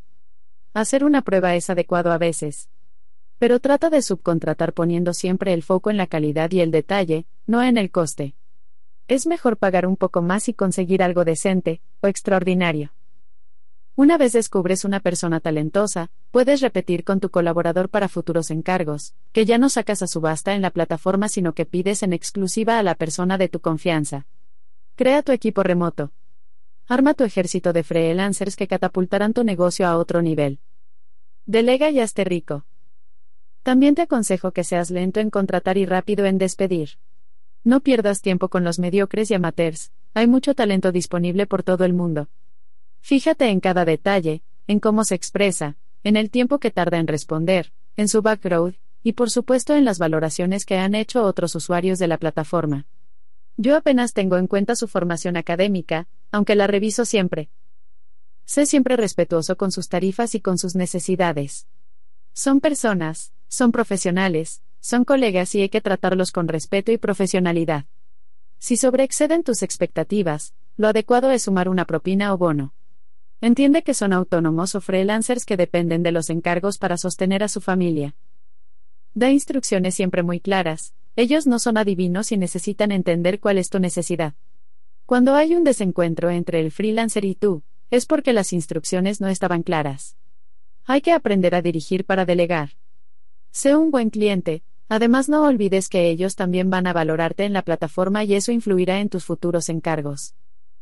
[0.73, 2.67] Hacer una prueba es adecuado a veces.
[3.37, 7.61] Pero trata de subcontratar poniendo siempre el foco en la calidad y el detalle, no
[7.61, 8.33] en el coste
[9.09, 12.91] es mejor pagar un poco más y conseguir algo decente, o extraordinario.
[13.99, 19.43] Una vez descubres una persona talentosa, puedes repetir con tu colaborador para futuros encargos, que
[19.43, 22.95] ya no sacas a subasta en la plataforma sino que pides en exclusiva a la
[22.95, 24.26] persona de tu confianza.
[24.95, 26.13] Crea tu equipo remoto.
[26.88, 30.61] Arma tu ejército de freelancers que catapultarán tu negocio a otro nivel.
[31.45, 32.65] Delega y hazte rico.
[33.63, 36.91] También te aconsejo que seas lento en contratar y rápido en despedir.
[37.65, 41.91] No pierdas tiempo con los mediocres y amateurs, hay mucho talento disponible por todo el
[41.91, 42.30] mundo.
[43.01, 47.71] Fíjate en cada detalle, en cómo se expresa, en el tiempo que tarda en responder,
[47.95, 52.07] en su background, y por supuesto en las valoraciones que han hecho otros usuarios de
[52.07, 52.85] la plataforma.
[53.57, 57.49] Yo apenas tengo en cuenta su formación académica, aunque la reviso siempre.
[58.45, 61.67] Sé siempre respetuoso con sus tarifas y con sus necesidades.
[62.34, 67.85] Son personas, son profesionales, son colegas y hay que tratarlos con respeto y profesionalidad.
[68.57, 72.73] Si sobreexceden tus expectativas, lo adecuado es sumar una propina o bono.
[73.41, 77.61] Entiende que son autónomos o freelancers que dependen de los encargos para sostener a su
[77.61, 78.15] familia.
[79.13, 83.79] Da instrucciones siempre muy claras, ellos no son adivinos y necesitan entender cuál es tu
[83.79, 84.33] necesidad.
[85.05, 89.63] Cuando hay un desencuentro entre el freelancer y tú, es porque las instrucciones no estaban
[89.63, 90.17] claras.
[90.85, 92.71] Hay que aprender a dirigir para delegar.
[93.51, 97.61] Sé un buen cliente, Además no olvides que ellos también van a valorarte en la
[97.61, 100.33] plataforma y eso influirá en tus futuros encargos.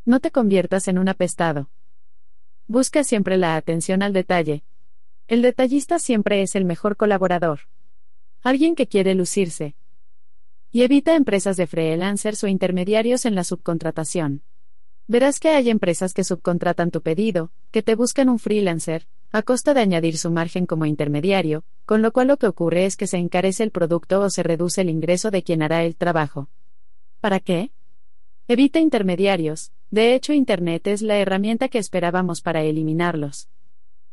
[0.06, 1.70] No te conviertas en un apestado.
[2.70, 4.64] Busca siempre la atención al detalle.
[5.28, 7.62] El detallista siempre es el mejor colaborador.
[8.44, 9.76] Alguien que quiere lucirse.
[10.72, 14.44] Y evita empresas de freelancers o intermediarios en la subcontratación.
[15.08, 19.74] Verás que hay empresas que subcontratan tu pedido, que te buscan un freelancer, a costa
[19.74, 23.18] de añadir su margen como intermediario, con lo cual lo que ocurre es que se
[23.18, 26.50] encarece el producto o se reduce el ingreso de quien hará el trabajo.
[27.22, 27.72] ¿Para qué?
[28.50, 33.50] Evita intermediarios, de hecho Internet es la herramienta que esperábamos para eliminarlos.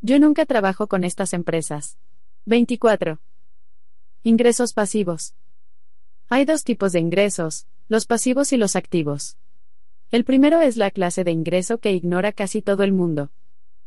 [0.01, 1.97] Yo nunca trabajo con estas empresas.
[2.45, 3.19] 24.
[4.23, 5.35] Ingresos pasivos.
[6.29, 9.37] Hay dos tipos de ingresos, los pasivos y los activos.
[10.11, 13.31] El primero es la clase de ingreso que ignora casi todo el mundo,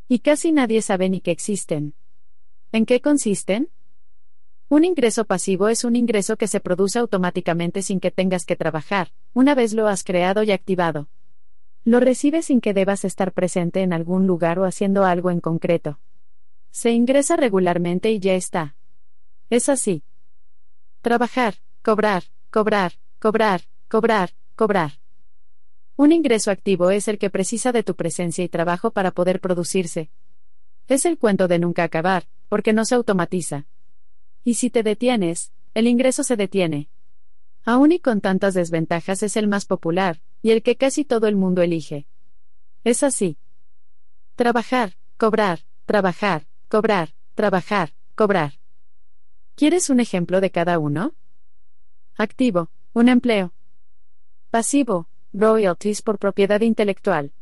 [0.09, 1.95] y casi nadie sabe ni que existen.
[2.73, 3.71] ¿En qué consisten?
[4.69, 9.13] Un ingreso pasivo es un ingreso que se produce automáticamente sin que tengas que trabajar,
[9.33, 11.09] una vez lo has creado y activado.
[11.89, 15.99] Lo recibes sin que debas estar presente en algún lugar o haciendo algo en concreto.
[16.71, 18.77] Se ingresa regularmente y ya está.
[19.49, 20.03] Es así.
[21.01, 24.99] Trabajar, cobrar, cobrar, cobrar, cobrar, cobrar.
[25.97, 30.11] Un ingreso activo es el que precisa de tu presencia y trabajo para poder producirse.
[30.89, 33.65] Es el cuento de nunca acabar, porque no se automatiza.
[34.45, 36.91] Y si te detienes, el ingreso se detiene.
[37.65, 41.37] Aún y con tantas desventajas es el más popular, y el que casi todo el
[41.37, 42.07] mundo elige.
[42.85, 43.39] Es así.
[44.37, 48.55] Trabajar, cobrar, trabajar, cobrar, trabajar, cobrar.
[49.55, 51.15] ¿Quieres un ejemplo de cada uno?
[52.17, 53.53] Activo, un empleo.
[54.51, 57.33] Pasivo, royalties por propiedad intelectual.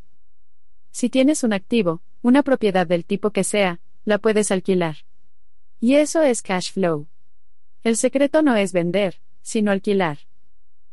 [0.91, 4.97] Si tienes un activo, una propiedad del tipo que sea, la puedes alquilar.
[5.79, 7.07] Y eso es cash flow.
[7.85, 10.19] El secreto no es vender, sino alquilar.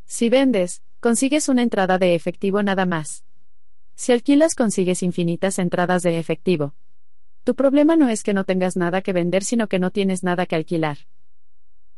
[0.04, 3.26] Si vendes, consigues una entrada de efectivo nada más.
[3.94, 6.74] Si alquilas consigues infinitas entradas de efectivo.
[7.44, 10.46] Tu problema no es que no tengas nada que vender, sino que no tienes nada
[10.46, 10.96] que alquilar.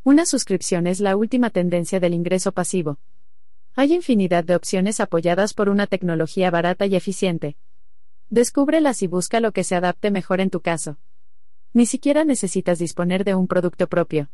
[0.03, 2.99] Una suscripción es la última tendencia del ingreso pasivo.
[3.77, 7.57] Hay infinidad de opciones apoyadas por una tecnología barata y eficiente.
[8.29, 10.99] Descúbrelas y busca lo que se adapte mejor en tu caso.
[11.73, 14.31] Ni siquiera necesitas disponer de un producto propio.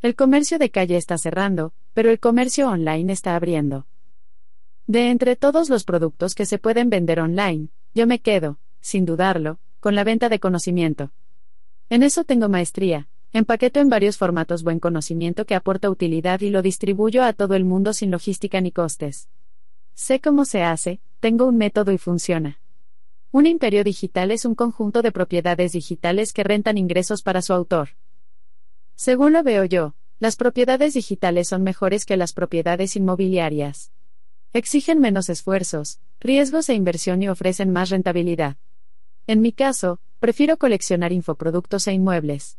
[0.00, 3.86] El comercio de calle está cerrando, pero el comercio online está abriendo.
[4.86, 9.58] De entre todos los productos que se pueden vender online, yo me quedo, sin dudarlo,
[9.80, 11.12] con la venta de conocimiento.
[11.88, 16.62] En eso tengo maestría, empaqueto en varios formatos buen conocimiento que aporta utilidad y lo
[16.62, 19.28] distribuyo a todo el mundo sin logística ni costes.
[19.94, 22.58] Sé cómo se hace, tengo un método y funciona.
[23.32, 27.90] Un imperio digital es un conjunto de propiedades digitales que rentan ingresos para su autor.
[28.96, 33.90] Según lo veo yo, las propiedades digitales son mejores que las propiedades inmobiliarias.
[34.52, 38.58] Exigen menos esfuerzos, riesgos e inversión y ofrecen más rentabilidad.
[39.26, 42.58] En mi caso, prefiero coleccionar infoproductos e inmuebles.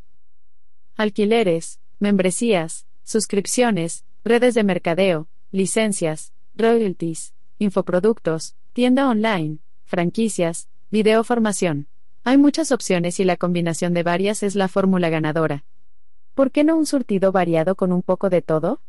[0.97, 11.87] Alquileres, membresías, suscripciones, redes de mercadeo, licencias, royalties, infoproductos, tienda online, franquicias, videoformación.
[12.23, 15.63] Hay muchas opciones y la combinación de varias es la fórmula ganadora.
[16.33, 18.81] ¿Por qué no un surtido variado con un poco de todo?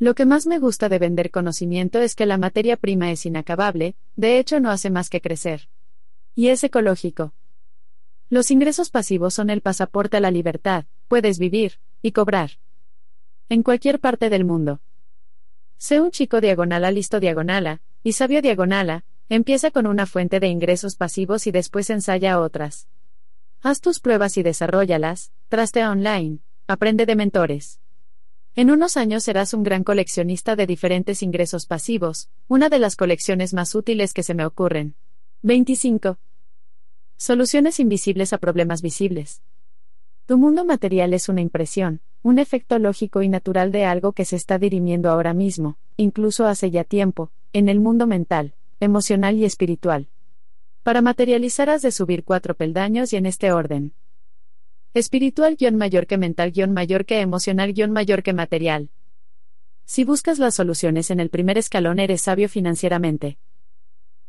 [0.00, 3.94] Lo que más me gusta de vender conocimiento es que la materia prima es inacabable,
[4.16, 5.68] de hecho no hace más que crecer.
[6.34, 7.32] Y es ecológico.
[8.28, 12.52] Los ingresos pasivos son el pasaporte a la libertad, puedes vivir, y cobrar.
[13.48, 14.80] En cualquier parte del mundo.
[15.76, 20.96] Sé un chico diagonala listo diagonala, y sabio diagonala, empieza con una fuente de ingresos
[20.96, 22.88] pasivos y después ensaya otras.
[23.62, 27.80] Haz tus pruebas y desarrollalas, trastea online, aprende de mentores.
[28.56, 33.52] En unos años serás un gran coleccionista de diferentes ingresos pasivos, una de las colecciones
[33.52, 34.94] más útiles que se me ocurren.
[35.42, 36.18] 25.
[37.16, 39.42] Soluciones invisibles a problemas visibles.
[40.26, 44.36] Tu mundo material es una impresión, un efecto lógico y natural de algo que se
[44.36, 50.08] está dirimiendo ahora mismo, incluso hace ya tiempo, en el mundo mental, emocional y espiritual.
[50.82, 53.92] Para materializar has de subir cuatro peldaños y en este orden.
[54.94, 58.90] Espiritual mayor que mental mayor que emocional mayor que material.
[59.84, 63.36] Si buscas las soluciones en el primer escalón eres sabio financieramente.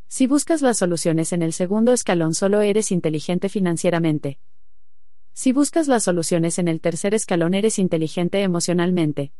[0.08, 4.40] Si buscas las soluciones en el segundo escalón solo eres inteligente financieramente.
[5.34, 9.32] Si buscas las soluciones en el tercer escalón eres inteligente emocionalmente.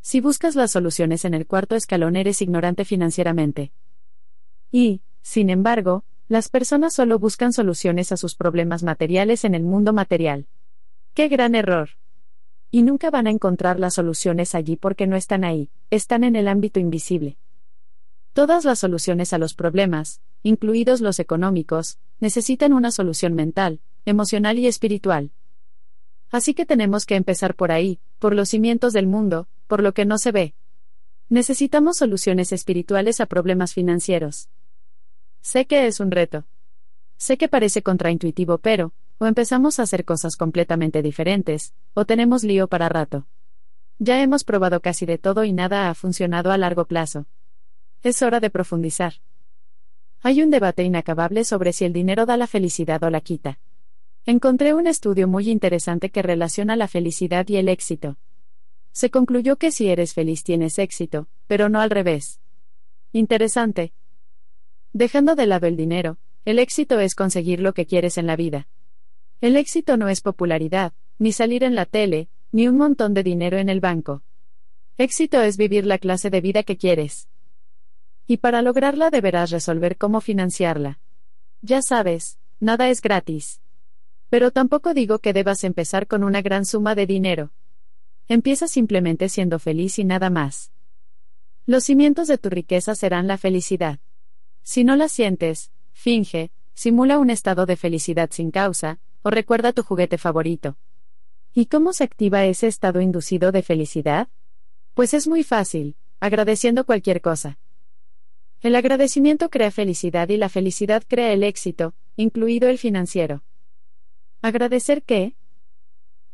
[0.00, 3.72] Si buscas las soluciones en el cuarto escalón eres ignorante financieramente.
[4.72, 9.92] Y, sin embargo, las personas solo buscan soluciones a sus problemas materiales en el mundo
[9.92, 10.46] material.
[11.12, 11.90] ¡Qué gran error!
[12.70, 16.46] Y nunca van a encontrar las soluciones allí porque no están ahí, están en el
[16.46, 17.36] ámbito invisible.
[18.32, 24.68] Todas las soluciones a los problemas, incluidos los económicos, necesitan una solución mental, emocional y
[24.68, 25.32] espiritual.
[26.30, 30.04] Así que tenemos que empezar por ahí, por los cimientos del mundo, por lo que
[30.04, 30.54] no se ve.
[31.28, 34.48] Necesitamos soluciones espirituales a problemas financieros.
[35.40, 36.44] Sé que es un reto.
[37.16, 42.68] Sé que parece contraintuitivo, pero, o empezamos a hacer cosas completamente diferentes, o tenemos lío
[42.68, 43.26] para rato.
[43.98, 47.26] Ya hemos probado casi de todo y nada ha funcionado a largo plazo.
[48.02, 49.14] Es hora de profundizar.
[50.22, 53.58] Hay un debate inacabable sobre si el dinero da la felicidad o la quita.
[54.26, 58.16] Encontré un estudio muy interesante que relaciona la felicidad y el éxito.
[58.92, 62.40] Se concluyó que si eres feliz tienes éxito, pero no al revés.
[63.12, 63.92] Interesante.
[64.92, 68.66] Dejando de lado el dinero, el éxito es conseguir lo que quieres en la vida.
[69.40, 73.58] El éxito no es popularidad, ni salir en la tele, ni un montón de dinero
[73.58, 74.22] en el banco.
[74.98, 77.28] Éxito es vivir la clase de vida que quieres.
[78.26, 80.98] Y para lograrla deberás resolver cómo financiarla.
[81.62, 83.60] Ya sabes, nada es gratis.
[84.28, 87.52] Pero tampoco digo que debas empezar con una gran suma de dinero.
[88.28, 90.72] Empieza simplemente siendo feliz y nada más.
[91.66, 94.00] Los cimientos de tu riqueza serán la felicidad.
[94.72, 99.82] Si no la sientes, finge, simula un estado de felicidad sin causa, o recuerda tu
[99.82, 100.78] juguete favorito.
[101.52, 104.28] ¿Y cómo se activa ese estado inducido de felicidad?
[104.94, 107.58] Pues es muy fácil, agradeciendo cualquier cosa.
[108.60, 113.42] El agradecimiento crea felicidad y la felicidad crea el éxito, incluido el financiero.
[114.40, 115.34] ¿Agradecer qué?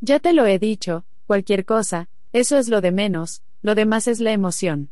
[0.02, 4.20] Ya te lo he dicho, cualquier cosa, eso es lo de menos, lo demás es
[4.20, 4.90] la emoción.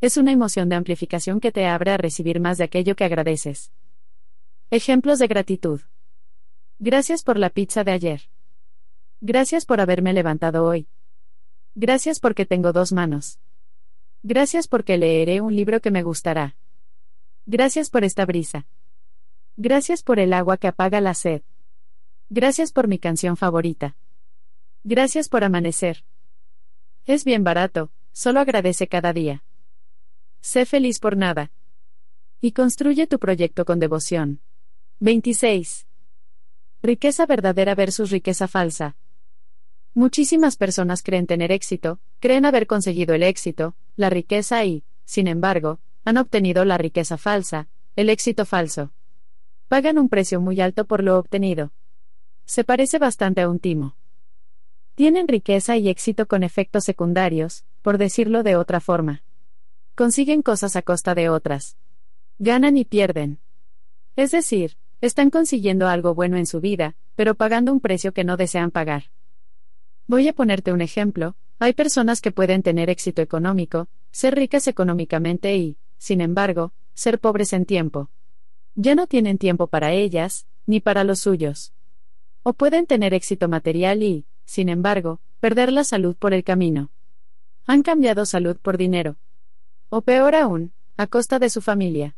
[0.00, 3.70] Es una emoción de amplificación que te abre a recibir más de aquello que agradeces.
[4.70, 5.82] Ejemplos de gratitud.
[6.78, 8.22] Gracias por la pizza de ayer.
[9.20, 10.88] Gracias por haberme levantado hoy.
[11.74, 13.38] Gracias porque tengo dos manos.
[14.22, 16.56] Gracias porque leeré un libro que me gustará.
[17.44, 18.66] Gracias por esta brisa.
[19.58, 21.42] Gracias por el agua que apaga la sed.
[22.30, 23.96] Gracias por mi canción favorita.
[24.82, 26.04] Gracias por amanecer.
[27.04, 29.42] Es bien barato, solo agradece cada día.
[30.40, 31.50] Sé feliz por nada.
[32.40, 34.40] Y construye tu proyecto con devoción.
[35.00, 35.86] 26.
[36.82, 38.96] Riqueza verdadera versus riqueza falsa.
[39.92, 45.80] Muchísimas personas creen tener éxito, creen haber conseguido el éxito, la riqueza y, sin embargo,
[46.04, 48.92] han obtenido la riqueza falsa, el éxito falso.
[49.68, 51.72] Pagan un precio muy alto por lo obtenido.
[52.46, 53.96] Se parece bastante a un timo.
[54.94, 59.22] Tienen riqueza y éxito con efectos secundarios, por decirlo de otra forma.
[60.00, 61.76] Consiguen cosas a costa de otras.
[62.38, 63.38] Ganan y pierden.
[64.16, 68.38] Es decir, están consiguiendo algo bueno en su vida, pero pagando un precio que no
[68.38, 69.10] desean pagar.
[70.06, 75.54] Voy a ponerte un ejemplo, hay personas que pueden tener éxito económico, ser ricas económicamente
[75.58, 78.08] y, sin embargo, ser pobres en tiempo.
[78.76, 81.74] Ya no tienen tiempo para ellas, ni para los suyos.
[82.42, 86.90] O pueden tener éxito material y, sin embargo, perder la salud por el camino.
[87.66, 89.18] Han cambiado salud por dinero.
[89.92, 92.14] O peor aún, a costa de su familia.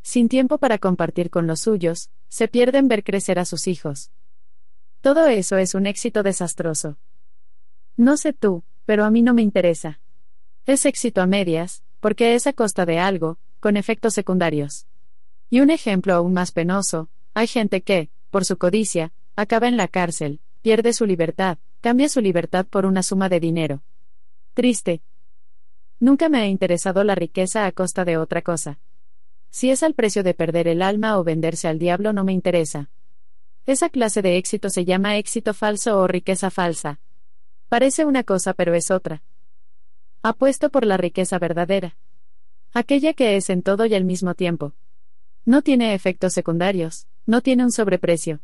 [0.00, 4.10] Sin tiempo para compartir con los suyos, se pierden ver crecer a sus hijos.
[5.02, 6.96] Todo eso es un éxito desastroso.
[7.98, 10.00] No sé tú, pero a mí no me interesa.
[10.64, 14.86] Es éxito a medias, porque es a costa de algo, con efectos secundarios.
[15.50, 19.88] Y un ejemplo aún más penoso, hay gente que, por su codicia, acaba en la
[19.88, 23.82] cárcel, pierde su libertad, cambia su libertad por una suma de dinero.
[24.54, 25.02] Triste.
[26.04, 28.78] Nunca me ha interesado la riqueza a costa de otra cosa.
[29.48, 32.90] Si es al precio de perder el alma o venderse al diablo no me interesa.
[33.64, 37.00] Esa clase de éxito se llama éxito falso o riqueza falsa.
[37.70, 39.22] Parece una cosa pero es otra.
[40.22, 41.96] Apuesto por la riqueza verdadera.
[42.74, 44.74] Aquella que es en todo y al mismo tiempo.
[45.46, 48.40] No tiene efectos secundarios, no tiene un sobreprecio.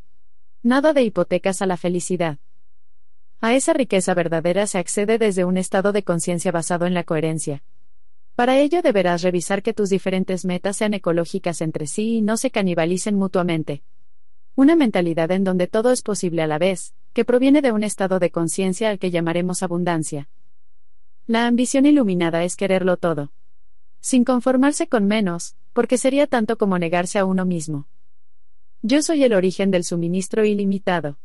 [0.62, 2.39] Nada de hipotecas a la felicidad.
[3.43, 7.62] A esa riqueza verdadera se accede desde un estado de conciencia basado en la coherencia.
[8.35, 12.51] Para ello deberás revisar que tus diferentes metas sean ecológicas entre sí y no se
[12.51, 13.83] canibalicen mutuamente.
[14.57, 18.19] Una mentalidad en donde todo es posible a la vez, que proviene de un estado
[18.19, 20.29] de conciencia al que llamaremos abundancia.
[21.27, 23.33] La ambición iluminada es quererlo todo.
[24.01, 27.89] Sin conformarse con menos, porque sería tanto como negarse a uno mismo.
[28.83, 31.19] Yo soy el origen del suministro ilimitado.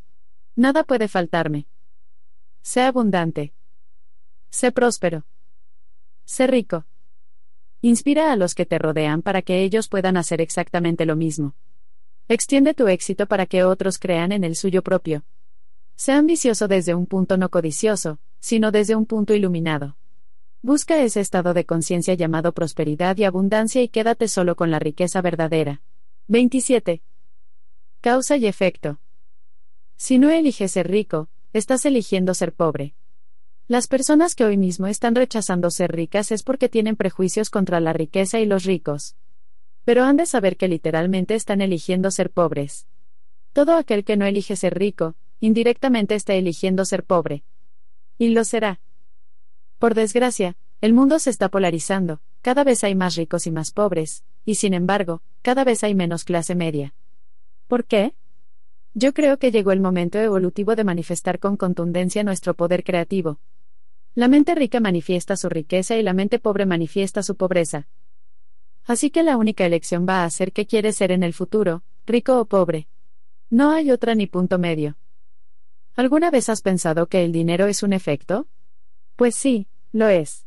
[0.56, 1.68] Nada puede faltarme.
[2.66, 3.54] Sé abundante.
[4.50, 5.28] Sé próspero.
[6.26, 6.88] Sé rico.
[7.82, 11.54] Inspira a los que te rodean para que ellos puedan hacer exactamente lo mismo.
[12.28, 15.26] Extiende tu éxito para que otros crean en el suyo propio.
[15.96, 19.96] Sé ambicioso desde un punto no codicioso, sino desde un punto iluminado.
[20.64, 25.22] Busca ese estado de conciencia llamado prosperidad y abundancia y quédate solo con la riqueza
[25.22, 25.84] verdadera.
[26.30, 27.04] 27.
[28.02, 29.00] Causa y efecto.
[29.98, 32.96] Si no eliges ser rico, estás eligiendo ser pobre.
[33.70, 37.94] Las personas que hoy mismo están rechazando ser ricas es porque tienen prejuicios contra la
[37.94, 39.16] riqueza y los ricos.
[39.86, 42.88] Pero han de saber que literalmente están eligiendo ser pobres.
[43.54, 47.46] Todo aquel que no elige ser rico, indirectamente está eligiendo ser pobre.
[48.18, 48.82] Y lo será.
[49.80, 54.26] Por desgracia, el mundo se está polarizando, cada vez hay más ricos y más pobres,
[54.44, 56.94] y sin embargo, cada vez hay menos clase media.
[57.70, 58.14] ¿Por qué?
[58.98, 63.42] Yo creo que llegó el momento evolutivo de manifestar con contundencia nuestro poder creativo.
[64.14, 67.90] La mente rica manifiesta su riqueza y la mente pobre manifiesta su pobreza.
[68.86, 72.40] Así que la única elección va a ser qué quieres ser en el futuro, rico
[72.40, 72.88] o pobre.
[73.50, 74.96] No hay otra ni punto medio.
[75.96, 78.48] ¿Alguna vez has pensado que el dinero es un efecto?
[79.18, 80.46] Pues sí, lo es.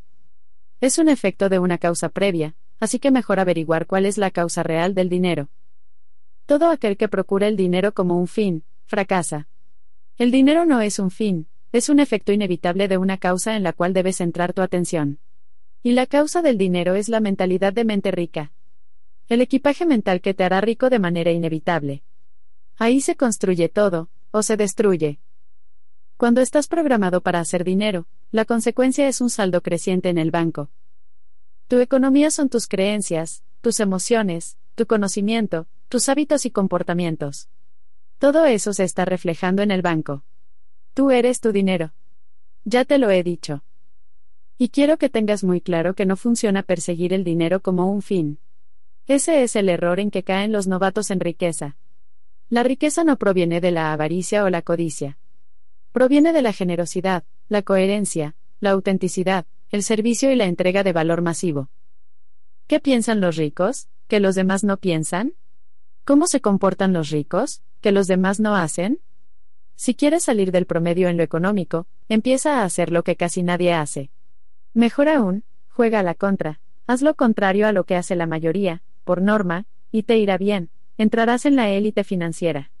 [0.81, 4.63] Es un efecto de una causa previa, así que mejor averiguar cuál es la causa
[4.63, 5.49] real del dinero.
[6.49, 9.47] Todo aquel que procura el dinero como un fin, fracasa.
[10.17, 13.71] El dinero no es un fin, es un efecto inevitable de una causa en la
[13.71, 15.19] cual debes centrar tu atención.
[15.83, 18.51] Y la causa del dinero es la mentalidad de mente rica.
[19.27, 22.01] El equipaje mental que te hará rico de manera inevitable.
[22.77, 25.19] Ahí se construye todo, o se destruye.
[26.17, 30.71] Cuando estás programado para hacer dinero, la consecuencia es un saldo creciente en el banco.
[31.67, 37.49] Tu economía son tus creencias, tus emociones, tu conocimiento, tus hábitos y comportamientos.
[38.17, 40.23] Todo eso se está reflejando en el banco.
[40.93, 41.91] Tú eres tu dinero.
[42.63, 43.65] Ya te lo he dicho.
[44.57, 48.39] Y quiero que tengas muy claro que no funciona perseguir el dinero como un fin.
[49.05, 51.75] Ese es el error en que caen los novatos en riqueza.
[52.47, 55.17] La riqueza no proviene de la avaricia o la codicia.
[55.91, 61.21] Proviene de la generosidad, la coherencia, la autenticidad, el servicio y la entrega de valor
[61.21, 61.69] masivo.
[62.67, 63.89] ¿Qué piensan los ricos?
[64.09, 65.35] ¿Que los demás no piensan?
[66.03, 67.61] ¿Cómo se comportan los ricos?
[67.79, 69.01] ¿Que los demás no hacen?
[69.75, 73.71] Si quieres salir del promedio en lo económico, empieza a hacer lo que casi nadie
[73.71, 74.09] hace.
[74.73, 78.81] Mejor aún, juega a la contra, haz lo contrario a lo que hace la mayoría,
[79.03, 82.71] por norma, y te irá bien, entrarás en la élite financiera.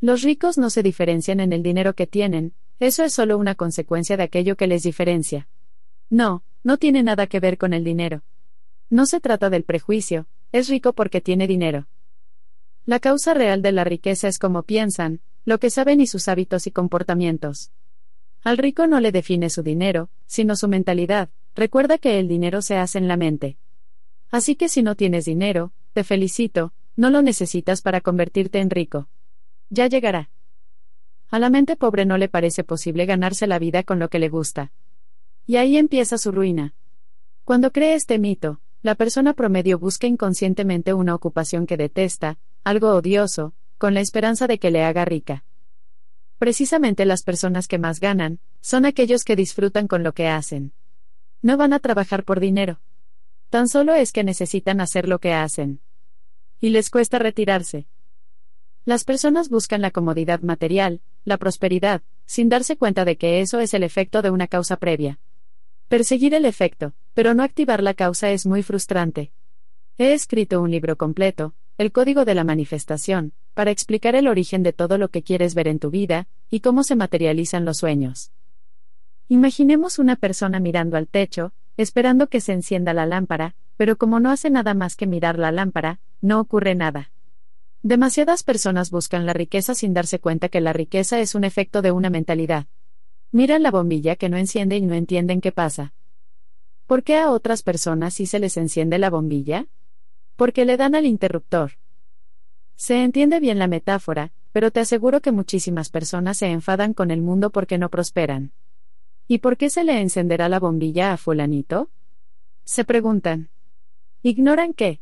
[0.00, 4.16] Los ricos no se diferencian en el dinero que tienen, eso es solo una consecuencia
[4.16, 5.48] de aquello que les diferencia.
[6.08, 8.22] No, no tiene nada que ver con el dinero.
[8.90, 11.86] No se trata del prejuicio, es rico porque tiene dinero.
[12.86, 16.66] La causa real de la riqueza es cómo piensan, lo que saben y sus hábitos
[16.66, 17.70] y comportamientos.
[18.42, 22.76] Al rico no le define su dinero, sino su mentalidad, recuerda que el dinero se
[22.78, 23.58] hace en la mente.
[24.28, 29.08] Así que si no tienes dinero, te felicito, no lo necesitas para convertirte en rico.
[29.68, 30.30] Ya llegará.
[31.30, 34.28] A la mente pobre no le parece posible ganarse la vida con lo que le
[34.28, 34.72] gusta.
[35.46, 36.74] Y ahí empieza su ruina.
[37.44, 43.54] Cuando cree este mito, la persona promedio busca inconscientemente una ocupación que detesta, algo odioso,
[43.76, 45.44] con la esperanza de que le haga rica.
[46.38, 50.72] Precisamente las personas que más ganan, son aquellos que disfrutan con lo que hacen.
[51.42, 52.80] No van a trabajar por dinero.
[53.50, 55.80] Tan solo es que necesitan hacer lo que hacen.
[56.60, 57.86] Y les cuesta retirarse.
[58.86, 63.74] Las personas buscan la comodidad material, la prosperidad, sin darse cuenta de que eso es
[63.74, 65.18] el efecto de una causa previa.
[65.90, 69.32] Perseguir el efecto, pero no activar la causa es muy frustrante.
[69.98, 74.72] He escrito un libro completo, El Código de la Manifestación, para explicar el origen de
[74.72, 78.30] todo lo que quieres ver en tu vida, y cómo se materializan los sueños.
[79.26, 84.30] Imaginemos una persona mirando al techo, esperando que se encienda la lámpara, pero como no
[84.30, 87.10] hace nada más que mirar la lámpara, no ocurre nada.
[87.82, 91.90] Demasiadas personas buscan la riqueza sin darse cuenta que la riqueza es un efecto de
[91.90, 92.66] una mentalidad.
[93.32, 95.94] Miran la bombilla que no enciende y no entienden qué pasa.
[96.86, 99.68] ¿Por qué a otras personas sí se les enciende la bombilla?
[100.34, 101.72] Porque le dan al interruptor.
[102.74, 107.22] Se entiende bien la metáfora, pero te aseguro que muchísimas personas se enfadan con el
[107.22, 108.52] mundo porque no prosperan.
[109.28, 111.90] ¿Y por qué se le encenderá la bombilla a fulanito?
[112.64, 113.50] Se preguntan.
[114.22, 115.00] Ignoran que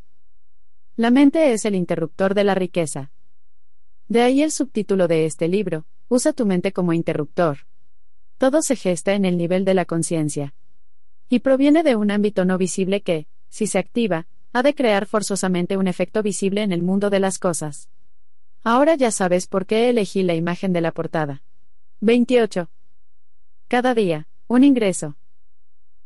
[0.97, 3.11] la mente es el interruptor de la riqueza.
[4.09, 7.59] De ahí el subtítulo de este libro, Usa tu mente como interruptor.
[8.39, 10.55] Todo se gesta en el nivel de la conciencia.
[11.29, 15.77] Y proviene de un ámbito no visible que, si se activa, ha de crear forzosamente
[15.77, 17.89] un efecto visible en el mundo de las cosas.
[18.63, 21.43] Ahora ya sabes por qué elegí la imagen de la portada.
[22.01, 22.71] 28.
[23.67, 25.17] Cada día, un ingreso.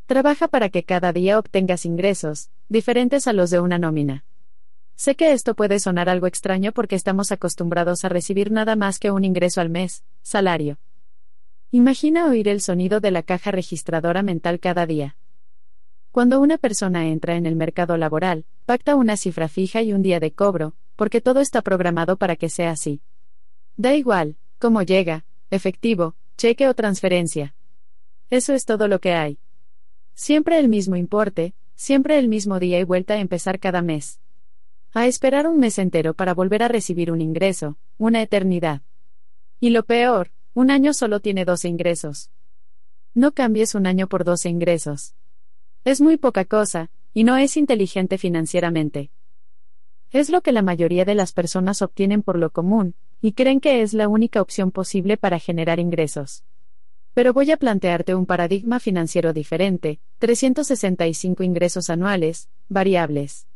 [0.07, 4.25] Trabaja para que cada día obtengas ingresos, diferentes a los de una nómina.
[4.97, 9.11] Sé que esto puede sonar algo extraño porque estamos acostumbrados a recibir nada más que
[9.11, 10.79] un ingreso al mes, salario.
[11.75, 15.17] Imagina oír el sonido de la caja registradora mental cada día.
[16.11, 20.21] Cuando una persona entra en el mercado laboral, pacta una cifra fija y un día
[20.21, 23.01] de cobro, porque todo está programado para que sea así.
[23.79, 27.55] Da igual, cómo llega, efectivo, cheque o transferencia.
[28.29, 29.39] Eso es todo lo que hay.
[30.13, 34.21] Siempre el mismo importe, siempre el mismo día y vuelta a empezar cada mes.
[34.93, 38.83] A esperar un mes entero para volver a recibir un ingreso, una eternidad.
[39.59, 42.31] Y lo peor, un año solo tiene 12 ingresos.
[43.15, 45.15] No cambies un año por 12 ingresos.
[45.85, 49.11] Es muy poca cosa, y no es inteligente financieramente.
[50.11, 53.83] Es lo que la mayoría de las personas obtienen por lo común, y creen que
[53.83, 56.45] es la única opción posible para generar ingresos.
[57.15, 63.47] Pero voy a plantearte un paradigma financiero diferente, 365 ingresos anuales, variables.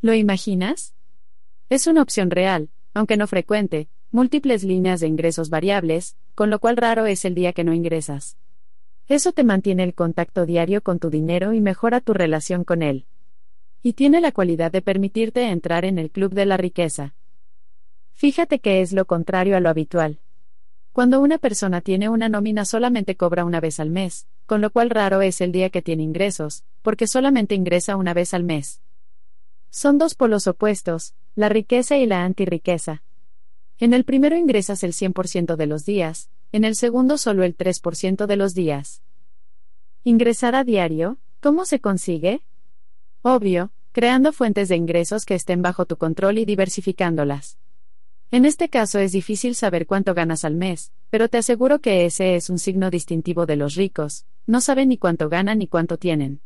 [0.00, 0.94] ¿Lo imaginas?
[1.70, 6.76] Es una opción real, aunque no frecuente, múltiples líneas de ingresos variables, con lo cual
[6.76, 8.36] raro es el día que no ingresas.
[9.06, 13.06] Eso te mantiene el contacto diario con tu dinero y mejora tu relación con él.
[13.82, 17.14] Y tiene la cualidad de permitirte entrar en el club de la riqueza.
[18.12, 20.18] Fíjate que es lo contrario a lo habitual.
[20.92, 24.90] Cuando una persona tiene una nómina solamente cobra una vez al mes, con lo cual
[24.90, 28.82] raro es el día que tiene ingresos, porque solamente ingresa una vez al mes.
[29.70, 33.04] Son dos polos opuestos, la riqueza y la antirriqueza.
[33.80, 38.26] En el primero ingresas el 100% de los días, en el segundo solo el 3%
[38.26, 39.02] de los días.
[40.02, 42.42] Ingresar a diario, ¿cómo se consigue?
[43.22, 47.56] Obvio, creando fuentes de ingresos que estén bajo tu control y diversificándolas.
[48.32, 52.34] En este caso es difícil saber cuánto ganas al mes, pero te aseguro que ese
[52.34, 56.40] es un signo distintivo de los ricos, no saben ni cuánto ganan ni cuánto tienen.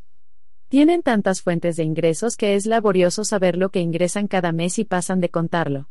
[0.69, 4.85] Tienen tantas fuentes de ingresos que es laborioso saber lo que ingresan cada mes y
[4.85, 5.89] pasan de contarlo.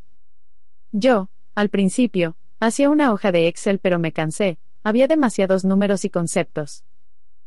[0.92, 6.10] Yo, al principio, hacía una hoja de Excel pero me cansé, había demasiados números y
[6.10, 6.84] conceptos.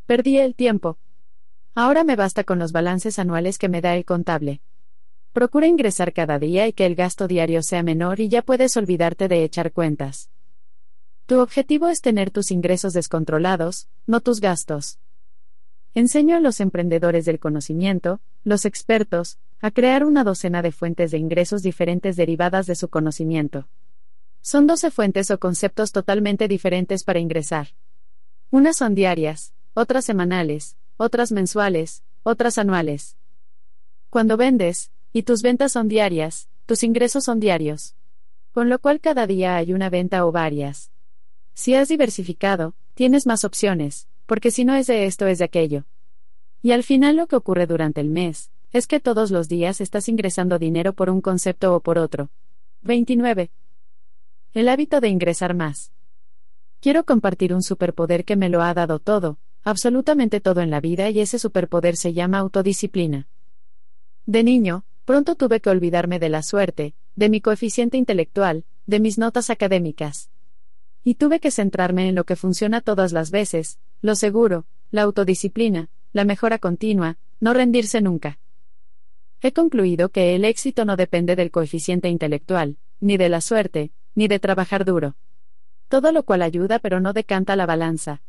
[0.07, 0.99] Perdí el tiempo.
[1.75, 4.61] Ahora me basta con los balances anuales que me da el contable.
[5.33, 9.29] Procura ingresar cada día y que el gasto diario sea menor y ya puedes olvidarte
[9.29, 10.31] de echar cuentas.
[11.27, 14.99] Tu objetivo es tener tus ingresos descontrolados, no tus gastos.
[15.95, 21.19] Enseño a los emprendedores del conocimiento, los expertos, a crear una docena de fuentes de
[21.19, 23.69] ingresos diferentes derivadas de su conocimiento.
[24.43, 27.69] Son 12 fuentes o conceptos totalmente diferentes para ingresar.
[28.51, 33.17] Unas son diarias, otras semanales, otras mensuales, otras anuales.
[34.11, 37.95] Cuando vendes, y tus ventas son diarias, tus ingresos son diarios.
[38.53, 40.91] Con lo cual cada día hay una venta o varias.
[41.55, 45.85] Si has diversificado, tienes más opciones, porque si no es de esto es de aquello.
[46.63, 50.09] Y al final lo que ocurre durante el mes, es que todos los días estás
[50.09, 52.31] ingresando dinero por un concepto o por otro.
[52.83, 53.51] 29.
[54.53, 55.93] El hábito de ingresar más.
[56.81, 61.11] Quiero compartir un superpoder que me lo ha dado todo, absolutamente todo en la vida
[61.11, 63.29] y ese superpoder se llama autodisciplina.
[64.27, 69.19] De niño, Pronto tuve que olvidarme de la suerte, de mi coeficiente intelectual, de mis
[69.19, 70.31] notas académicas.
[71.03, 75.89] Y tuve que centrarme en lo que funciona todas las veces, lo seguro, la autodisciplina,
[76.13, 78.39] la mejora continua, no rendirse nunca.
[79.41, 84.29] He concluido que el éxito no depende del coeficiente intelectual, ni de la suerte, ni
[84.29, 85.17] de trabajar duro.
[85.89, 88.21] Todo lo cual ayuda pero no decanta la balanza,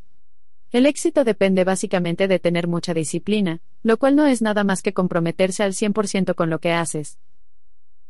[0.72, 4.94] el éxito depende básicamente de tener mucha disciplina, lo cual no es nada más que
[4.94, 7.18] comprometerse al 100% con lo que haces.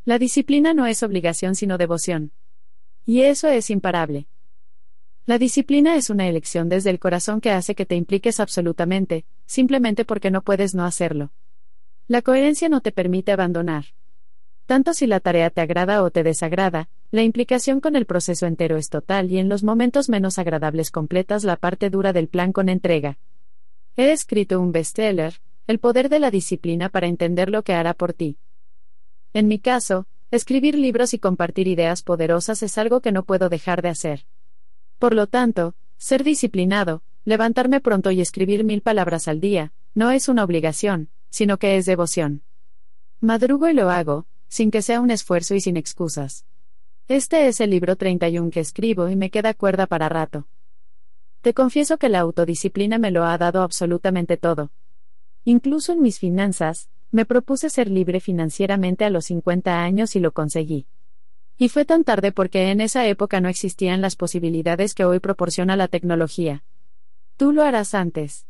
[0.05, 2.30] La disciplina no es obligación sino devoción.
[3.05, 4.28] Y eso es imparable.
[5.28, 10.05] La disciplina es una elección desde el corazón que hace que te impliques absolutamente, simplemente
[10.05, 11.32] porque no puedes no hacerlo.
[12.07, 13.86] La coherencia no te permite abandonar.
[14.66, 18.77] Tanto si la tarea te agrada o te desagrada, la implicación con el proceso entero
[18.77, 22.69] es total y en los momentos menos agradables completas la parte dura del plan con
[22.69, 23.19] entrega.
[23.97, 28.12] He escrito un bestseller, El poder de la disciplina para entender lo que hará por
[28.12, 28.39] ti.
[29.32, 33.82] En mi caso, escribir libros y compartir ideas poderosas es algo que no puedo dejar
[33.82, 34.24] de hacer.
[34.98, 40.28] Por lo tanto, ser disciplinado, levantarme pronto y escribir mil palabras al día, no es
[40.28, 42.43] una obligación, sino que es devoción.
[43.20, 46.44] Madrugo y lo hago, sin que sea un esfuerzo y sin excusas.
[47.09, 50.48] Este es el libro 31 que escribo y me queda cuerda para rato.
[51.40, 54.73] Te confieso que la autodisciplina me lo ha dado absolutamente todo.
[55.44, 60.32] Incluso en mis finanzas, me propuse ser libre financieramente a los 50 años y lo
[60.32, 60.86] conseguí.
[61.59, 65.77] Y fue tan tarde porque en esa época no existían las posibilidades que hoy proporciona
[65.77, 66.62] la tecnología.
[67.37, 68.47] Tú lo harás antes.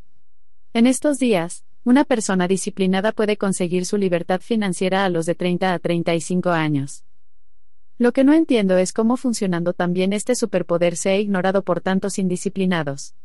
[0.73, 5.73] En estos días, una persona disciplinada puede conseguir su libertad financiera a los de 30
[5.73, 7.05] a 35 años.
[7.97, 12.19] Lo que no entiendo es cómo funcionando también este superpoder se ha ignorado por tantos
[12.19, 13.15] indisciplinados.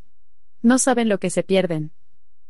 [0.61, 1.91] No saben lo que se pierden.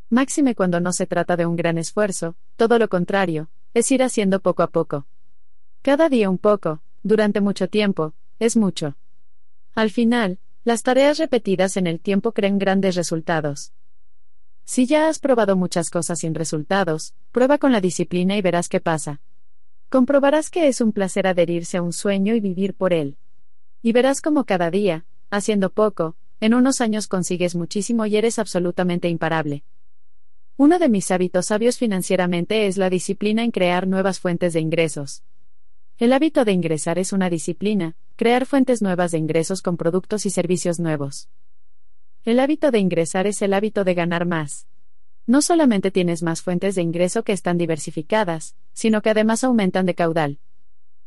[0.10, 4.40] Máxime cuando no se trata de un gran esfuerzo, todo lo contrario, es ir haciendo
[4.40, 5.08] poco a poco.
[5.82, 8.98] Cada día un poco, durante mucho tiempo, es mucho.
[9.76, 13.74] Al final, las tareas repetidas en el tiempo crean grandes resultados.
[14.64, 18.80] Si ya has probado muchas cosas sin resultados, prueba con la disciplina y verás qué
[18.80, 19.20] pasa.
[19.90, 23.18] Comprobarás que es un placer adherirse a un sueño y vivir por él.
[23.82, 29.10] Y verás cómo cada día, haciendo poco, en unos años consigues muchísimo y eres absolutamente
[29.10, 29.64] imparable.
[30.56, 35.24] Uno de mis hábitos sabios financieramente es la disciplina en crear nuevas fuentes de ingresos.
[36.00, 40.32] El hábito de ingresar es una disciplina, crear fuentes nuevas de ingresos con productos y
[40.32, 41.30] servicios nuevos.
[42.26, 44.68] El hábito de ingresar es el hábito de ganar más.
[45.28, 49.94] No solamente tienes más fuentes de ingreso que están diversificadas, sino que además aumentan de
[49.94, 50.40] caudal.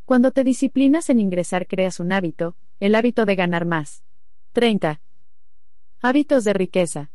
[0.04, 4.04] Cuando te disciplinas en ingresar creas un hábito, el hábito de ganar más.
[4.52, 5.00] 30.
[6.00, 7.10] Hábitos de riqueza.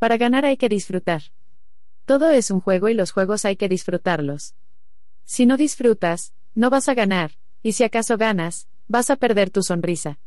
[0.00, 1.22] Para ganar hay que disfrutar.
[2.04, 4.56] Todo es un juego y los juegos hay que disfrutarlos.
[5.24, 7.32] Si no disfrutas, no vas a ganar,
[7.62, 10.18] y si acaso ganas, vas a perder tu sonrisa.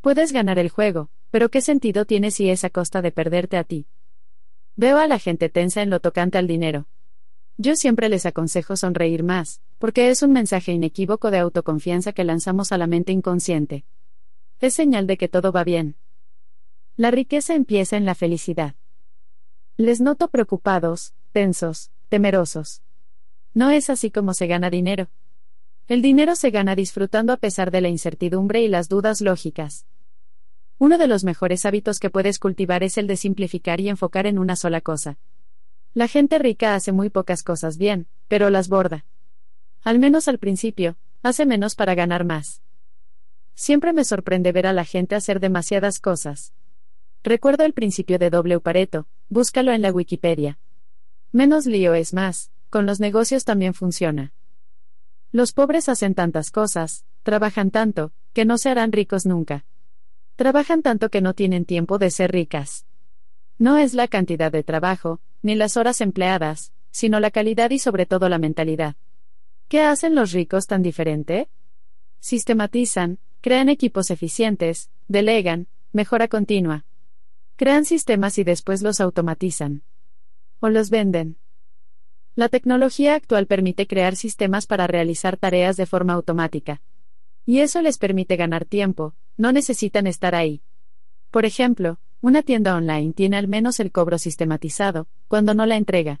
[0.00, 3.64] Puedes ganar el juego, pero ¿qué sentido tiene si es a costa de perderte a
[3.64, 3.86] ti?
[4.76, 6.86] Veo a la gente tensa en lo tocante al dinero.
[7.56, 12.70] Yo siempre les aconsejo sonreír más, porque es un mensaje inequívoco de autoconfianza que lanzamos
[12.70, 13.84] a la mente inconsciente.
[14.60, 15.96] Es señal de que todo va bien.
[16.96, 18.74] La riqueza empieza en la felicidad.
[19.76, 22.82] Les noto preocupados, tensos, temerosos.
[23.54, 25.08] No es así como se gana dinero.
[25.88, 29.86] El dinero se gana disfrutando a pesar de la incertidumbre y las dudas lógicas.
[30.76, 34.38] Uno de los mejores hábitos que puedes cultivar es el de simplificar y enfocar en
[34.38, 35.18] una sola cosa.
[35.94, 39.06] La gente rica hace muy pocas cosas bien, pero las borda.
[39.82, 42.60] Al menos al principio, hace menos para ganar más.
[43.54, 46.52] Siempre me sorprende ver a la gente hacer demasiadas cosas.
[47.22, 50.58] Recuerdo el principio de W Pareto, búscalo en la Wikipedia.
[51.32, 54.34] Menos lío es más, con los negocios también funciona.
[55.30, 59.66] Los pobres hacen tantas cosas, trabajan tanto, que no se harán ricos nunca.
[60.36, 62.86] Trabajan tanto que no tienen tiempo de ser ricas.
[63.58, 68.06] No es la cantidad de trabajo, ni las horas empleadas, sino la calidad y sobre
[68.06, 68.96] todo la mentalidad.
[69.68, 71.50] ¿Qué hacen los ricos tan diferente?
[72.20, 76.86] Sistematizan, crean equipos eficientes, delegan, mejora continua.
[77.56, 79.82] Crean sistemas y después los automatizan.
[80.60, 81.36] O los venden.
[82.38, 86.80] La tecnología actual permite crear sistemas para realizar tareas de forma automática.
[87.44, 90.62] Y eso les permite ganar tiempo, no necesitan estar ahí.
[91.32, 96.20] Por ejemplo, una tienda online tiene al menos el cobro sistematizado, cuando no la entrega.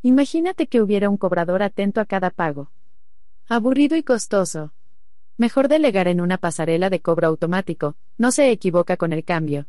[0.00, 2.70] Imagínate que hubiera un cobrador atento a cada pago.
[3.46, 4.72] Aburrido y costoso.
[5.36, 9.66] Mejor delegar en una pasarela de cobro automático, no se equivoca con el cambio.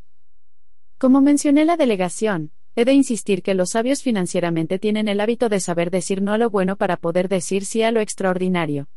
[0.98, 5.60] Como mencioné la delegación, He de insistir que los sabios financieramente tienen el hábito de
[5.60, 8.88] saber decir no a lo bueno para poder decir sí a lo extraordinario.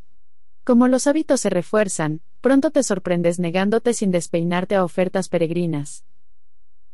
[0.64, 6.04] Como los hábitos se refuerzan, pronto te sorprendes negándote sin despeinarte a ofertas peregrinas.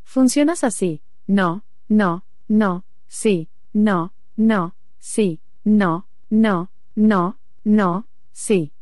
[0.02, 8.72] Funcionas así, no, no, no, sí, no, no, sí, no, no, no, no, sí.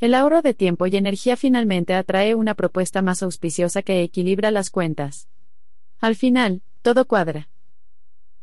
[0.00, 4.70] El ahorro de tiempo y energía finalmente atrae una propuesta más auspiciosa que equilibra las
[4.70, 5.28] cuentas.
[6.00, 7.48] Al final, todo cuadra.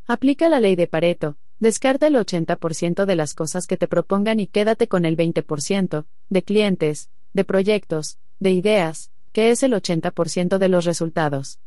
[0.07, 4.47] Aplica la ley de Pareto, descarta el 80% de las cosas que te propongan y
[4.47, 10.69] quédate con el 20%, de clientes, de proyectos, de ideas, que es el 80% de
[10.69, 11.59] los resultados.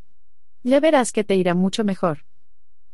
[0.63, 2.25] Ya verás que te irá mucho mejor.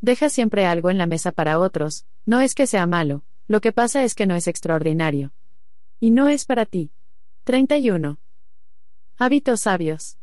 [0.02, 3.72] Deja siempre algo en la mesa para otros, no es que sea malo, lo que
[3.72, 5.32] pasa es que no es extraordinario.
[6.00, 6.92] Y no es para ti.
[7.44, 8.20] 31.
[9.18, 10.18] Hábitos sabios.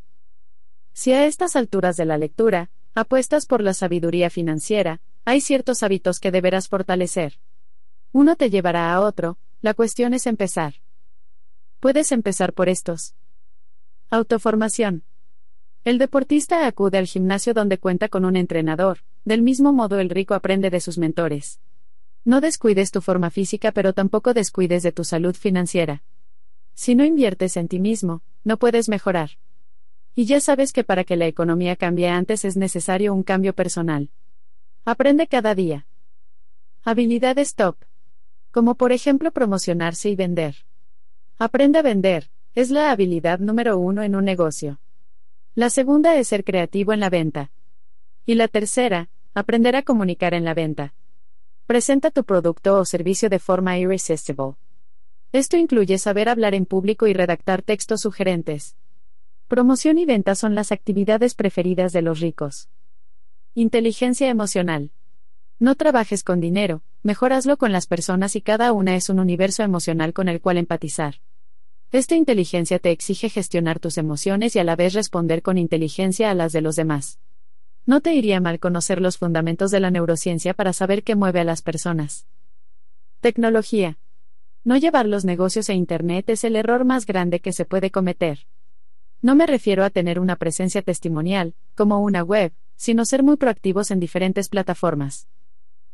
[0.92, 6.20] Si a estas alturas de la lectura, apuestas por la sabiduría financiera, hay ciertos hábitos
[6.20, 7.38] que deberás fortalecer.
[8.12, 10.74] Uno te llevará a otro, la cuestión es empezar.
[11.80, 13.14] Puedes empezar por estos.
[14.10, 15.04] Autoformación.
[15.84, 20.34] El deportista acude al gimnasio donde cuenta con un entrenador, del mismo modo el rico
[20.34, 21.60] aprende de sus mentores.
[22.24, 26.04] No descuides tu forma física pero tampoco descuides de tu salud financiera.
[26.74, 29.30] Si no inviertes en ti mismo, no puedes mejorar.
[30.14, 34.10] Y ya sabes que para que la economía cambie antes es necesario un cambio personal.
[34.84, 35.86] Aprende cada día.
[36.84, 37.76] Habilidades top.
[38.50, 40.66] Como por ejemplo promocionarse y vender.
[41.38, 44.80] Aprende a vender, es la habilidad número uno en un negocio.
[45.54, 47.50] La segunda es ser creativo en la venta.
[48.26, 50.94] Y la tercera, aprender a comunicar en la venta.
[51.66, 54.56] Presenta tu producto o servicio de forma irresistible.
[55.32, 58.76] Esto incluye saber hablar en público y redactar textos sugerentes.
[59.52, 62.70] Promoción y venta son las actividades preferidas de los ricos.
[63.54, 64.92] Inteligencia emocional.
[65.58, 70.14] No trabajes con dinero, mejoraslo con las personas y cada una es un universo emocional
[70.14, 71.16] con el cual empatizar.
[71.90, 76.34] Esta inteligencia te exige gestionar tus emociones y a la vez responder con inteligencia a
[76.34, 77.18] las de los demás.
[77.84, 81.44] No te iría mal conocer los fundamentos de la neurociencia para saber qué mueve a
[81.44, 82.26] las personas.
[83.20, 83.98] Tecnología.
[84.64, 88.46] No llevar los negocios a Internet es el error más grande que se puede cometer.
[89.22, 93.92] No me refiero a tener una presencia testimonial, como una web, sino ser muy proactivos
[93.92, 95.28] en diferentes plataformas.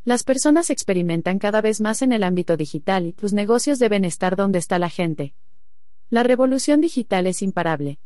[0.02, 4.34] Las personas experimentan cada vez más en el ámbito digital y tus negocios deben estar
[4.34, 5.34] donde está la gente.
[6.08, 7.98] La revolución digital es imparable.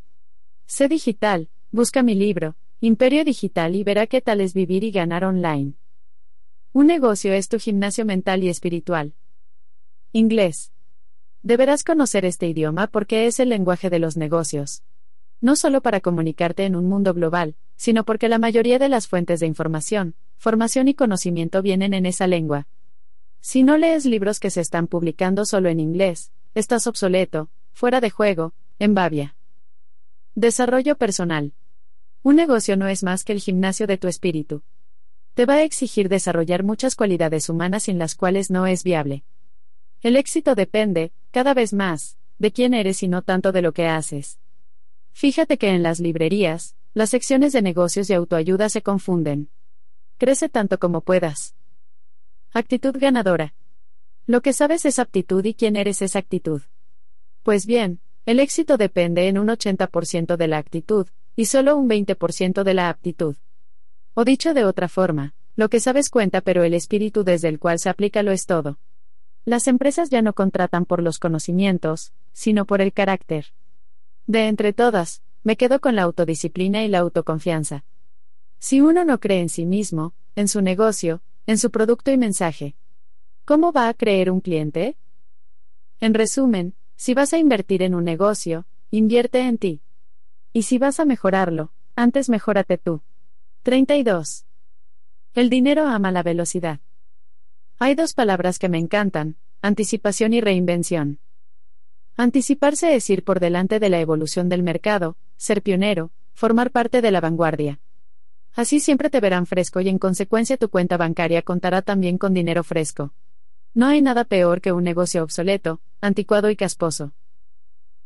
[0.67, 5.25] Sé digital, busca mi libro, Imperio Digital y verá qué tal es vivir y ganar
[5.25, 5.75] online.
[6.73, 9.15] Un negocio es tu gimnasio mental y espiritual.
[10.11, 10.73] Inglés.
[11.45, 14.83] Deberás conocer este idioma porque es el lenguaje de los negocios
[15.43, 19.41] no solo para comunicarte en un mundo global, sino porque la mayoría de las fuentes
[19.41, 22.69] de información, formación y conocimiento vienen en esa lengua.
[23.41, 28.09] Si no lees libros que se están publicando solo en inglés, estás obsoleto, fuera de
[28.09, 29.35] juego, en Babia.
[30.37, 31.53] Desarrollo personal.
[32.23, 34.63] Un negocio no es más que el gimnasio de tu espíritu.
[35.35, 39.25] Te va a exigir desarrollar muchas cualidades humanas sin las cuales no es viable.
[40.03, 43.89] El éxito depende, cada vez más, de quién eres y no tanto de lo que
[43.89, 44.39] haces.
[45.13, 49.51] Fíjate que en las librerías, las secciones de negocios y autoayuda se confunden.
[50.19, 51.55] Crece tanto como puedas.
[52.53, 53.55] Actitud ganadora.
[54.27, 56.63] Lo que sabes es aptitud y quién eres es actitud.
[57.43, 62.63] Pues bien, el éxito depende en un 80% de la actitud, y solo un 20%
[62.63, 63.37] de la aptitud.
[64.15, 67.79] O dicho de otra forma, lo que sabes cuenta pero el espíritu desde el cual
[67.79, 68.79] se aplica lo es todo.
[69.45, 73.47] Las empresas ya no contratan por los conocimientos, sino por el carácter.
[74.27, 77.85] De entre todas, me quedo con la autodisciplina y la autoconfianza.
[78.59, 82.77] Si uno no cree en sí mismo, en su negocio, en su producto y mensaje,
[83.45, 84.97] ¿cómo va a creer un cliente?
[86.01, 89.83] En resumen, si vas a invertir en un negocio, invierte en ti.
[90.53, 93.03] Y si vas a mejorarlo, antes mejórate tú.
[93.63, 94.47] 32.
[95.35, 96.81] El dinero ama la velocidad.
[97.79, 101.19] Hay dos palabras que me encantan, anticipación y reinvención.
[102.23, 107.11] Anticiparse es ir por delante de la evolución del mercado, ser pionero, formar parte de
[107.11, 107.81] la vanguardia.
[108.55, 112.63] Así siempre te verán fresco y en consecuencia tu cuenta bancaria contará también con dinero
[112.63, 113.13] fresco.
[113.75, 117.13] No hay nada peor que un negocio obsoleto, anticuado y casposo.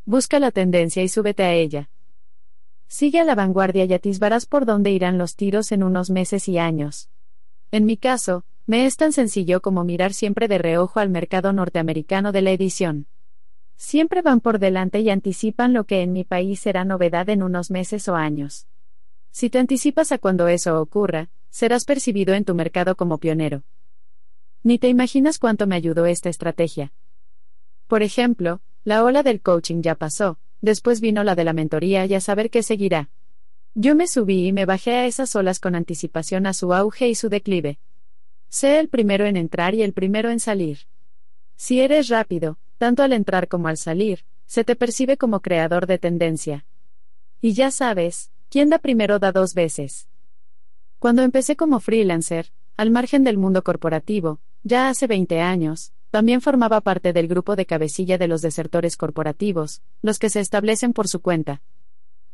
[0.06, 1.90] Busca la tendencia y súbete a ella.
[2.88, 6.56] Sigue a la vanguardia y atisbarás por dónde irán los tiros en unos meses y
[6.56, 7.10] años.
[7.70, 12.32] En mi caso, me es tan sencillo como mirar siempre de reojo al mercado norteamericano
[12.32, 13.08] de la edición.
[13.76, 17.70] Siempre van por delante y anticipan lo que en mi país será novedad en unos
[17.70, 18.66] meses o años.
[19.30, 23.64] Si te anticipas a cuando eso ocurra, serás percibido en tu mercado como pionero.
[24.62, 26.92] Ni te imaginas cuánto me ayudó esta estrategia.
[27.86, 32.14] Por ejemplo, la ola del coaching ya pasó, después vino la de la mentoría y
[32.14, 33.10] a saber qué seguirá.
[33.74, 37.14] Yo me subí y me bajé a esas olas con anticipación a su auge y
[37.14, 37.78] su declive.
[38.48, 40.78] Sé el primero en entrar y el primero en salir.
[41.56, 45.98] Si eres rápido, tanto al entrar como al salir, se te percibe como creador de
[45.98, 46.66] tendencia.
[47.40, 50.08] Y ya sabes, quien da primero da dos veces.
[50.98, 56.80] Cuando empecé como freelancer, al margen del mundo corporativo, ya hace 20 años, también formaba
[56.80, 61.20] parte del grupo de cabecilla de los desertores corporativos, los que se establecen por su
[61.20, 61.62] cuenta,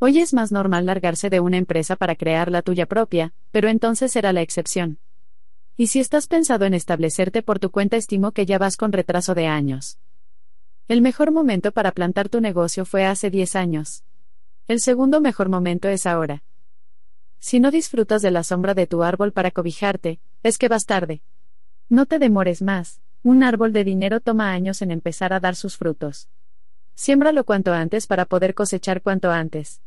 [0.04, 4.10] Hoy es más normal largarse de una empresa para crear la tuya propia, pero entonces
[4.10, 4.98] será la excepción.
[5.76, 9.36] Y si estás pensado en establecerte por tu cuenta, estimo que ya vas con retraso
[9.36, 10.00] de años.
[10.88, 14.04] El mejor momento para plantar tu negocio fue hace 10 años.
[14.66, 16.42] El segundo mejor momento es ahora.
[17.38, 21.22] Si no disfrutas de la sombra de tu árbol para cobijarte, es que vas tarde.
[21.88, 25.76] No te demores más, un árbol de dinero toma años en empezar a dar sus
[25.76, 26.28] frutos.
[26.94, 29.80] Siémbralo cuanto antes para poder cosechar cuanto antes.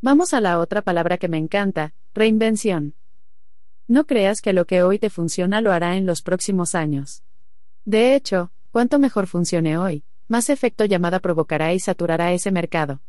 [0.00, 2.94] Vamos a la otra palabra que me encanta, reinvención.
[3.88, 7.22] No creas que lo que hoy te funciona lo hará en los próximos años.
[7.84, 13.00] De hecho, cuanto mejor funcione hoy, más efecto llamada provocará y saturará ese mercado.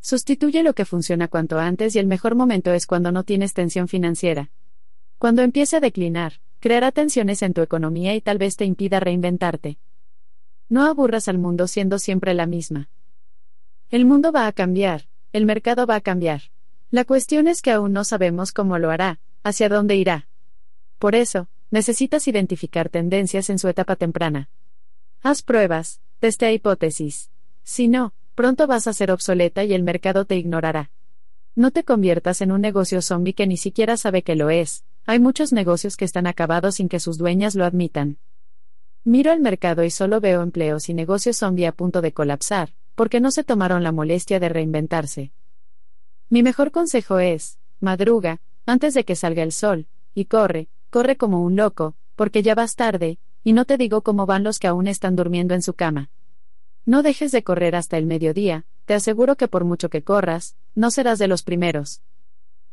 [0.00, 3.86] Sustituye lo que funciona cuanto antes y el mejor momento es cuando no tienes tensión
[3.86, 4.50] financiera.
[5.18, 9.76] Cuando empiece a declinar, creará tensiones en tu economía y tal vez te impida reinventarte.
[10.70, 12.88] No aburras al mundo siendo siempre la misma.
[13.90, 16.44] El mundo va a cambiar, el mercado va a cambiar.
[16.90, 20.28] La cuestión es que aún no sabemos cómo lo hará, hacia dónde irá.
[20.98, 24.48] Por eso, necesitas identificar tendencias en su etapa temprana.
[25.26, 27.30] Haz pruebas, testea hipótesis.
[27.62, 30.90] Si no, pronto vas a ser obsoleta y el mercado te ignorará.
[31.54, 34.84] No te conviertas en un negocio zombie que ni siquiera sabe que lo es.
[35.06, 38.18] Hay muchos negocios que están acabados sin que sus dueñas lo admitan.
[39.02, 43.20] Miro el mercado y solo veo empleos y negocios zombie a punto de colapsar, porque
[43.20, 45.32] no se tomaron la molestia de reinventarse.
[46.28, 51.40] Mi mejor consejo es, madruga, antes de que salga el sol, y corre, corre como
[51.42, 54.88] un loco, porque ya vas tarde, y no te digo cómo van los que aún
[54.88, 56.10] están durmiendo en su cama.
[56.86, 60.90] No dejes de correr hasta el mediodía, te aseguro que por mucho que corras, no
[60.90, 62.02] serás de los primeros.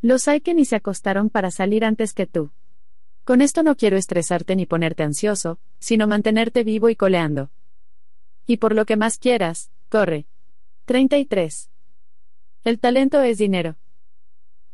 [0.02, 2.52] Los hay que ni se acostaron para salir antes que tú.
[3.24, 7.52] Con esto no quiero estresarte ni ponerte ansioso, sino mantenerte vivo y coleando.
[8.48, 10.26] Y por lo que más quieras, Corre.
[10.86, 11.70] 33.
[12.64, 13.76] El talento es dinero.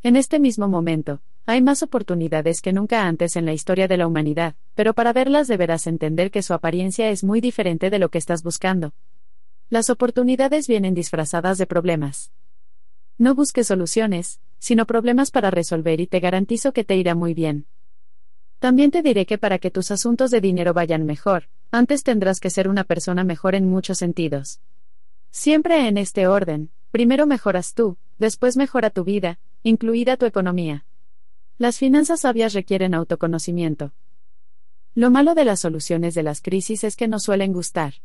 [0.04, 4.06] En este mismo momento, hay más oportunidades que nunca antes en la historia de la
[4.06, 8.18] humanidad, pero para verlas deberás entender que su apariencia es muy diferente de lo que
[8.18, 8.94] estás buscando.
[9.70, 12.34] Las oportunidades vienen disfrazadas de problemas.
[13.18, 17.66] No busques soluciones, sino problemas para resolver y te garantizo que te irá muy bien.
[18.60, 22.50] También te diré que para que tus asuntos de dinero vayan mejor, antes tendrás que
[22.50, 24.60] ser una persona mejor en muchos sentidos.
[25.32, 30.84] Siempre en este orden, primero mejoras tú, después mejora tu vida, incluida tu economía.
[31.60, 33.92] Las finanzas sabias requieren autoconocimiento.
[34.94, 37.96] Lo malo de las soluciones de las crisis es que no suelen gustar.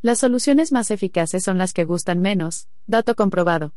[0.00, 3.72] Las soluciones más eficaces son las que gustan menos, dato comprobado.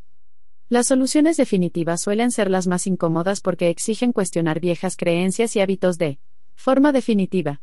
[0.70, 6.00] Las soluciones definitivas suelen ser las más incómodas porque exigen cuestionar viejas creencias y hábitos
[6.00, 6.18] de
[6.56, 7.62] forma definitiva.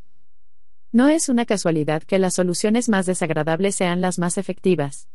[0.93, 5.09] No es una casualidad que las soluciones más desagradables sean las más efectivas.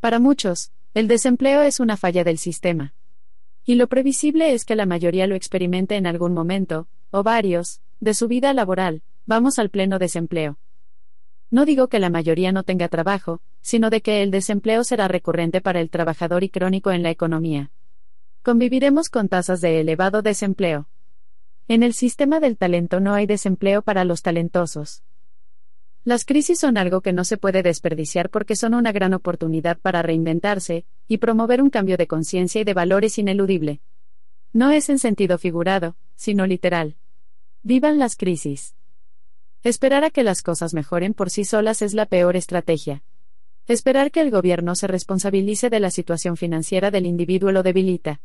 [0.00, 2.92] Para muchos, el desempleo es una falla del sistema.
[3.70, 8.14] Y lo previsible es que la mayoría lo experimente en algún momento, o varios, de
[8.14, 10.58] su vida laboral, vamos al pleno desempleo.
[11.52, 15.60] No digo que la mayoría no tenga trabajo, sino de que el desempleo será recurrente
[15.60, 17.70] para el trabajador y crónico en la economía.
[18.42, 20.88] Conviviremos con tasas de elevado desempleo.
[21.68, 25.04] En el sistema del talento no hay desempleo para los talentosos.
[26.04, 30.00] Las crisis son algo que no se puede desperdiciar porque son una gran oportunidad para
[30.00, 33.80] reinventarse y promover un cambio de conciencia y de valores ineludible.
[34.52, 36.96] No es en sentido figurado, sino literal.
[37.62, 38.74] Vivan las crisis.
[39.62, 43.02] Esperar a que las cosas mejoren por sí solas es la peor estrategia.
[43.68, 48.22] Esperar que el gobierno se responsabilice de la situación financiera del individuo lo debilita.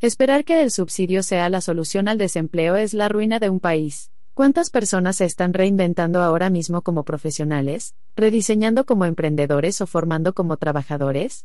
[0.00, 4.12] Esperar que el subsidio sea la solución al desempleo es la ruina de un país.
[4.34, 10.56] ¿Cuántas personas se están reinventando ahora mismo como profesionales, rediseñando como emprendedores o formando como
[10.56, 11.44] trabajadores?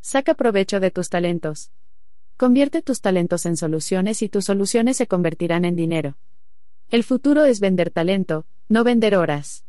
[0.00, 1.72] Saca provecho de tus talentos.
[2.36, 6.16] Convierte tus talentos en soluciones y tus soluciones se convertirán en dinero.
[6.90, 9.64] El futuro es vender talento, no vender horas.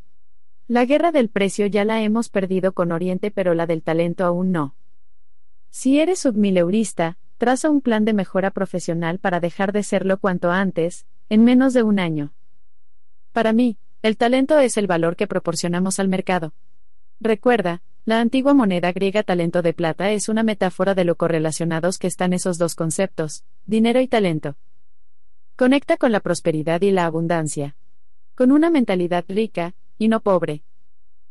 [0.68, 4.52] La guerra del precio ya la hemos perdido con Oriente, pero la del talento aún
[4.52, 4.76] no.
[5.72, 11.08] Si eres submileurista, traza un plan de mejora profesional para dejar de serlo cuanto antes,
[11.32, 12.34] en menos de un año.
[13.32, 16.54] Para mí, el talento es el valor que proporcionamos al mercado.
[17.22, 22.08] Recuerda, la antigua moneda griega talento de plata es una metáfora de lo correlacionados que
[22.08, 24.58] están esos dos conceptos, dinero y talento.
[25.56, 27.78] Conecta con la prosperidad y la abundancia.
[28.36, 30.64] Con una mentalidad rica, y no pobre.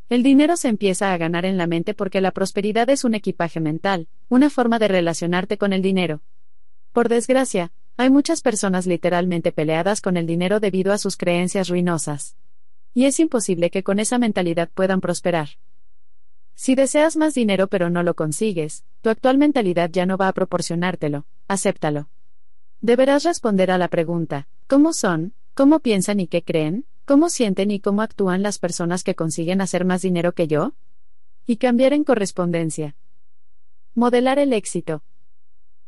[0.08, 3.60] El dinero se empieza a ganar en la mente porque la prosperidad es un equipaje
[3.60, 6.22] mental, una forma de relacionarte con el dinero.
[6.92, 12.36] Por desgracia, hay muchas personas literalmente peleadas con el dinero debido a sus creencias ruinosas.
[12.94, 15.50] Y es imposible que con esa mentalidad puedan prosperar.
[16.54, 20.32] Si deseas más dinero pero no lo consigues, tu actual mentalidad ya no va a
[20.32, 22.10] proporcionártelo, acéptalo.
[22.80, 27.80] Deberás responder a la pregunta, ¿cómo son, cómo piensan y qué creen, cómo sienten y
[27.80, 30.74] cómo actúan las personas que consiguen hacer más dinero que yo?
[31.46, 32.96] Y cambiar en correspondencia.
[33.94, 35.02] Modelar el éxito.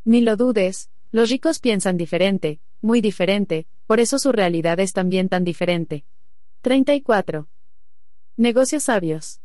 [0.04, 5.28] Ni lo dudes, los ricos piensan diferente, muy diferente, por eso su realidad es también
[5.28, 6.06] tan diferente.
[6.62, 7.48] 34.
[8.38, 9.42] Negocios sabios.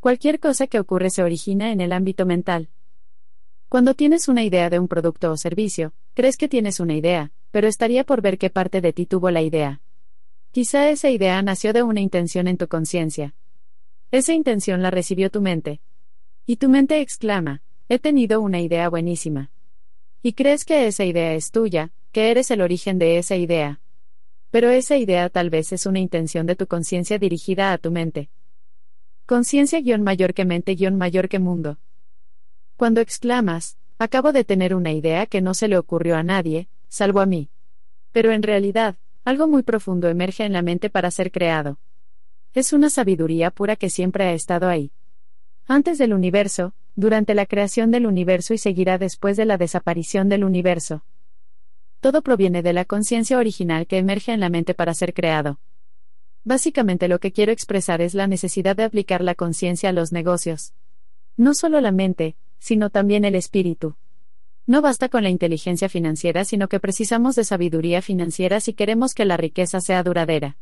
[0.00, 2.68] Cualquier cosa que ocurre se origina en el ámbito mental.
[3.70, 7.68] Cuando tienes una idea de un producto o servicio, crees que tienes una idea, pero
[7.68, 9.80] estaría por ver qué parte de ti tuvo la idea.
[10.52, 13.34] Quizá esa idea nació de una intención en tu conciencia.
[14.10, 15.80] Esa intención la recibió tu mente.
[16.44, 19.50] Y tu mente exclama, he tenido una idea buenísima.
[20.22, 23.80] Y crees que esa idea es tuya, que eres el origen de esa idea.
[24.50, 28.30] Pero esa idea tal vez es una intención de tu conciencia dirigida a tu mente.
[29.26, 31.78] Conciencia guion mayor que mente guion mayor que mundo.
[32.76, 37.20] Cuando exclamas, acabo de tener una idea que no se le ocurrió a nadie, salvo
[37.20, 37.50] a mí.
[38.12, 41.78] Pero en realidad, algo muy profundo emerge en la mente para ser creado.
[42.54, 44.92] Es una sabiduría pura que siempre ha estado ahí.
[45.66, 50.44] Antes del universo, durante la creación del universo y seguirá después de la desaparición del
[50.44, 51.04] universo.
[52.00, 55.60] Todo proviene de la conciencia original que emerge en la mente para ser creado.
[56.42, 60.72] Básicamente lo que quiero expresar es la necesidad de aplicar la conciencia a los negocios.
[61.36, 63.96] No solo la mente, sino también el espíritu.
[64.66, 69.24] No basta con la inteligencia financiera, sino que precisamos de sabiduría financiera si queremos que
[69.24, 70.56] la riqueza sea duradera.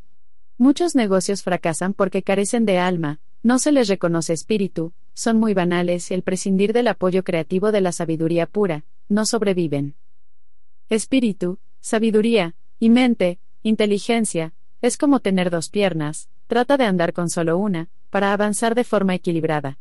[0.58, 6.10] Muchos negocios fracasan porque carecen de alma, no se les reconoce espíritu, son muy banales
[6.10, 9.94] el prescindir del apoyo creativo de la sabiduría pura, no sobreviven.
[10.88, 17.58] Espíritu, sabiduría, y mente, inteligencia, es como tener dos piernas, trata de andar con solo
[17.58, 19.78] una, para avanzar de forma equilibrada.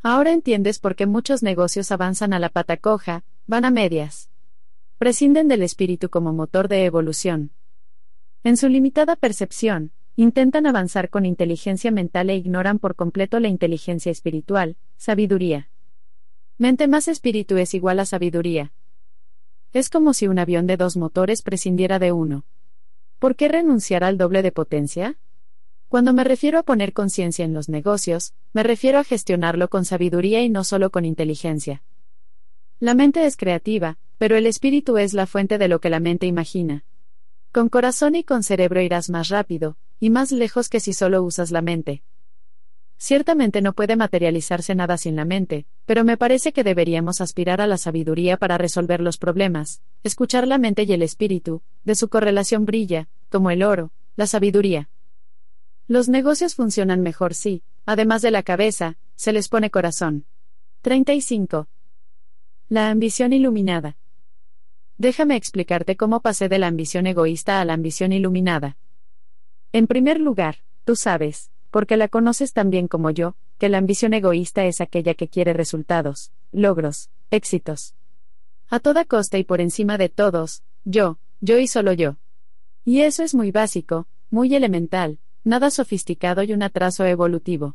[0.00, 4.30] Ahora entiendes por qué muchos negocios avanzan a la pata coja, van a medias.
[4.98, 7.50] Prescinden del espíritu como motor de evolución.
[8.44, 14.12] En su limitada percepción, intentan avanzar con inteligencia mental e ignoran por completo la inteligencia
[14.12, 15.68] espiritual, sabiduría.
[16.56, 18.72] Mente más espíritu es igual a sabiduría.
[19.72, 22.44] Es como si un avión de dos motores prescindiera de uno.
[23.18, 25.18] ¿Por qué renunciar al doble de potencia?
[25.88, 30.42] Cuando me refiero a poner conciencia en los negocios, me refiero a gestionarlo con sabiduría
[30.42, 31.82] y no solo con inteligencia.
[32.78, 36.26] La mente es creativa, pero el espíritu es la fuente de lo que la mente
[36.26, 36.84] imagina.
[37.52, 41.50] Con corazón y con cerebro irás más rápido, y más lejos que si solo usas
[41.50, 42.02] la mente.
[42.98, 47.66] Ciertamente no puede materializarse nada sin la mente, pero me parece que deberíamos aspirar a
[47.66, 52.66] la sabiduría para resolver los problemas, escuchar la mente y el espíritu, de su correlación
[52.66, 54.90] brilla, como el oro, la sabiduría.
[55.88, 60.26] Los negocios funcionan mejor si, además de la cabeza, se les pone corazón.
[60.82, 61.66] 35.
[62.68, 63.96] La ambición iluminada.
[64.98, 68.76] déjame explicarte cómo pasé de la ambición egoísta a la ambición iluminada.
[69.74, 74.14] En primer lugar, tú sabes, porque la conoces tan bien como yo, que la ambición
[74.14, 77.96] egoísta es aquella que quiere resultados, logros, éxitos.
[78.68, 82.18] A toda costa y por encima de todos, yo, yo y solo yo.
[82.84, 87.74] Y eso es muy básico, muy elemental, nada sofisticado y un atraso evolutivo.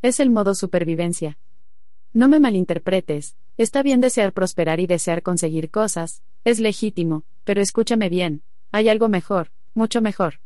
[0.00, 1.36] Es el modo supervivencia.
[2.14, 8.08] No me malinterpretes, está bien desear prosperar y desear conseguir cosas, es legítimo, pero escúchame
[8.08, 8.40] bien,
[8.72, 10.40] hay algo mejor, mucho mejor.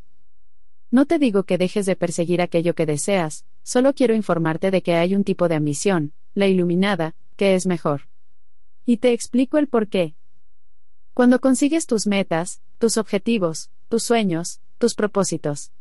[0.92, 4.94] No te digo que dejes de perseguir aquello que deseas, solo quiero informarte de que
[4.94, 8.02] hay un tipo de ambición, la iluminada, que es mejor.
[8.84, 10.16] Y te explico el por qué.
[11.14, 15.72] Cuando consigues tus metas, tus objetivos, tus sueños, tus propósitos,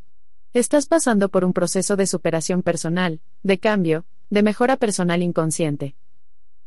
[0.54, 5.94] estás pasando por un proceso de superación personal, de cambio, de mejora personal inconsciente.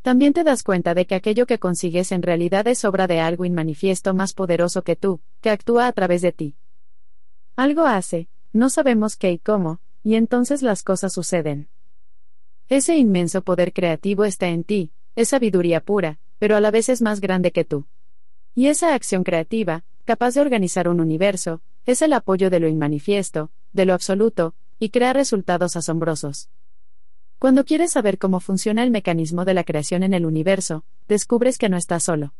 [0.02, 3.46] También te das cuenta de que aquello que consigues en realidad es obra de algo
[3.46, 6.56] inmanifiesto más poderoso que tú, que actúa a través de ti.
[7.56, 11.68] Algo hace, no sabemos qué y cómo, y entonces las cosas suceden.
[12.68, 17.02] Ese inmenso poder creativo está en ti, es sabiduría pura, pero a la vez es
[17.02, 17.84] más grande que tú.
[18.54, 23.50] Y esa acción creativa, capaz de organizar un universo, es el apoyo de lo inmanifiesto,
[23.72, 26.48] de lo absoluto, y crea resultados asombrosos.
[27.40, 31.68] Cuando quieres saber cómo funciona el mecanismo de la creación en el universo, descubres que
[31.68, 32.34] no estás solo.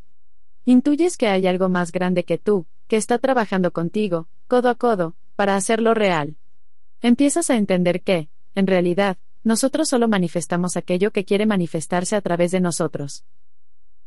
[0.65, 5.16] Intuyes que hay algo más grande que tú, que está trabajando contigo, codo a codo,
[5.35, 6.36] para hacerlo real.
[7.02, 12.51] Empiezas a entender que, en realidad, nosotros solo manifestamos aquello que quiere manifestarse a través
[12.51, 13.24] de nosotros.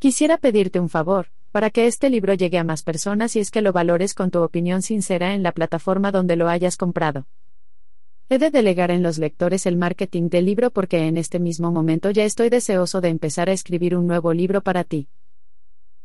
[0.03, 3.61] Quisiera pedirte un favor, para que este libro llegue a más personas y es que
[3.61, 7.25] lo valores con tu opinión sincera en la plataforma donde lo hayas comprado.
[8.27, 12.11] He de delegar en los lectores el marketing del libro porque en este mismo momento
[12.11, 15.07] ya estoy deseoso de empezar a escribir un nuevo libro para ti.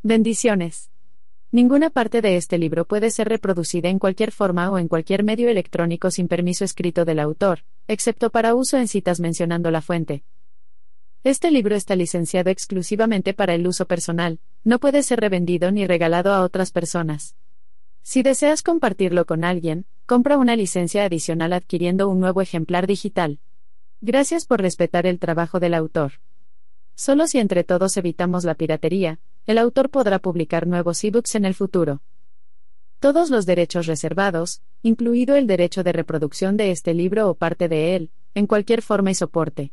[0.05, 0.93] Bendiciones.
[1.51, 5.49] Ninguna parte de este libro puede ser reproducida en cualquier forma o en cualquier medio
[5.49, 10.23] electrónico sin permiso escrito del autor, excepto para uso en citas mencionando la fuente.
[11.25, 16.33] Este libro está licenciado exclusivamente para el uso personal, no puede ser revendido ni regalado
[16.33, 17.35] a otras personas.
[18.03, 23.41] Si deseas compartirlo con alguien, compra una licencia adicional adquiriendo un nuevo ejemplar digital.
[24.01, 26.13] Gracias por respetar el trabajo del autor.
[26.95, 31.55] Solo si entre todos evitamos la piratería, el autor podrá publicar nuevos ebooks en el
[31.55, 32.01] futuro.
[33.01, 37.97] Todos los derechos reservados, incluido el derecho de reproducción de este libro o parte de
[37.97, 39.73] él, en cualquier forma y soporte.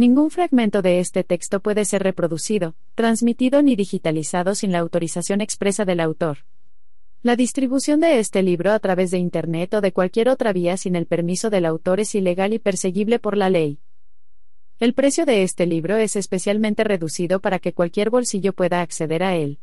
[0.00, 5.84] Ningún fragmento de este texto puede ser reproducido, transmitido ni digitalizado sin la autorización expresa
[5.84, 6.38] del autor.
[7.22, 10.96] La distribución de este libro a través de Internet o de cualquier otra vía sin
[10.96, 13.78] el permiso del autor es ilegal y perseguible por la ley.
[14.78, 19.36] El precio de este libro es especialmente reducido para que cualquier bolsillo pueda acceder a
[19.36, 19.58] él.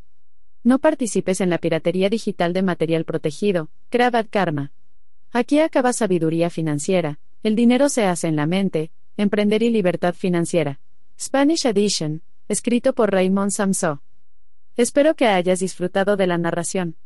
[0.62, 4.70] No participes en la piratería digital de material protegido, Kravat Karma.
[5.32, 10.80] Aquí acaba sabiduría financiera, el dinero se hace en la mente, emprender y libertad financiera.
[11.20, 14.02] Spanish Edition, escrito por Raymond Samso.
[14.76, 16.96] Espero que hayas disfrutado de la narración.